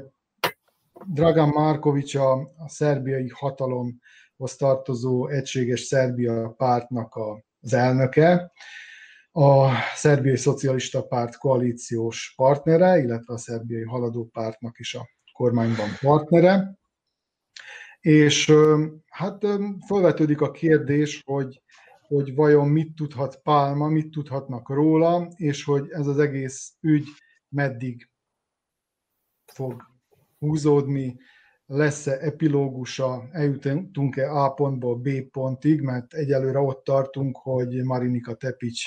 Dragan 1.06 1.48
Markovics 1.48 2.14
a, 2.14 2.32
a 2.32 2.68
szerbiai 2.68 3.28
hatalomhoz 3.28 4.56
tartozó 4.56 5.28
egységes 5.28 5.80
Szerbia 5.80 6.54
pártnak 6.56 7.14
a 7.14 7.42
az 7.62 7.72
elnöke, 7.72 8.52
a 9.32 9.68
Szerbiai 9.94 10.36
Szocialista 10.36 11.06
Párt 11.06 11.36
koalíciós 11.36 12.32
partnere, 12.36 12.98
illetve 12.98 13.34
a 13.34 13.38
Szerbiai 13.38 13.82
Haladó 13.84 14.24
Pártnak 14.24 14.78
is 14.78 14.94
a 14.94 15.08
kormányban 15.32 15.88
partnere. 16.00 16.78
És 18.00 18.52
hát 19.06 19.46
felvetődik 19.86 20.40
a 20.40 20.50
kérdés, 20.50 21.22
hogy, 21.24 21.62
hogy 22.14 22.34
vajon 22.34 22.68
mit 22.68 22.94
tudhat 22.94 23.40
Pálma, 23.42 23.88
mit 23.88 24.10
tudhatnak 24.10 24.68
róla, 24.68 25.28
és 25.36 25.64
hogy 25.64 25.90
ez 25.90 26.06
az 26.06 26.18
egész 26.18 26.72
ügy 26.80 27.08
meddig 27.48 28.10
fog 29.52 29.82
húzódni, 30.38 31.16
lesz-e 31.66 32.18
epilógusa, 32.20 33.28
eljutunk-e 33.30 34.32
A 34.32 34.50
pontból 34.50 34.96
B 34.96 35.20
pontig, 35.20 35.80
mert 35.80 36.14
egyelőre 36.14 36.58
ott 36.58 36.84
tartunk, 36.84 37.36
hogy 37.36 37.84
Marinika 37.84 38.34
Tepics 38.34 38.86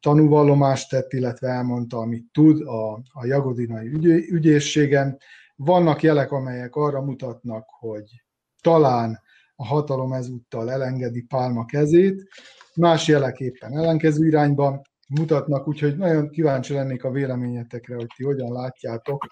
tanúvallomást 0.00 0.90
tett, 0.90 1.12
illetve 1.12 1.48
elmondta, 1.48 1.98
amit 1.98 2.32
tud 2.32 2.60
a, 2.60 2.92
a 2.92 3.26
Jagodinai 3.26 3.86
ügy, 3.86 4.04
ügyészségen. 4.30 5.18
Vannak 5.56 6.02
jelek, 6.02 6.32
amelyek 6.32 6.76
arra 6.76 7.02
mutatnak, 7.02 7.66
hogy 7.68 8.24
talán 8.60 9.24
a 9.56 9.66
hatalom 9.66 10.12
ezúttal 10.12 10.70
elengedi 10.70 11.22
Pálma 11.22 11.64
kezét, 11.64 12.28
más 12.74 13.08
jelek 13.08 13.40
éppen 13.40 13.78
ellenkező 13.78 14.26
irányban 14.26 14.80
mutatnak, 15.08 15.68
úgyhogy 15.68 15.96
nagyon 15.96 16.30
kíváncsi 16.30 16.72
lennék 16.72 17.04
a 17.04 17.10
véleményetekre, 17.10 17.94
hogy 17.94 18.08
ti 18.16 18.24
hogyan 18.24 18.52
látjátok. 18.52 19.26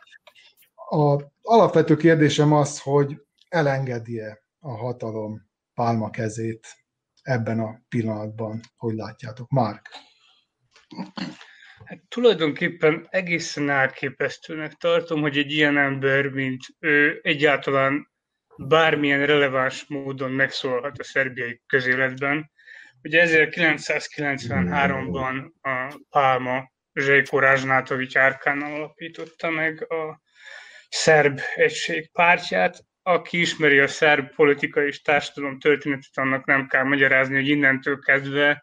A 0.75 1.23
alapvető 1.43 1.97
kérdésem 1.97 2.53
az, 2.53 2.81
hogy 2.81 3.21
elengedi-e 3.49 4.39
a 4.59 4.77
hatalom 4.77 5.43
Pálma 5.75 6.11
kezét 6.11 6.67
ebben 7.23 7.61
a 7.61 7.81
pillanatban, 7.89 8.61
hogy 8.77 8.95
látjátok. 8.95 9.51
Márk? 9.51 9.89
Hát 11.85 12.03
tulajdonképpen 12.09 13.07
egészen 13.11 13.71
elképesztőnek 13.71 14.73
tartom, 14.73 15.21
hogy 15.21 15.39
egy 15.39 15.53
ilyen 15.53 15.77
ember, 15.79 16.29
mint 16.29 16.61
ő 16.79 17.21
egyáltalán 17.23 18.13
bármilyen 18.57 19.27
releváns 19.27 19.85
módon 19.89 20.31
megszólalhat 20.31 20.99
a 20.99 21.05
szerbiai 21.05 21.63
közéletben. 21.67 22.51
Ugye 23.03 23.25
1993-ban 23.27 25.51
a 25.61 26.01
Pálma 26.11 26.73
Zsejko 26.95 27.39
Rázsnátovics 27.39 28.17
Árkánnal 28.17 28.75
alapította 28.75 29.51
meg 29.51 29.93
a 29.93 30.21
szerb 30.89 31.41
egység 31.55 32.11
pártját. 32.13 32.85
Aki 33.03 33.41
ismeri 33.41 33.79
a 33.79 33.87
szerb 33.87 34.35
politikai 34.35 34.87
és 34.87 35.03
társadalom 35.03 35.59
történetet, 35.59 36.19
annak 36.19 36.47
nem 36.47 36.67
kell 36.67 36.83
magyarázni, 36.83 37.35
hogy 37.35 37.49
innentől 37.49 37.99
kezdve 37.99 38.63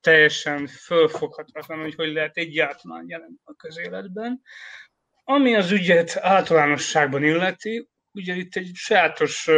teljesen 0.00 0.66
fölfoghatatlan, 0.66 1.80
hogy 1.80 1.94
hogy 1.94 2.12
lehet 2.12 2.36
egyáltalán 2.36 3.04
jelen 3.08 3.40
a 3.44 3.54
közéletben. 3.54 4.42
Ami 5.24 5.54
az 5.54 5.70
ügyet 5.70 6.18
általánosságban 6.20 7.22
illeti, 7.22 7.88
ugye 8.14 8.34
itt 8.34 8.56
egy 8.56 8.70
sajátos 8.74 9.50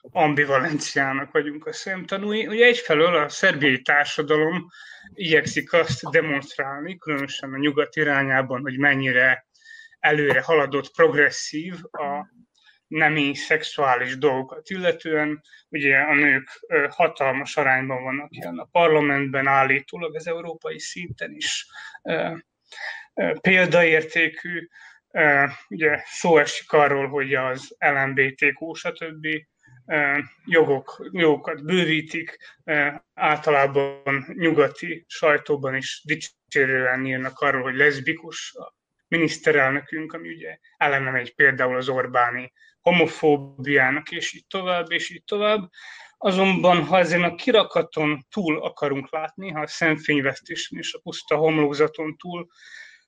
ambivalenciának 0.00 1.32
vagyunk 1.32 1.66
a 1.66 1.72
szemtanúi. 1.72 2.46
Ugye 2.46 2.66
egyfelől 2.66 3.16
a 3.16 3.28
szerbiai 3.28 3.82
társadalom 3.82 4.66
igyekszik 5.14 5.72
azt 5.72 6.10
demonstrálni, 6.10 6.98
különösen 6.98 7.52
a 7.52 7.58
nyugat 7.58 7.96
irányában, 7.96 8.60
hogy 8.60 8.78
mennyire 8.78 9.46
előre 9.98 10.40
haladott, 10.40 10.92
progresszív 10.94 11.74
a 11.90 12.34
nemi 12.86 13.34
szexuális 13.34 14.18
dolgokat 14.18 14.70
illetően. 14.70 15.42
Ugye 15.68 15.98
a 15.98 16.14
nők 16.14 16.48
hatalmas 16.88 17.56
arányban 17.56 18.02
vannak 18.02 18.34
jelen 18.34 18.58
a 18.58 18.64
parlamentben, 18.64 19.46
állítólag 19.46 20.14
az 20.14 20.26
európai 20.26 20.78
szinten 20.78 21.32
is 21.32 21.66
példaértékű 23.40 24.68
Ugye 25.68 26.02
szó 26.04 26.38
esik 26.38 26.72
arról, 26.72 27.08
hogy 27.08 27.34
az 27.34 27.76
LMBTQ, 27.78 28.74
stb. 28.74 29.26
jogok, 30.44 31.08
jogokat 31.12 31.64
bővítik, 31.64 32.38
általában 33.14 34.26
nyugati 34.34 35.04
sajtóban 35.08 35.74
is 35.74 36.02
dicsérően 36.04 37.06
írnak 37.06 37.38
arról, 37.38 37.62
hogy 37.62 37.76
leszbikus 37.76 38.54
a 38.54 38.74
miniszterelnökünk, 39.08 40.12
ami 40.12 40.28
ugye 40.28 40.58
ellene 40.76 41.10
megy 41.10 41.34
például 41.34 41.76
az 41.76 41.88
Orbáni 41.88 42.52
homofóbiának, 42.80 44.10
és 44.10 44.32
így 44.32 44.46
tovább, 44.46 44.90
és 44.90 45.10
így 45.10 45.24
tovább. 45.24 45.70
Azonban, 46.18 46.84
ha 46.84 46.98
ezen 46.98 47.22
a 47.22 47.34
kirakaton 47.34 48.26
túl 48.30 48.62
akarunk 48.62 49.12
látni, 49.12 49.50
ha 49.50 49.60
a 49.60 49.66
szemfényvesztésen 49.66 50.78
és 50.78 50.92
a 50.94 50.98
puszta 51.02 51.36
homlokzaton 51.36 52.16
túl 52.16 52.46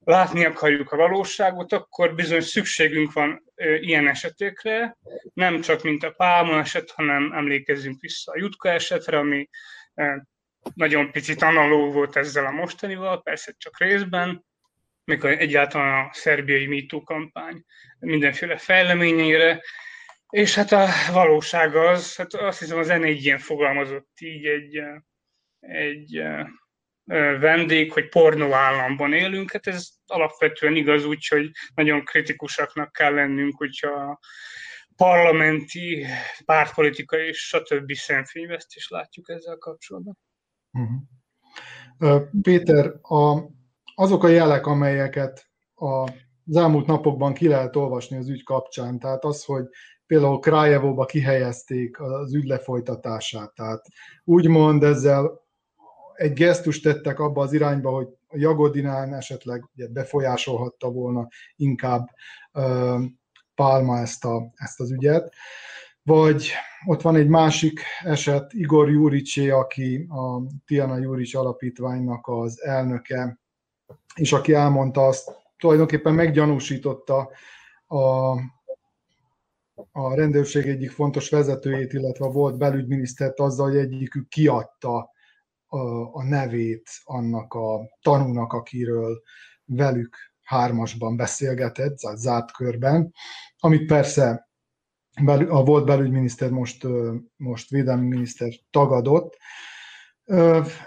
látni 0.05 0.45
akarjuk 0.45 0.93
a 0.93 0.97
valóságot, 0.97 1.73
akkor 1.73 2.15
bizony 2.15 2.41
szükségünk 2.41 3.13
van 3.13 3.43
ilyen 3.81 4.09
esetekre, 4.09 4.97
nem 5.35 5.61
csak 5.61 5.83
mint 5.83 6.05
a 6.05 6.11
Pálma 6.11 6.59
eset, 6.59 6.91
hanem 6.91 7.33
emlékezzünk 7.33 8.01
vissza 8.01 8.33
a 8.33 8.39
Jutka 8.39 8.69
esetre, 8.69 9.19
ami 9.19 9.49
nagyon 10.75 11.11
picit 11.13 11.43
analóg 11.43 11.93
volt 11.93 12.17
ezzel 12.17 12.47
a 12.47 12.51
mostanival, 12.51 13.23
persze 13.23 13.55
csak 13.59 13.79
részben, 13.79 14.45
mikor 15.05 15.31
egyáltalán 15.31 16.05
a 16.05 16.13
szerbiai 16.13 16.67
MeToo 16.67 17.03
kampány 17.03 17.65
mindenféle 17.99 18.57
fejleményeire, 18.57 19.63
és 20.31 20.55
hát 20.55 20.73
a 20.73 20.87
valóság 21.13 21.77
az, 21.77 22.17
hát 22.17 22.35
azt 22.35 22.59
hiszem 22.59 22.79
az 22.79 22.89
n 22.89 23.05
ilyen 23.05 23.39
fogalmazott 23.39 24.11
így 24.21 24.47
egy, 24.47 24.81
egy 25.61 26.23
vendég, 27.41 27.93
hogy 27.93 28.09
pornó 28.09 28.53
államban 28.53 29.13
élünk, 29.13 29.53
hát 29.53 29.67
ez 29.67 29.89
alapvetően 30.07 30.77
igaz, 30.77 31.05
úgyhogy 31.05 31.51
nagyon 31.75 32.05
kritikusaknak 32.05 32.93
kell 32.93 33.15
lennünk, 33.15 33.57
hogyha 33.57 34.19
parlamenti, 34.97 36.07
pártpolitikai 36.45 37.27
és 37.27 37.39
stb. 37.39 37.93
szemfényvesztést 37.93 38.91
látjuk 38.91 39.29
ezzel 39.29 39.57
kapcsolatban. 39.57 40.19
Uh-huh. 40.73 42.23
Péter, 42.43 42.87
a, 43.03 43.51
azok 43.95 44.25
a 44.25 44.29
jelek, 44.29 44.67
amelyeket 44.67 45.47
a, 45.75 46.03
az 46.47 46.57
elmúlt 46.57 46.87
napokban 46.87 47.35
ki 47.35 47.49
lehet 47.49 47.77
olvasni 47.77 48.17
az 48.17 48.29
ügy 48.29 48.43
kapcsán, 48.43 48.99
tehát 48.99 49.25
az, 49.25 49.45
hogy 49.45 49.65
például 50.07 50.39
Krajevóba 50.39 51.05
kihelyezték 51.05 52.01
az 52.01 52.35
ügy 52.35 52.47
lefolytatását, 52.47 53.55
tehát 53.55 53.87
úgymond 54.25 54.83
ezzel 54.83 55.48
egy 56.19 56.33
gesztust 56.33 56.83
tettek 56.83 57.19
abba 57.19 57.43
az 57.43 57.53
irányba, 57.53 57.91
hogy 57.91 58.09
a 58.29 58.37
Jagodinán 58.37 59.15
esetleg 59.15 59.65
ugye 59.75 59.89
befolyásolhatta 59.89 60.91
volna 60.91 61.29
inkább 61.57 62.09
uh, 62.53 63.03
Pálma 63.55 63.99
ezt, 63.99 64.25
a, 64.25 64.53
ezt 64.55 64.81
az 64.81 64.91
ügyet. 64.91 65.35
Vagy 66.03 66.51
ott 66.87 67.03
van 67.03 67.17
egy 67.17 67.29
másik 67.29 67.81
eset, 68.05 68.53
Igor 68.53 68.91
Juricsé, 68.91 69.49
aki 69.49 70.07
a 70.09 70.43
Tiana 70.67 70.99
Jurics 70.99 71.35
alapítványnak 71.35 72.27
az 72.27 72.63
elnöke, 72.63 73.39
és 74.15 74.33
aki 74.33 74.55
elmondta 74.55 75.07
azt, 75.07 75.31
tulajdonképpen 75.59 76.15
meggyanúsította 76.15 77.31
a, 77.87 78.31
a 79.93 80.15
rendőrség 80.15 80.67
egyik 80.67 80.91
fontos 80.91 81.31
vezetőjét, 81.31 81.93
illetve 81.93 82.27
volt 82.27 82.59
belügyminisztert 82.59 83.41
azzal, 83.41 83.69
hogy 83.69 83.79
egyikük 83.79 84.29
kiadta 84.29 85.11
a, 85.69 86.15
a 86.15 86.25
nevét 86.25 86.91
annak 87.05 87.55
a 87.55 87.81
tanúnak, 88.03 88.53
akiről 88.53 89.23
velük 89.65 90.17
hármasban 90.43 91.17
beszélgetett, 91.17 91.97
zárt 91.99 92.53
körben, 92.53 93.13
amit 93.59 93.87
persze 93.87 94.49
a 95.49 95.65
volt 95.65 95.87
belügyminiszter, 95.87 96.51
most, 96.51 96.87
most 97.37 97.71
védelmi 97.71 98.07
miniszter 98.07 98.53
tagadott. 98.71 99.37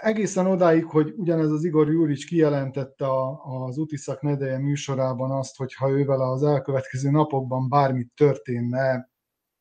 Egészen 0.00 0.46
odáig, 0.46 0.84
hogy 0.84 1.12
ugyanez 1.16 1.50
az 1.50 1.64
Igor 1.64 1.88
Júrics 1.88 2.26
kijelentette 2.26 3.06
az 3.42 3.78
Utiszak 3.78 4.22
Nedeje 4.22 4.58
műsorában 4.58 5.30
azt, 5.30 5.56
hogy 5.56 5.74
ha 5.74 5.90
ővel 5.90 6.20
az 6.20 6.42
elkövetkező 6.42 7.10
napokban 7.10 7.68
bármit 7.68 8.12
történne, 8.14 9.10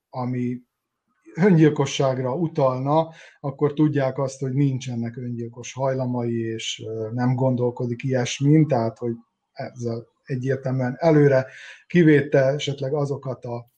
ami 0.09 0.61
öngyilkosságra 1.36 2.36
utalna, 2.36 3.09
akkor 3.39 3.73
tudják 3.73 4.17
azt, 4.17 4.39
hogy 4.39 4.53
nincsenek 4.53 5.17
öngyilkos 5.17 5.73
hajlamai, 5.73 6.39
és 6.39 6.84
nem 7.13 7.36
gondolkodik 7.36 8.03
ilyesmin, 8.03 8.67
tehát 8.67 8.97
hogy 8.97 9.13
ezzel 9.51 10.07
egyértelműen 10.23 10.95
előre 10.97 11.45
kivétte 11.88 12.39
esetleg 12.39 12.93
azokat 12.93 13.45
a 13.45 13.69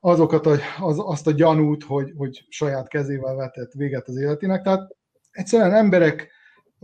azokat 0.00 0.46
a, 0.46 0.58
az, 0.80 0.98
azt 0.98 1.26
a 1.26 1.30
gyanút, 1.30 1.84
hogy, 1.84 2.12
hogy 2.16 2.46
saját 2.48 2.88
kezével 2.88 3.34
vetett 3.34 3.72
véget 3.72 4.08
az 4.08 4.16
életének. 4.16 4.62
Tehát 4.62 4.96
egyszerűen 5.30 5.74
emberek 5.74 6.30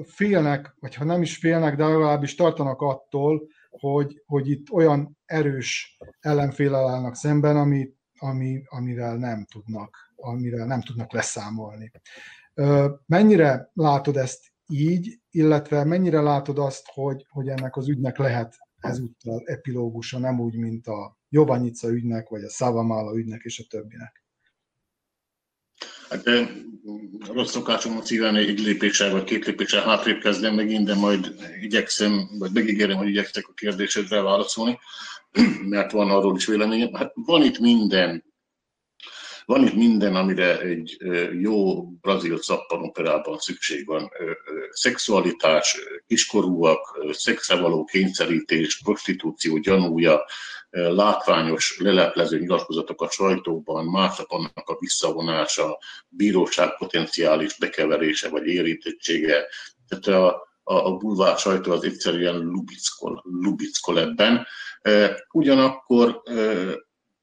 félnek, 0.04 0.76
vagy 0.80 0.94
ha 0.94 1.04
nem 1.04 1.22
is 1.22 1.36
félnek, 1.36 1.76
de 1.76 1.84
legalábbis 1.84 2.34
tartanak 2.34 2.80
attól, 2.80 3.48
hogy, 3.70 4.22
hogy 4.26 4.50
itt 4.50 4.70
olyan 4.70 5.18
erős 5.24 5.98
ellenfélel 6.20 6.88
állnak 6.88 7.14
szemben, 7.14 7.56
amit 7.56 7.96
ami, 8.22 8.62
amivel 8.68 9.16
nem 9.16 9.44
tudnak, 9.44 9.96
amivel 10.16 10.66
nem 10.66 10.82
tudnak 10.82 11.12
leszámolni. 11.12 11.90
Mennyire 13.06 13.70
látod 13.72 14.16
ezt 14.16 14.52
így, 14.66 15.20
illetve 15.30 15.84
mennyire 15.84 16.20
látod 16.20 16.58
azt, 16.58 16.86
hogy, 16.86 17.26
hogy 17.28 17.48
ennek 17.48 17.76
az 17.76 17.88
ügynek 17.88 18.18
lehet 18.18 18.56
ezúttal 18.78 19.42
epilógusa, 19.44 20.18
nem 20.18 20.40
úgy, 20.40 20.56
mint 20.56 20.86
a 20.86 21.16
Jovanyica 21.28 21.88
ügynek, 21.88 22.28
vagy 22.28 22.42
a 22.42 22.50
Szavamála 22.50 23.16
ügynek 23.16 23.42
és 23.42 23.58
a 23.58 23.66
többinek? 23.68 24.21
Hát 26.12 26.28
rossz 27.32 27.50
szokásom 27.50 27.96
a 27.96 28.04
szíven 28.04 28.36
egy 28.36 28.60
lépéssel 28.60 29.10
vagy 29.10 29.24
két 29.24 29.46
lépéssel 29.46 29.82
hátrébb 29.82 30.20
kezdem 30.20 30.54
megint, 30.54 30.86
de 30.86 30.94
majd 30.94 31.34
igyekszem, 31.62 32.28
vagy 32.38 32.50
megígérem, 32.52 32.96
hogy 32.96 33.08
igyekszek 33.08 33.48
a 33.48 33.52
kérdésedre 33.54 34.20
válaszolni, 34.20 34.78
mert 35.74 35.92
van 35.92 36.10
arról 36.10 36.36
is 36.36 36.46
véleményem. 36.46 36.94
Hát 36.94 37.12
van 37.14 37.42
itt 37.42 37.58
minden, 37.58 38.24
van 39.44 39.66
itt 39.66 39.74
minden, 39.74 40.16
amire 40.16 40.60
egy 40.60 40.96
jó 41.40 41.84
brazil 41.84 42.38
szappanoperában 42.38 43.38
szükség 43.38 43.86
van. 43.86 44.10
Szexualitás, 44.70 45.78
kiskorúak, 46.06 46.98
szexre 47.12 47.60
való 47.60 47.84
kényszerítés, 47.84 48.80
prostitúció 48.82 49.58
gyanúja, 49.58 50.24
látványos, 50.70 51.78
leleplező 51.78 52.38
nyilatkozatok 52.38 53.02
a 53.02 53.10
sajtóban, 53.10 53.84
mások 53.84 54.30
annak 54.30 54.68
a 54.68 54.76
visszavonása, 54.80 55.78
bíróság 56.08 56.76
potenciális 56.76 57.58
bekeverése 57.58 58.28
vagy 58.28 58.46
érintettsége. 58.46 59.46
Tehát 59.88 60.06
a, 60.06 60.50
a, 60.62 60.74
a 60.74 60.96
bulvár 60.96 61.38
sajtó 61.38 61.72
az 61.72 61.84
egyszerűen 61.84 62.36
lubickol, 62.36 63.24
lubickol 63.24 64.00
ebben. 64.00 64.46
Ugyanakkor 65.32 66.22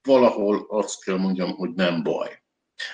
valahol 0.04 0.66
azt 0.70 1.04
kell 1.04 1.18
mondjam, 1.18 1.52
hogy 1.52 1.70
nem 1.70 2.04
baj. 2.04 2.42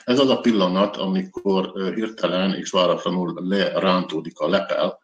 Ez 0.03 0.19
az 0.19 0.29
a 0.29 0.39
pillanat, 0.39 0.97
amikor 0.97 1.91
hirtelen 1.93 2.53
és 2.53 2.69
váratlanul 2.69 3.47
lerántódik 3.47 4.39
a 4.39 4.49
lepel, 4.49 5.03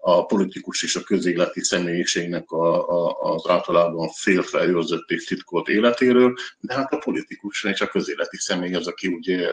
a 0.00 0.26
politikus 0.26 0.82
és 0.82 0.96
a 0.96 1.02
közéleti 1.02 1.60
személyiségnek 1.64 2.50
a, 2.50 2.88
a, 2.88 3.32
az 3.34 3.48
általában 3.48 4.08
félfe 4.08 4.64
őrzött 4.64 5.10
és 5.10 5.24
titkolt 5.24 5.68
életéről, 5.68 6.34
de 6.60 6.74
hát 6.74 6.92
a 6.92 6.98
politikus 6.98 7.64
és 7.64 7.80
a 7.80 7.86
közéleti 7.86 8.36
személy 8.36 8.74
az, 8.74 8.86
aki 8.86 9.08
ugye 9.08 9.52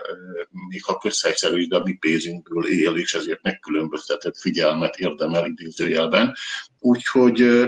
még 0.69 0.83
ha 0.83 0.97
közhelyszerű, 0.97 1.67
de 1.67 1.75
a 1.75 1.83
mi 1.83 1.93
pénzünkből 1.93 2.67
él, 2.67 2.95
és 2.95 3.13
ezért 3.13 3.41
megkülönböztetett 3.41 4.37
figyelmet 4.37 4.95
érdemel 4.95 5.45
idézőjelben. 5.45 6.33
Úgyhogy 6.79 7.67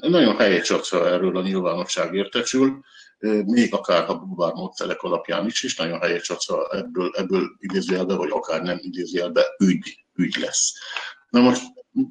nagyon 0.00 0.36
helyes 0.36 0.70
az, 0.70 0.88
ha 0.88 1.08
erről 1.08 1.36
a 1.36 1.42
nyilvánosság 1.42 2.14
értesül, 2.14 2.80
még 3.44 3.74
akár 3.74 4.10
a 4.10 4.18
bulvár 4.18 4.52
módszerek 4.52 5.02
alapján 5.02 5.46
is, 5.46 5.62
és 5.62 5.76
nagyon 5.76 6.00
helyes 6.00 6.30
az, 6.30 6.44
ha 6.44 6.68
ebből, 6.70 7.10
ebből 7.16 7.56
idézőjelbe, 7.58 8.14
vagy 8.14 8.30
akár 8.30 8.62
nem 8.62 8.78
idézőjelbe 8.80 9.44
ügy, 9.58 10.04
ügy 10.14 10.36
lesz. 10.36 10.72
Na 11.28 11.40
most, 11.40 11.62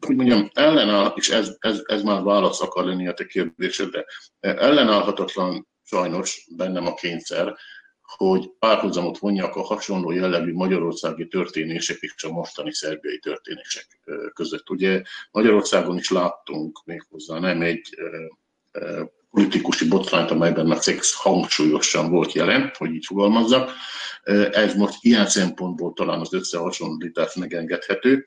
hogy 0.05 0.15
mondjam, 0.15 0.49
ellenáll, 0.53 1.13
és 1.15 1.29
ez, 1.29 1.55
ez, 1.59 1.81
ez 1.83 2.01
már 2.01 2.21
válasz 2.21 2.61
akar 2.61 2.85
lenni 2.85 3.07
a 3.07 3.13
te 3.13 3.25
kérdésedre, 3.25 4.05
ellenállhatatlan 4.39 5.67
sajnos 5.83 6.47
bennem 6.55 6.87
a 6.87 6.93
kényszer, 6.93 7.55
hogy 8.03 8.49
párhuzamot 8.59 9.17
vonjak 9.17 9.55
a 9.55 9.61
hasonló 9.61 10.11
jellegű 10.11 10.53
magyarországi 10.53 11.27
történések 11.27 11.97
és 11.99 12.23
a 12.23 12.31
mostani 12.31 12.73
szerbiai 12.73 13.19
történések 13.19 13.87
között. 14.33 14.69
Ugye 14.69 15.01
Magyarországon 15.31 15.97
is 15.97 16.09
láttunk 16.09 16.81
méghozzá 16.85 17.39
nem 17.39 17.61
egy 17.61 17.95
politikusi 19.31 19.87
botrányt, 19.87 20.31
amelyben 20.31 20.71
a 20.71 20.81
szex 20.81 21.13
hangsúlyosan 21.13 22.09
volt 22.09 22.31
jelen, 22.31 22.71
hogy 22.77 22.93
így 22.93 23.05
fogalmazzak. 23.05 23.71
Ez 24.51 24.75
most 24.75 24.97
ilyen 25.01 25.27
szempontból 25.27 25.93
talán 25.93 26.19
az 26.19 26.33
összehasonlítás 26.33 27.35
megengedhető, 27.35 28.25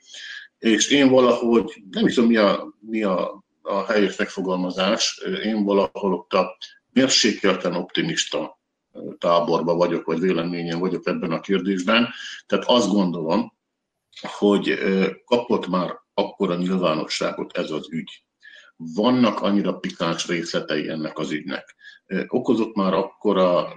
és 0.59 0.91
én 0.91 1.09
valahogy, 1.09 1.83
nem 1.91 2.07
is 2.07 2.15
tudom 2.15 2.31
mi 2.31 2.37
a, 2.37 2.75
mi 2.81 3.03
a, 3.03 3.45
a 3.63 3.85
helyes 3.85 4.17
megfogalmazás, 4.17 5.23
én 5.45 5.65
valahol 5.65 6.13
ott 6.13 6.33
a 6.33 6.57
mérsékelten 6.93 7.75
optimista 7.75 8.56
táborba 9.19 9.75
vagyok, 9.75 10.05
vagy 10.05 10.21
véleményen 10.21 10.79
vagyok 10.79 11.07
ebben 11.07 11.33
a 11.33 11.41
kérdésben. 11.41 12.09
Tehát 12.47 12.65
azt 12.69 12.89
gondolom, 12.89 13.55
hogy 14.21 14.79
kapott 15.25 15.67
már 15.67 15.95
akkora 16.15 16.55
nyilvánosságot 16.55 17.57
ez 17.57 17.71
az 17.71 17.87
ügy. 17.91 18.25
Vannak 18.77 19.41
annyira 19.41 19.79
pikáns 19.79 20.27
részletei 20.27 20.89
ennek 20.89 21.19
az 21.19 21.31
ügynek. 21.31 21.75
Okozott 22.27 22.75
már 22.75 22.93
akkora 22.95 23.73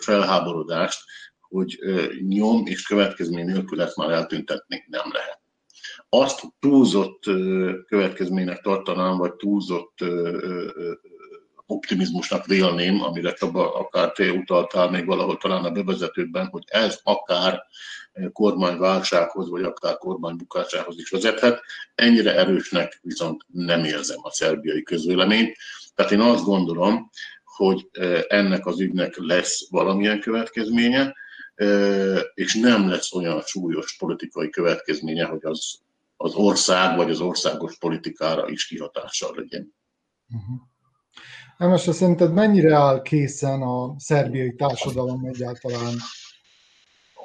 felháborodást, 0.00 1.00
hogy 1.40 1.78
nyom 2.28 2.66
és 2.66 2.86
következmény 2.86 3.46
nélkül 3.46 3.82
ezt 3.82 3.96
már 3.96 4.10
eltüntetni 4.10 4.84
nem 4.88 5.10
lehet. 5.12 5.40
Azt 6.08 6.42
túlzott 6.58 7.22
következménynek 7.86 8.60
tartanám, 8.60 9.16
vagy 9.16 9.34
túlzott 9.34 9.98
optimizmusnak 11.70 12.46
vélném, 12.46 13.02
amire 13.02 13.34
akár 13.52 14.12
te 14.12 14.32
utaltál 14.32 14.90
még 14.90 15.06
valahol 15.06 15.36
talán 15.36 15.64
a 15.64 15.70
bevezetőben, 15.70 16.46
hogy 16.46 16.62
ez 16.66 17.00
akár 17.02 17.62
kormányválsághoz, 18.32 19.48
vagy 19.48 19.62
akár 19.62 19.96
kormánybukásához 19.96 20.98
is 20.98 21.10
vezethet. 21.10 21.62
Ennyire 21.94 22.36
erősnek 22.36 22.98
viszont 23.02 23.44
nem 23.46 23.84
érzem 23.84 24.18
a 24.22 24.30
szerbiai 24.30 24.82
közvéleményt. 24.82 25.56
Tehát 25.94 26.12
én 26.12 26.20
azt 26.20 26.44
gondolom, 26.44 27.10
hogy 27.44 27.88
ennek 28.28 28.66
az 28.66 28.80
ügynek 28.80 29.16
lesz 29.16 29.70
valamilyen 29.70 30.20
következménye, 30.20 31.14
és 32.34 32.54
nem 32.54 32.88
lesz 32.88 33.12
olyan 33.12 33.42
súlyos 33.42 33.96
politikai 33.96 34.50
következménye, 34.50 35.24
hogy 35.24 35.44
az 35.44 35.78
az 36.20 36.34
ország 36.34 36.96
vagy 36.96 37.10
az 37.10 37.20
országos 37.20 37.78
politikára 37.78 38.48
is 38.48 38.66
kihatással 38.66 39.32
legyen. 39.36 39.74
Uh-huh. 40.28 40.60
Hát 41.58 41.68
most 41.68 41.92
szerinted 41.92 42.32
mennyire 42.32 42.74
áll 42.74 43.02
készen 43.02 43.62
a 43.62 43.94
szerbiai 43.98 44.54
társadalom 44.54 45.24
egyáltalán, 45.24 45.94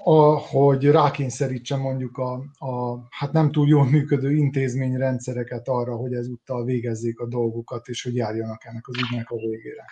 a, 0.03 0.37
hogy 0.37 0.85
rákényszerítse 0.85 1.75
mondjuk 1.75 2.17
a, 2.17 2.33
a 2.65 2.99
hát 3.09 3.31
nem 3.31 3.51
túl 3.51 3.67
jól 3.67 3.89
működő 3.89 4.31
intézményrendszereket 4.31 5.67
arra, 5.67 5.95
hogy 5.95 6.13
ezúttal 6.13 6.63
végezzék 6.65 7.19
a 7.19 7.27
dolgukat, 7.27 7.87
és 7.87 8.03
hogy 8.03 8.15
járjanak 8.15 8.65
ennek 8.65 8.87
az 8.87 8.95
ügynek 8.97 9.29
a 9.29 9.35
végére? 9.35 9.85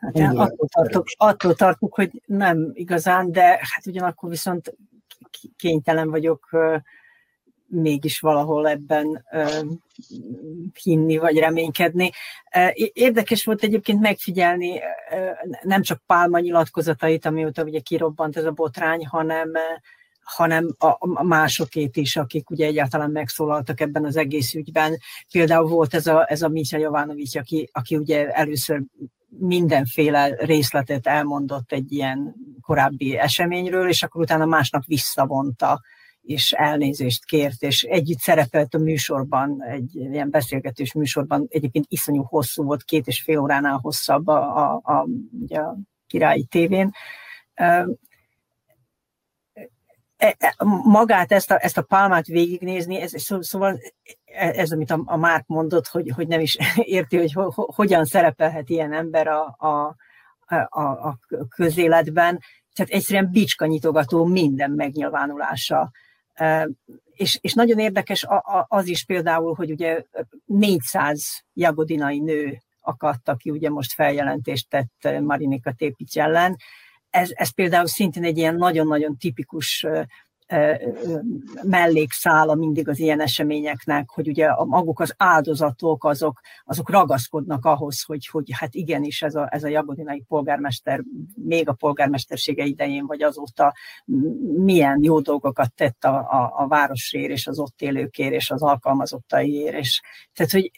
Hát 0.00 0.34
attól, 0.36 0.68
tartok, 0.68 1.06
attól 1.16 1.54
tartok, 1.54 1.94
hogy 1.94 2.22
nem 2.26 2.70
igazán, 2.72 3.32
de 3.32 3.46
hát 3.46 3.86
ugyanakkor 3.86 4.30
viszont 4.30 4.76
kénytelen 5.56 6.10
vagyok 6.10 6.48
mégis 7.70 8.20
valahol 8.20 8.68
ebben 8.68 9.26
hinni 10.82 11.16
vagy 11.16 11.38
reménykedni. 11.38 12.10
Érdekes 12.92 13.44
volt 13.44 13.62
egyébként 13.62 14.00
megfigyelni 14.00 14.80
nem 15.62 15.82
csak 15.82 16.02
Pálma 16.06 16.38
nyilatkozatait, 16.38 17.26
amióta 17.26 17.62
ugye 17.62 17.80
kirobbant 17.80 18.36
ez 18.36 18.44
a 18.44 18.50
botrány, 18.50 19.06
hanem 19.06 19.52
hanem 20.36 20.76
a 21.14 21.24
másokét 21.24 21.96
is, 21.96 22.16
akik 22.16 22.50
ugye 22.50 22.66
egyáltalán 22.66 23.10
megszólaltak 23.10 23.80
ebben 23.80 24.04
az 24.04 24.16
egész 24.16 24.54
ügyben. 24.54 24.98
Például 25.30 25.68
volt 25.68 25.94
ez 25.94 26.06
a, 26.06 26.30
ez 26.30 26.42
a 26.42 26.48
Mitya 26.48 26.78
Jovanovics, 26.78 27.36
aki, 27.36 27.68
aki 27.72 27.96
ugye 27.96 28.28
először 28.28 28.82
mindenféle 29.28 30.34
részletet 30.38 31.06
elmondott 31.06 31.72
egy 31.72 31.92
ilyen 31.92 32.34
korábbi 32.60 33.16
eseményről, 33.16 33.88
és 33.88 34.02
akkor 34.02 34.22
utána 34.22 34.44
másnap 34.44 34.84
visszavonta 34.86 35.80
és 36.22 36.52
elnézést 36.52 37.24
kért, 37.24 37.62
és 37.62 37.82
együtt 37.82 38.18
szerepelt 38.18 38.74
a 38.74 38.78
műsorban, 38.78 39.62
egy 39.62 39.96
ilyen 39.96 40.30
beszélgetős 40.30 40.92
műsorban, 40.92 41.46
egyébként 41.48 41.86
iszonyú 41.88 42.22
hosszú 42.22 42.64
volt, 42.64 42.82
két 42.82 43.06
és 43.06 43.22
fél 43.22 43.38
óránál 43.38 43.78
hosszabb 43.78 44.26
a, 44.26 44.56
a, 44.56 44.80
a, 44.82 44.92
a 45.56 45.76
királyi 46.06 46.44
tévén. 46.44 46.90
E, 47.54 47.86
e, 50.38 50.54
magát, 50.84 51.32
ezt 51.32 51.50
a, 51.50 51.64
ezt 51.64 51.78
a 51.78 51.82
pálmát 51.82 52.26
végignézni, 52.26 53.00
ez, 53.00 53.12
szóval 53.40 53.80
ez, 54.34 54.72
amit 54.72 54.90
a, 54.90 55.02
a 55.04 55.16
Márk 55.16 55.46
mondott, 55.46 55.86
hogy, 55.86 56.12
hogy 56.14 56.28
nem 56.28 56.40
is 56.40 56.58
érti, 56.76 57.16
hogy 57.16 57.32
ho, 57.32 57.50
hogyan 57.50 58.04
szerepelhet 58.04 58.68
ilyen 58.68 58.92
ember 58.92 59.26
a, 59.26 59.56
a, 59.58 59.96
a, 60.68 60.80
a 60.80 61.18
közéletben, 61.48 62.40
tehát 62.74 62.92
egyszerűen 62.92 63.30
bicskanyitogató 63.30 64.24
minden 64.24 64.70
megnyilvánulása 64.70 65.90
és, 67.12 67.38
és 67.40 67.52
nagyon 67.52 67.78
érdekes 67.78 68.26
az 68.68 68.86
is 68.86 69.04
például, 69.04 69.54
hogy 69.54 69.70
ugye 69.70 70.02
400 70.44 71.44
jagodinai 71.52 72.18
nő 72.18 72.62
akadt, 72.80 73.28
aki 73.28 73.50
ugye 73.50 73.70
most 73.70 73.92
feljelentést 73.92 74.68
tett 74.68 75.20
Marinika 75.20 75.72
Tépics 75.72 76.18
ellen. 76.18 76.56
Ez, 77.10 77.30
ez 77.32 77.54
például 77.54 77.86
szintén 77.86 78.24
egy 78.24 78.38
ilyen 78.38 78.54
nagyon-nagyon 78.54 79.16
tipikus 79.16 79.86
mellékszála 81.62 82.54
mindig 82.54 82.88
az 82.88 82.98
ilyen 82.98 83.20
eseményeknek, 83.20 84.10
hogy 84.10 84.28
ugye 84.28 84.46
a, 84.46 84.64
maguk 84.64 85.00
az 85.00 85.14
áldozatok, 85.16 86.04
azok, 86.04 86.40
azok 86.64 86.90
ragaszkodnak 86.90 87.64
ahhoz, 87.64 88.02
hogy, 88.02 88.26
hogy 88.26 88.44
hát 88.52 88.74
igenis 88.74 89.22
ez 89.22 89.34
a, 89.34 89.48
ez 89.50 89.64
a 89.64 89.68
jagodinai 89.68 90.24
polgármester 90.28 91.02
még 91.34 91.68
a 91.68 91.72
polgármestersége 91.72 92.64
idején, 92.64 93.06
vagy 93.06 93.22
azóta 93.22 93.74
milyen 94.56 94.98
jó 95.02 95.20
dolgokat 95.20 95.74
tett 95.74 96.04
a, 96.04 96.16
a, 96.16 96.52
a 96.56 96.66
városért, 96.68 97.30
és 97.30 97.46
az 97.46 97.58
ott 97.58 97.80
élőkért, 97.80 98.32
és 98.32 98.50
az 98.50 98.62
alkalmazottaiért. 98.62 99.76
És, 99.76 100.00
tehát, 100.34 100.52
hogy 100.52 100.70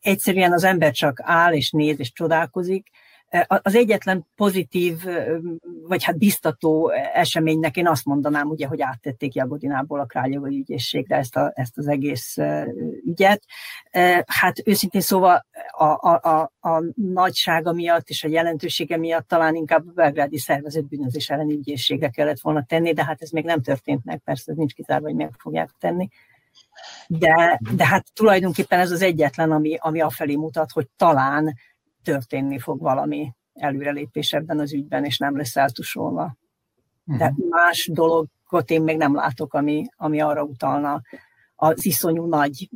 egyszerűen 0.00 0.52
az 0.52 0.64
ember 0.64 0.92
csak 0.92 1.20
áll, 1.22 1.52
és 1.52 1.70
néz, 1.70 1.98
és 1.98 2.12
csodálkozik, 2.12 2.90
az 3.46 3.74
egyetlen 3.74 4.26
pozitív, 4.36 5.04
vagy 5.88 6.04
hát 6.04 6.18
biztató 6.18 6.90
eseménynek 7.12 7.76
én 7.76 7.86
azt 7.86 8.04
mondanám, 8.04 8.48
ugye, 8.48 8.66
hogy 8.66 8.80
áttették 8.80 9.34
Jagodinából 9.34 10.00
a 10.00 10.04
Krályogai 10.04 10.58
ügyészségre 10.58 11.16
ezt, 11.16 11.36
a, 11.36 11.52
ezt 11.54 11.78
az 11.78 11.88
egész 11.88 12.36
ügyet. 13.04 13.42
Hát 14.26 14.62
őszintén 14.64 15.00
szóval 15.00 15.46
a, 15.70 15.84
a, 15.84 16.20
a, 16.22 16.52
a 16.68 16.82
nagysága 16.94 17.72
miatt 17.72 18.08
és 18.08 18.24
a 18.24 18.28
jelentősége 18.28 18.96
miatt 18.96 19.28
talán 19.28 19.54
inkább 19.54 19.88
a 19.88 19.92
belgrádi 19.92 20.38
szervezet 20.38 20.88
bűnözés 20.88 21.30
elleni 21.30 21.54
ügyészségre 21.54 22.08
kellett 22.08 22.40
volna 22.40 22.64
tenni, 22.64 22.92
de 22.92 23.04
hát 23.04 23.22
ez 23.22 23.30
még 23.30 23.44
nem 23.44 23.62
történt 23.62 24.04
meg, 24.04 24.18
persze 24.18 24.50
ez 24.50 24.56
nincs 24.56 24.74
kizárva, 24.74 25.06
hogy 25.06 25.16
meg 25.16 25.34
fogják 25.38 25.70
tenni. 25.78 26.08
De, 27.06 27.60
de 27.74 27.86
hát 27.86 28.06
tulajdonképpen 28.14 28.78
ez 28.78 28.90
az 28.90 29.02
egyetlen, 29.02 29.50
ami, 29.50 29.76
ami 29.80 30.00
afelé 30.00 30.34
mutat, 30.34 30.70
hogy 30.70 30.86
talán 30.96 31.54
történni 32.08 32.58
fog 32.58 32.80
valami 32.80 33.32
előrelépés 33.54 34.32
ebben 34.32 34.58
az 34.58 34.72
ügyben, 34.72 35.04
és 35.04 35.18
nem 35.18 35.36
lesz 35.36 35.56
eltusolva. 35.56 36.36
De 37.04 37.28
uh-huh. 37.28 37.48
más 37.48 37.90
dologot 37.92 38.70
én 38.70 38.82
még 38.82 38.96
nem 38.96 39.14
látok, 39.14 39.54
ami, 39.54 39.86
ami 39.96 40.20
arra 40.20 40.42
utalna 40.42 41.02
az 41.56 41.84
iszonyú 41.84 42.26
nagy 42.26 42.70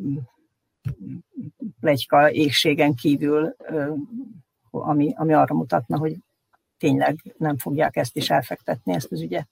plegyka 1.81 2.31
égségen 2.31 2.95
kívül, 2.95 3.57
ami, 4.71 5.13
ami 5.17 5.33
arra 5.33 5.55
mutatna, 5.55 5.99
hogy 5.99 6.17
tényleg 6.79 7.35
nem 7.39 7.59
fogják 7.59 7.97
ezt 7.97 8.17
is 8.17 8.31
elfektetni, 8.31 8.93
ezt 8.93 9.13
az 9.13 9.21
ügyet. 9.21 9.49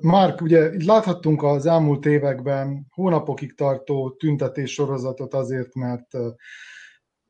Márk, 0.00 0.40
ugye 0.40 0.70
láthattunk 0.84 1.42
az 1.42 1.66
elmúlt 1.66 2.06
években 2.06 2.86
hónapokig 2.90 3.54
tartó 3.54 4.10
tüntetés 4.10 4.72
sorozatot 4.72 5.34
azért, 5.34 5.74
mert 5.74 6.16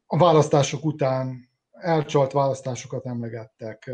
a 0.06 0.18
választások 0.18 0.84
után 0.84 1.48
elcsalt 1.70 2.32
választásokat 2.32 3.06
emlegettek, 3.06 3.90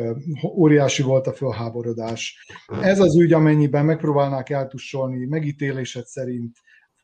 óriási 0.56 1.02
volt 1.02 1.26
a 1.26 1.32
fölháborodás. 1.32 2.46
Ez 2.80 3.00
az 3.00 3.16
ügy, 3.16 3.32
amennyiben 3.32 3.84
megpróbálnák 3.84 4.50
eltussolni, 4.50 5.26
megítélésed 5.26 6.06
szerint 6.06 6.56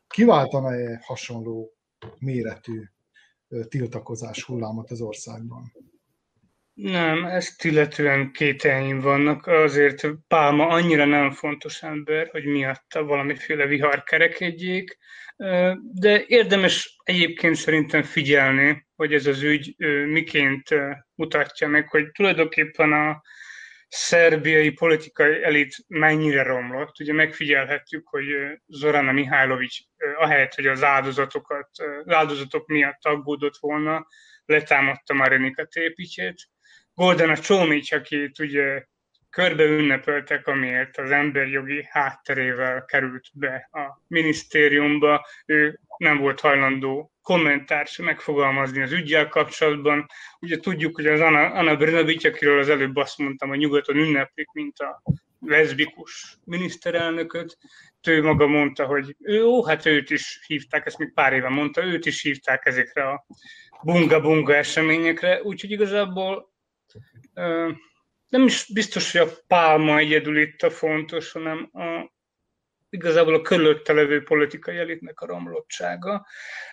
kiváltana-e 0.07 1.01
hasonló 1.05 1.71
méretű 2.19 2.81
tiltakozás 3.67 4.43
hullámot 4.43 4.91
az 4.91 5.01
országban? 5.01 5.71
Nem, 6.77 7.25
ezt 7.25 7.65
illetően 7.65 8.31
kételjeim 8.31 8.99
vannak. 8.99 9.47
Azért 9.47 10.07
Pálma 10.27 10.67
annyira 10.67 11.05
nem 11.05 11.31
fontos 11.31 11.83
ember, 11.83 12.27
hogy 12.31 12.45
miatta 12.45 13.03
valamiféle 13.03 13.65
vihar 13.65 14.03
kerekedjék, 14.03 14.97
de 15.93 16.23
érdemes 16.27 16.97
egyébként 17.03 17.55
szerintem 17.55 18.03
figyelni, 18.03 18.87
hogy 18.95 19.13
ez 19.13 19.25
az 19.25 19.41
ügy 19.41 19.75
miként 20.07 20.63
mutatja 21.15 21.67
meg, 21.67 21.89
hogy 21.89 22.11
tulajdonképpen 22.11 22.93
a 22.93 23.21
szerbiai 23.87 24.69
politikai 24.71 25.43
elit 25.43 25.75
mennyire 25.87 26.43
romlott. 26.43 26.99
Ugye 26.99 27.13
megfigyelhettük, 27.13 28.07
hogy 28.07 28.25
Zorana 28.67 29.11
Mihálovics 29.11 29.77
ahelyett, 30.17 30.53
hogy 30.53 30.67
az 30.67 30.83
áldozatokat, 30.83 31.69
az 32.05 32.13
áldozatok 32.13 32.67
miatt 32.67 33.05
aggódott 33.05 33.57
volna, 33.59 34.07
letámadta 34.45 35.13
Marinika 35.13 35.65
Tépicsét. 35.65 36.49
Goldana 36.97 37.37
Csómics, 37.37 37.91
akit 37.91 38.39
ugye 38.39 38.83
körbe 39.29 39.63
ünnepeltek, 39.63 40.47
amiért 40.47 40.97
az 40.97 41.11
emberjogi 41.11 41.87
hátterével 41.89 42.85
került 42.85 43.25
be 43.33 43.69
a 43.71 44.01
minisztériumba. 44.07 45.27
Ő 45.45 45.79
nem 45.97 46.17
volt 46.17 46.39
hajlandó 46.39 47.11
kommentárt 47.21 47.97
megfogalmazni 47.97 48.81
az 48.81 48.91
ügyel 48.91 49.27
kapcsolatban. 49.27 50.05
Ugye 50.39 50.57
tudjuk, 50.57 50.95
hogy 50.95 51.07
az 51.07 51.19
Anna, 51.19 51.45
Anna 51.45 51.75
Brnovic, 51.75 52.25
akiről 52.25 52.59
az 52.59 52.69
előbb 52.69 52.95
azt 52.95 53.17
mondtam, 53.17 53.49
hogy 53.49 53.57
nyugaton 53.57 53.95
ünneplik, 53.95 54.47
mint 54.51 54.79
a 54.79 55.01
leszbikus 55.39 56.37
miniszterelnököt, 56.43 57.57
ő 58.07 58.23
maga 58.23 58.47
mondta, 58.47 58.85
hogy 58.85 59.15
ő, 59.19 59.43
hát 59.67 59.85
őt 59.85 60.09
is 60.09 60.39
hívták, 60.47 60.85
ezt 60.85 60.97
még 60.97 61.13
pár 61.13 61.33
éve 61.33 61.49
mondta, 61.49 61.85
őt 61.85 62.05
is 62.05 62.21
hívták 62.21 62.65
ezekre 62.65 63.09
a 63.09 63.25
bunga-bunga 63.83 64.55
eseményekre, 64.55 65.41
úgyhogy 65.43 65.71
igazából 65.71 66.55
nem 68.27 68.43
is 68.45 68.69
biztos, 68.73 69.11
hogy 69.11 69.27
a 69.27 69.33
pálma 69.47 69.97
egyedül 69.97 70.41
itt 70.41 70.61
a 70.61 70.69
fontos, 70.69 71.31
hanem 71.31 71.69
a, 71.73 72.11
igazából 72.89 73.33
a 73.33 73.41
körülötte 73.41 73.93
levő 73.93 74.23
politikai 74.23 74.77
elitnek 74.77 75.19
a 75.19 75.25
romlottsága. 75.25 76.25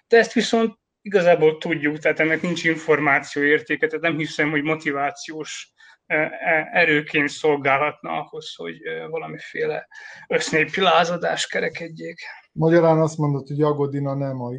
De 0.08 0.18
ezt 0.18 0.32
viszont 0.32 0.78
igazából 1.00 1.58
tudjuk, 1.58 1.98
tehát 1.98 2.20
ennek 2.20 2.42
nincs 2.42 2.64
információ 2.64 3.42
értéke, 3.42 3.86
tehát 3.86 4.04
nem 4.04 4.18
hiszem, 4.18 4.50
hogy 4.50 4.62
motivációs 4.62 5.72
e, 6.06 6.30
erőként 6.72 7.28
szolgálhatna 7.28 8.10
ahhoz, 8.10 8.54
hogy 8.54 8.76
valamiféle 9.10 9.88
össznépi 10.28 10.80
lázadás 10.80 11.46
kerekedjék. 11.46 12.18
Magyarán 12.52 13.00
azt 13.00 13.18
mondod, 13.18 13.46
hogy 13.46 13.58
Jagodina 13.58 14.14
nem, 14.14 14.40
a, 14.40 14.50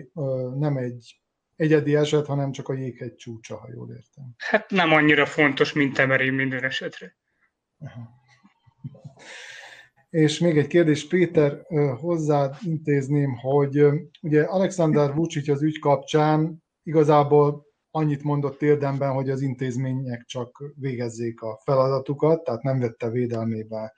nem 0.55 0.77
egy 0.77 1.19
egyedi 1.55 1.95
eset, 1.95 2.25
hanem 2.25 2.51
csak 2.51 2.67
a 2.67 2.73
jéghegy 2.73 3.15
csúcsa, 3.15 3.57
ha 3.57 3.67
jól 3.73 3.89
értem. 3.89 4.33
Hát 4.37 4.69
nem 4.69 4.91
annyira 4.91 5.25
fontos, 5.25 5.73
mint 5.73 5.93
Temerén 5.93 6.33
minden 6.33 6.63
esetre. 6.63 7.17
Aha. 7.79 8.09
És 10.09 10.39
még 10.39 10.57
egy 10.57 10.67
kérdés, 10.67 11.07
Péter, 11.07 11.61
hozzád 11.99 12.55
intézném, 12.61 13.35
hogy 13.35 13.85
ugye 14.21 14.43
Alexander 14.43 15.13
Vucic 15.13 15.49
az 15.49 15.61
ügy 15.61 15.79
kapcsán 15.79 16.63
igazából 16.83 17.65
annyit 17.91 18.23
mondott 18.23 18.61
érdemben, 18.61 19.11
hogy 19.11 19.29
az 19.29 19.41
intézmények 19.41 20.23
csak 20.25 20.63
végezzék 20.75 21.41
a 21.41 21.61
feladatukat, 21.63 22.43
tehát 22.43 22.63
nem 22.63 22.79
vette 22.79 23.09
védelmébe 23.09 23.93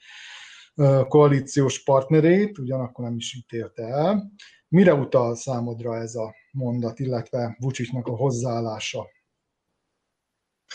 koalíciós 1.08 1.84
partnerét, 1.84 2.58
ugyanakkor 2.58 3.06
nem 3.06 3.16
is 3.16 3.34
ítélte 3.34 3.84
el. 3.84 4.32
Mire 4.68 4.94
utal 4.94 5.36
számodra 5.36 5.96
ez 5.96 6.16
a 6.16 6.36
mondat, 6.58 7.00
illetve 7.00 7.56
Vucicnak 7.60 8.08
a 8.08 8.16
hozzáállása? 8.16 9.08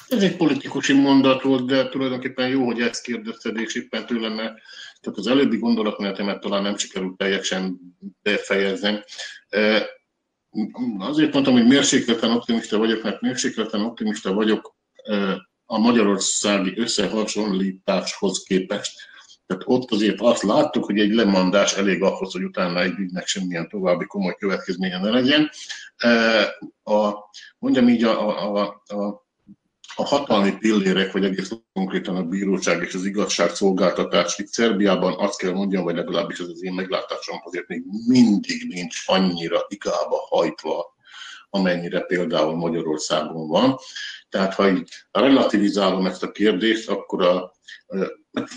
Ez 0.09 0.23
egy 0.23 0.37
politikusi 0.37 0.93
mondat 0.93 1.43
volt, 1.43 1.67
de 1.67 1.89
tulajdonképpen 1.89 2.49
jó, 2.49 2.65
hogy 2.65 2.81
ezt 2.81 3.03
kérdezted, 3.03 3.57
és 3.57 3.75
éppen 3.75 4.07
tőlem, 4.07 4.33
mert 4.33 4.55
tehát 5.01 5.19
az 5.19 5.27
előbbi 5.27 5.59
gondolatmenetemet 5.59 6.41
talán 6.41 6.63
nem 6.63 6.77
sikerült 6.77 7.17
teljesen 7.17 7.81
befejeznem. 8.23 9.03
Azért 10.99 11.33
mondtam, 11.33 11.55
hogy 11.55 11.67
mérsékleten 11.67 12.31
optimista 12.31 12.79
vagyok, 12.79 13.03
mert 13.03 13.21
mérsékleten 13.21 13.81
optimista 13.81 14.33
vagyok 14.33 14.77
a 15.65 15.79
magyarországi 15.79 16.79
összehasonlításhoz 16.79 18.43
képest. 18.43 19.01
Tehát 19.53 19.67
ott 19.67 19.91
azért 19.91 20.21
azt 20.21 20.43
láttuk, 20.43 20.85
hogy 20.85 20.99
egy 20.99 21.13
lemondás 21.13 21.77
elég 21.77 22.03
ahhoz, 22.03 22.33
hogy 22.33 22.43
utána 22.43 22.81
egy 22.81 22.99
ügynek 22.99 23.27
semmilyen 23.27 23.69
további 23.69 24.07
komoly 24.07 24.35
következménye 24.39 24.99
ne 24.99 25.11
legyen. 25.11 25.51
A, 26.83 27.13
mondjam 27.59 27.89
így, 27.89 28.05
a, 28.05 28.55
a, 28.55 28.83
a, 28.87 29.25
a 29.97 30.05
hatalmi 30.05 30.57
pillérek, 30.59 31.13
vagy 31.13 31.25
egész 31.25 31.51
konkrétan 31.73 32.17
a 32.17 32.23
bíróság 32.23 32.83
és 32.83 32.95
az 32.95 33.05
igazságszolgáltatás 33.05 34.39
itt 34.39 34.47
Szerbiában 34.47 35.15
azt 35.19 35.39
kell 35.39 35.53
mondjam, 35.53 35.85
vagy 35.85 35.95
legalábbis 35.95 36.39
ez 36.39 36.49
az 36.49 36.65
én 36.65 36.73
meglátásom 36.73 37.41
azért 37.45 37.69
még 37.69 37.83
mindig 38.09 38.67
nincs 38.69 39.03
annyira 39.07 39.65
igába 39.69 40.27
hajtva, 40.29 40.95
amennyire 41.51 42.01
például 42.01 42.57
Magyarországon 42.57 43.49
van. 43.49 43.79
Tehát 44.29 44.55
ha 44.55 44.69
így 44.69 44.89
relativizálom 45.11 46.07
ezt 46.07 46.23
a 46.23 46.31
kérdést, 46.31 46.89
akkor 46.89 47.23
a, 47.23 47.53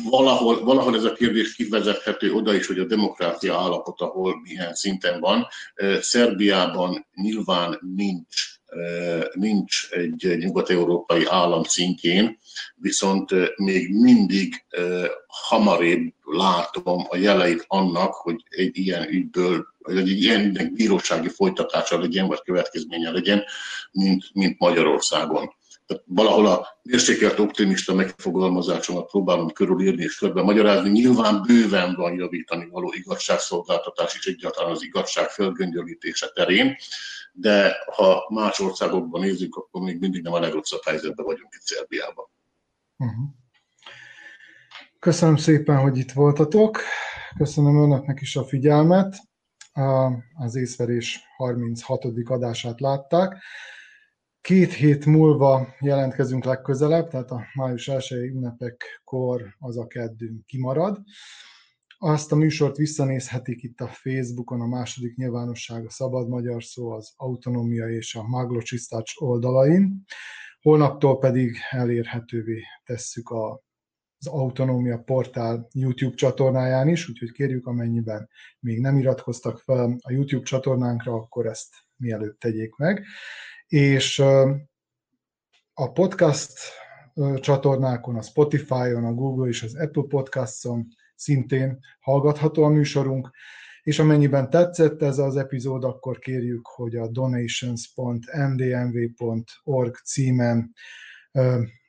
valahol, 0.10 0.64
valahol 0.64 0.96
ez 0.96 1.04
a 1.04 1.14
kérdés 1.14 1.56
kivezethető 1.56 2.34
oda 2.34 2.54
is, 2.54 2.68
hogy 2.68 2.80
a 2.80 2.86
demokrácia 2.86 3.56
állapota 3.56 4.06
hol 4.06 4.42
milyen 4.44 4.74
szinten 4.74 5.20
van. 5.20 5.48
Szerbiában 6.02 7.08
nyilván 7.14 7.80
nincs 7.96 8.54
nincs 9.34 9.88
egy 9.92 10.38
nyugat-európai 10.38 11.26
állam 11.26 11.64
szintjén, 11.64 12.40
viszont 12.76 13.32
még 13.56 13.94
mindig 13.94 14.66
hamarébb 15.28 16.14
látom 16.24 17.06
a 17.10 17.18
jeleit 17.18 17.66
annak, 17.68 18.14
hogy 18.14 18.44
egy 18.50 18.78
ilyen 18.78 19.08
ügyből, 19.10 19.66
vagy 19.78 19.98
egy 19.98 20.10
ilyen 20.10 20.72
bírósági 20.74 21.30
folytatása 21.30 22.00
legyen, 22.00 22.28
vagy 22.28 22.42
következménye 22.42 23.12
legyen, 23.12 23.44
mint, 23.92 24.24
mint 24.34 24.60
Magyarországon. 24.60 25.56
Tehát 25.86 26.04
valahol 26.08 26.48
a 26.48 26.68
mérsékelt 26.82 27.40
optimista 27.40 27.94
megfogalmazásomat 27.94 29.10
próbálom 29.10 29.52
körülírni 29.52 30.04
és 30.04 30.18
körbe 30.18 30.42
magyarázni. 30.42 30.90
Nyilván 30.90 31.42
bőven 31.48 31.96
van 31.96 32.14
javítani 32.14 32.68
való 32.72 32.94
igazságszolgáltatás 32.96 34.16
és 34.16 34.26
egyáltalán 34.26 34.72
az 34.72 34.84
igazság 34.84 35.30
felgöngyölítése 35.30 36.28
terén, 36.34 36.76
de 37.34 37.76
ha 37.96 38.26
más 38.30 38.60
országokban 38.60 39.22
nézzük, 39.22 39.56
akkor 39.56 39.82
még 39.82 40.00
mindig 40.00 40.22
nem 40.22 40.34
a 40.34 40.40
legrosszabb 40.40 40.84
helyzetben 40.84 41.26
vagyunk 41.26 41.54
itt 41.56 41.62
Szerbiában. 41.62 42.26
Uh-huh. 42.98 43.26
Köszönöm 45.00 45.36
szépen, 45.36 45.78
hogy 45.78 45.98
itt 45.98 46.12
voltatok. 46.12 46.80
Köszönöm 47.38 47.84
önöknek 47.84 48.22
is 48.22 48.36
a 48.36 48.44
figyelmet. 48.44 49.16
Az 50.38 50.56
észverés 50.56 51.20
36. 51.38 52.06
adását 52.26 52.80
látták. 52.80 53.44
Két 54.46 54.74
hét 54.74 55.06
múlva 55.06 55.68
jelentkezünk 55.80 56.44
legközelebb, 56.44 57.10
tehát 57.10 57.32
a 57.32 57.46
május 57.54 57.88
1 57.88 58.12
ünnepekkor 58.12 59.56
az 59.60 59.78
a 59.78 59.88
keddünk 59.88 60.46
kimarad. 60.46 61.02
Azt 61.98 62.32
a 62.32 62.36
műsort 62.36 62.76
visszanézhetik 62.76 63.64
itt 63.64 63.80
a 63.80 63.88
Facebookon, 63.88 64.62
a 64.62 64.68
második 64.68 65.16
nyilvánosság, 65.16 65.86
a 65.86 65.90
Szabad 65.90 66.30
Magyar 66.30 66.64
Szó, 66.64 66.92
az 66.92 67.14
Autonómia 67.16 67.90
és 67.90 68.16
a 68.16 68.24
Maglocsisztács 68.24 69.12
oldalain. 69.16 70.04
Holnaptól 70.62 71.18
pedig 71.18 71.58
elérhetővé 71.70 72.62
tesszük 72.84 73.30
a 73.30 73.64
az 74.18 74.28
Autonómia 74.28 74.98
Portál 74.98 75.68
YouTube 75.74 76.16
csatornáján 76.16 76.88
is, 76.88 77.10
úgyhogy 77.10 77.32
kérjük, 77.32 77.68
amennyiben 77.68 78.30
még 78.60 78.80
nem 78.80 78.98
iratkoztak 78.98 79.60
fel 79.60 79.96
a 80.02 80.12
YouTube 80.12 80.44
csatornánkra, 80.44 81.14
akkor 81.14 81.46
ezt 81.46 81.74
mielőtt 81.98 82.40
tegyék 82.40 82.76
meg. 82.76 83.06
És 83.76 84.20
a 85.74 85.92
podcast 85.92 86.60
csatornákon, 87.40 88.16
a 88.16 88.22
Spotify-on, 88.22 89.06
a 89.06 89.14
Google 89.14 89.48
és 89.48 89.64
az 89.64 89.76
Apple 89.76 90.04
Podcast-on 90.08 90.88
szintén 91.16 91.80
hallgatható 92.00 92.64
a 92.64 92.70
műsorunk, 92.70 93.32
és 93.82 94.00
amennyiben 94.00 94.50
tetszett 94.50 95.02
ez 95.02 95.18
az 95.18 95.36
epizód, 95.36 95.84
akkor 95.84 96.20
kérjük, 96.20 96.68
hogy 96.68 96.96
a 96.96 97.08
donations.ndmv.org 97.08 99.96
címen 99.96 100.74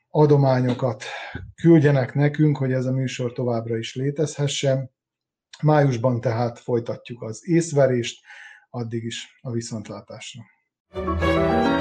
adományokat 0.09 1.05
küldjenek 1.55 2.15
nekünk, 2.15 2.57
hogy 2.57 2.73
ez 2.73 2.87
a 2.87 2.93
műsor 2.93 3.33
továbbra 3.33 3.77
is 3.77 3.95
létezhessen. 3.95 4.91
Májusban 5.63 6.21
tehát 6.21 6.59
folytatjuk 6.59 7.23
az 7.23 7.49
észverést, 7.49 8.25
addig 8.71 9.05
is 9.05 9.39
a 9.41 9.51
viszontlátásra. 9.51 10.55
thank 10.97 11.71
you 11.71 11.76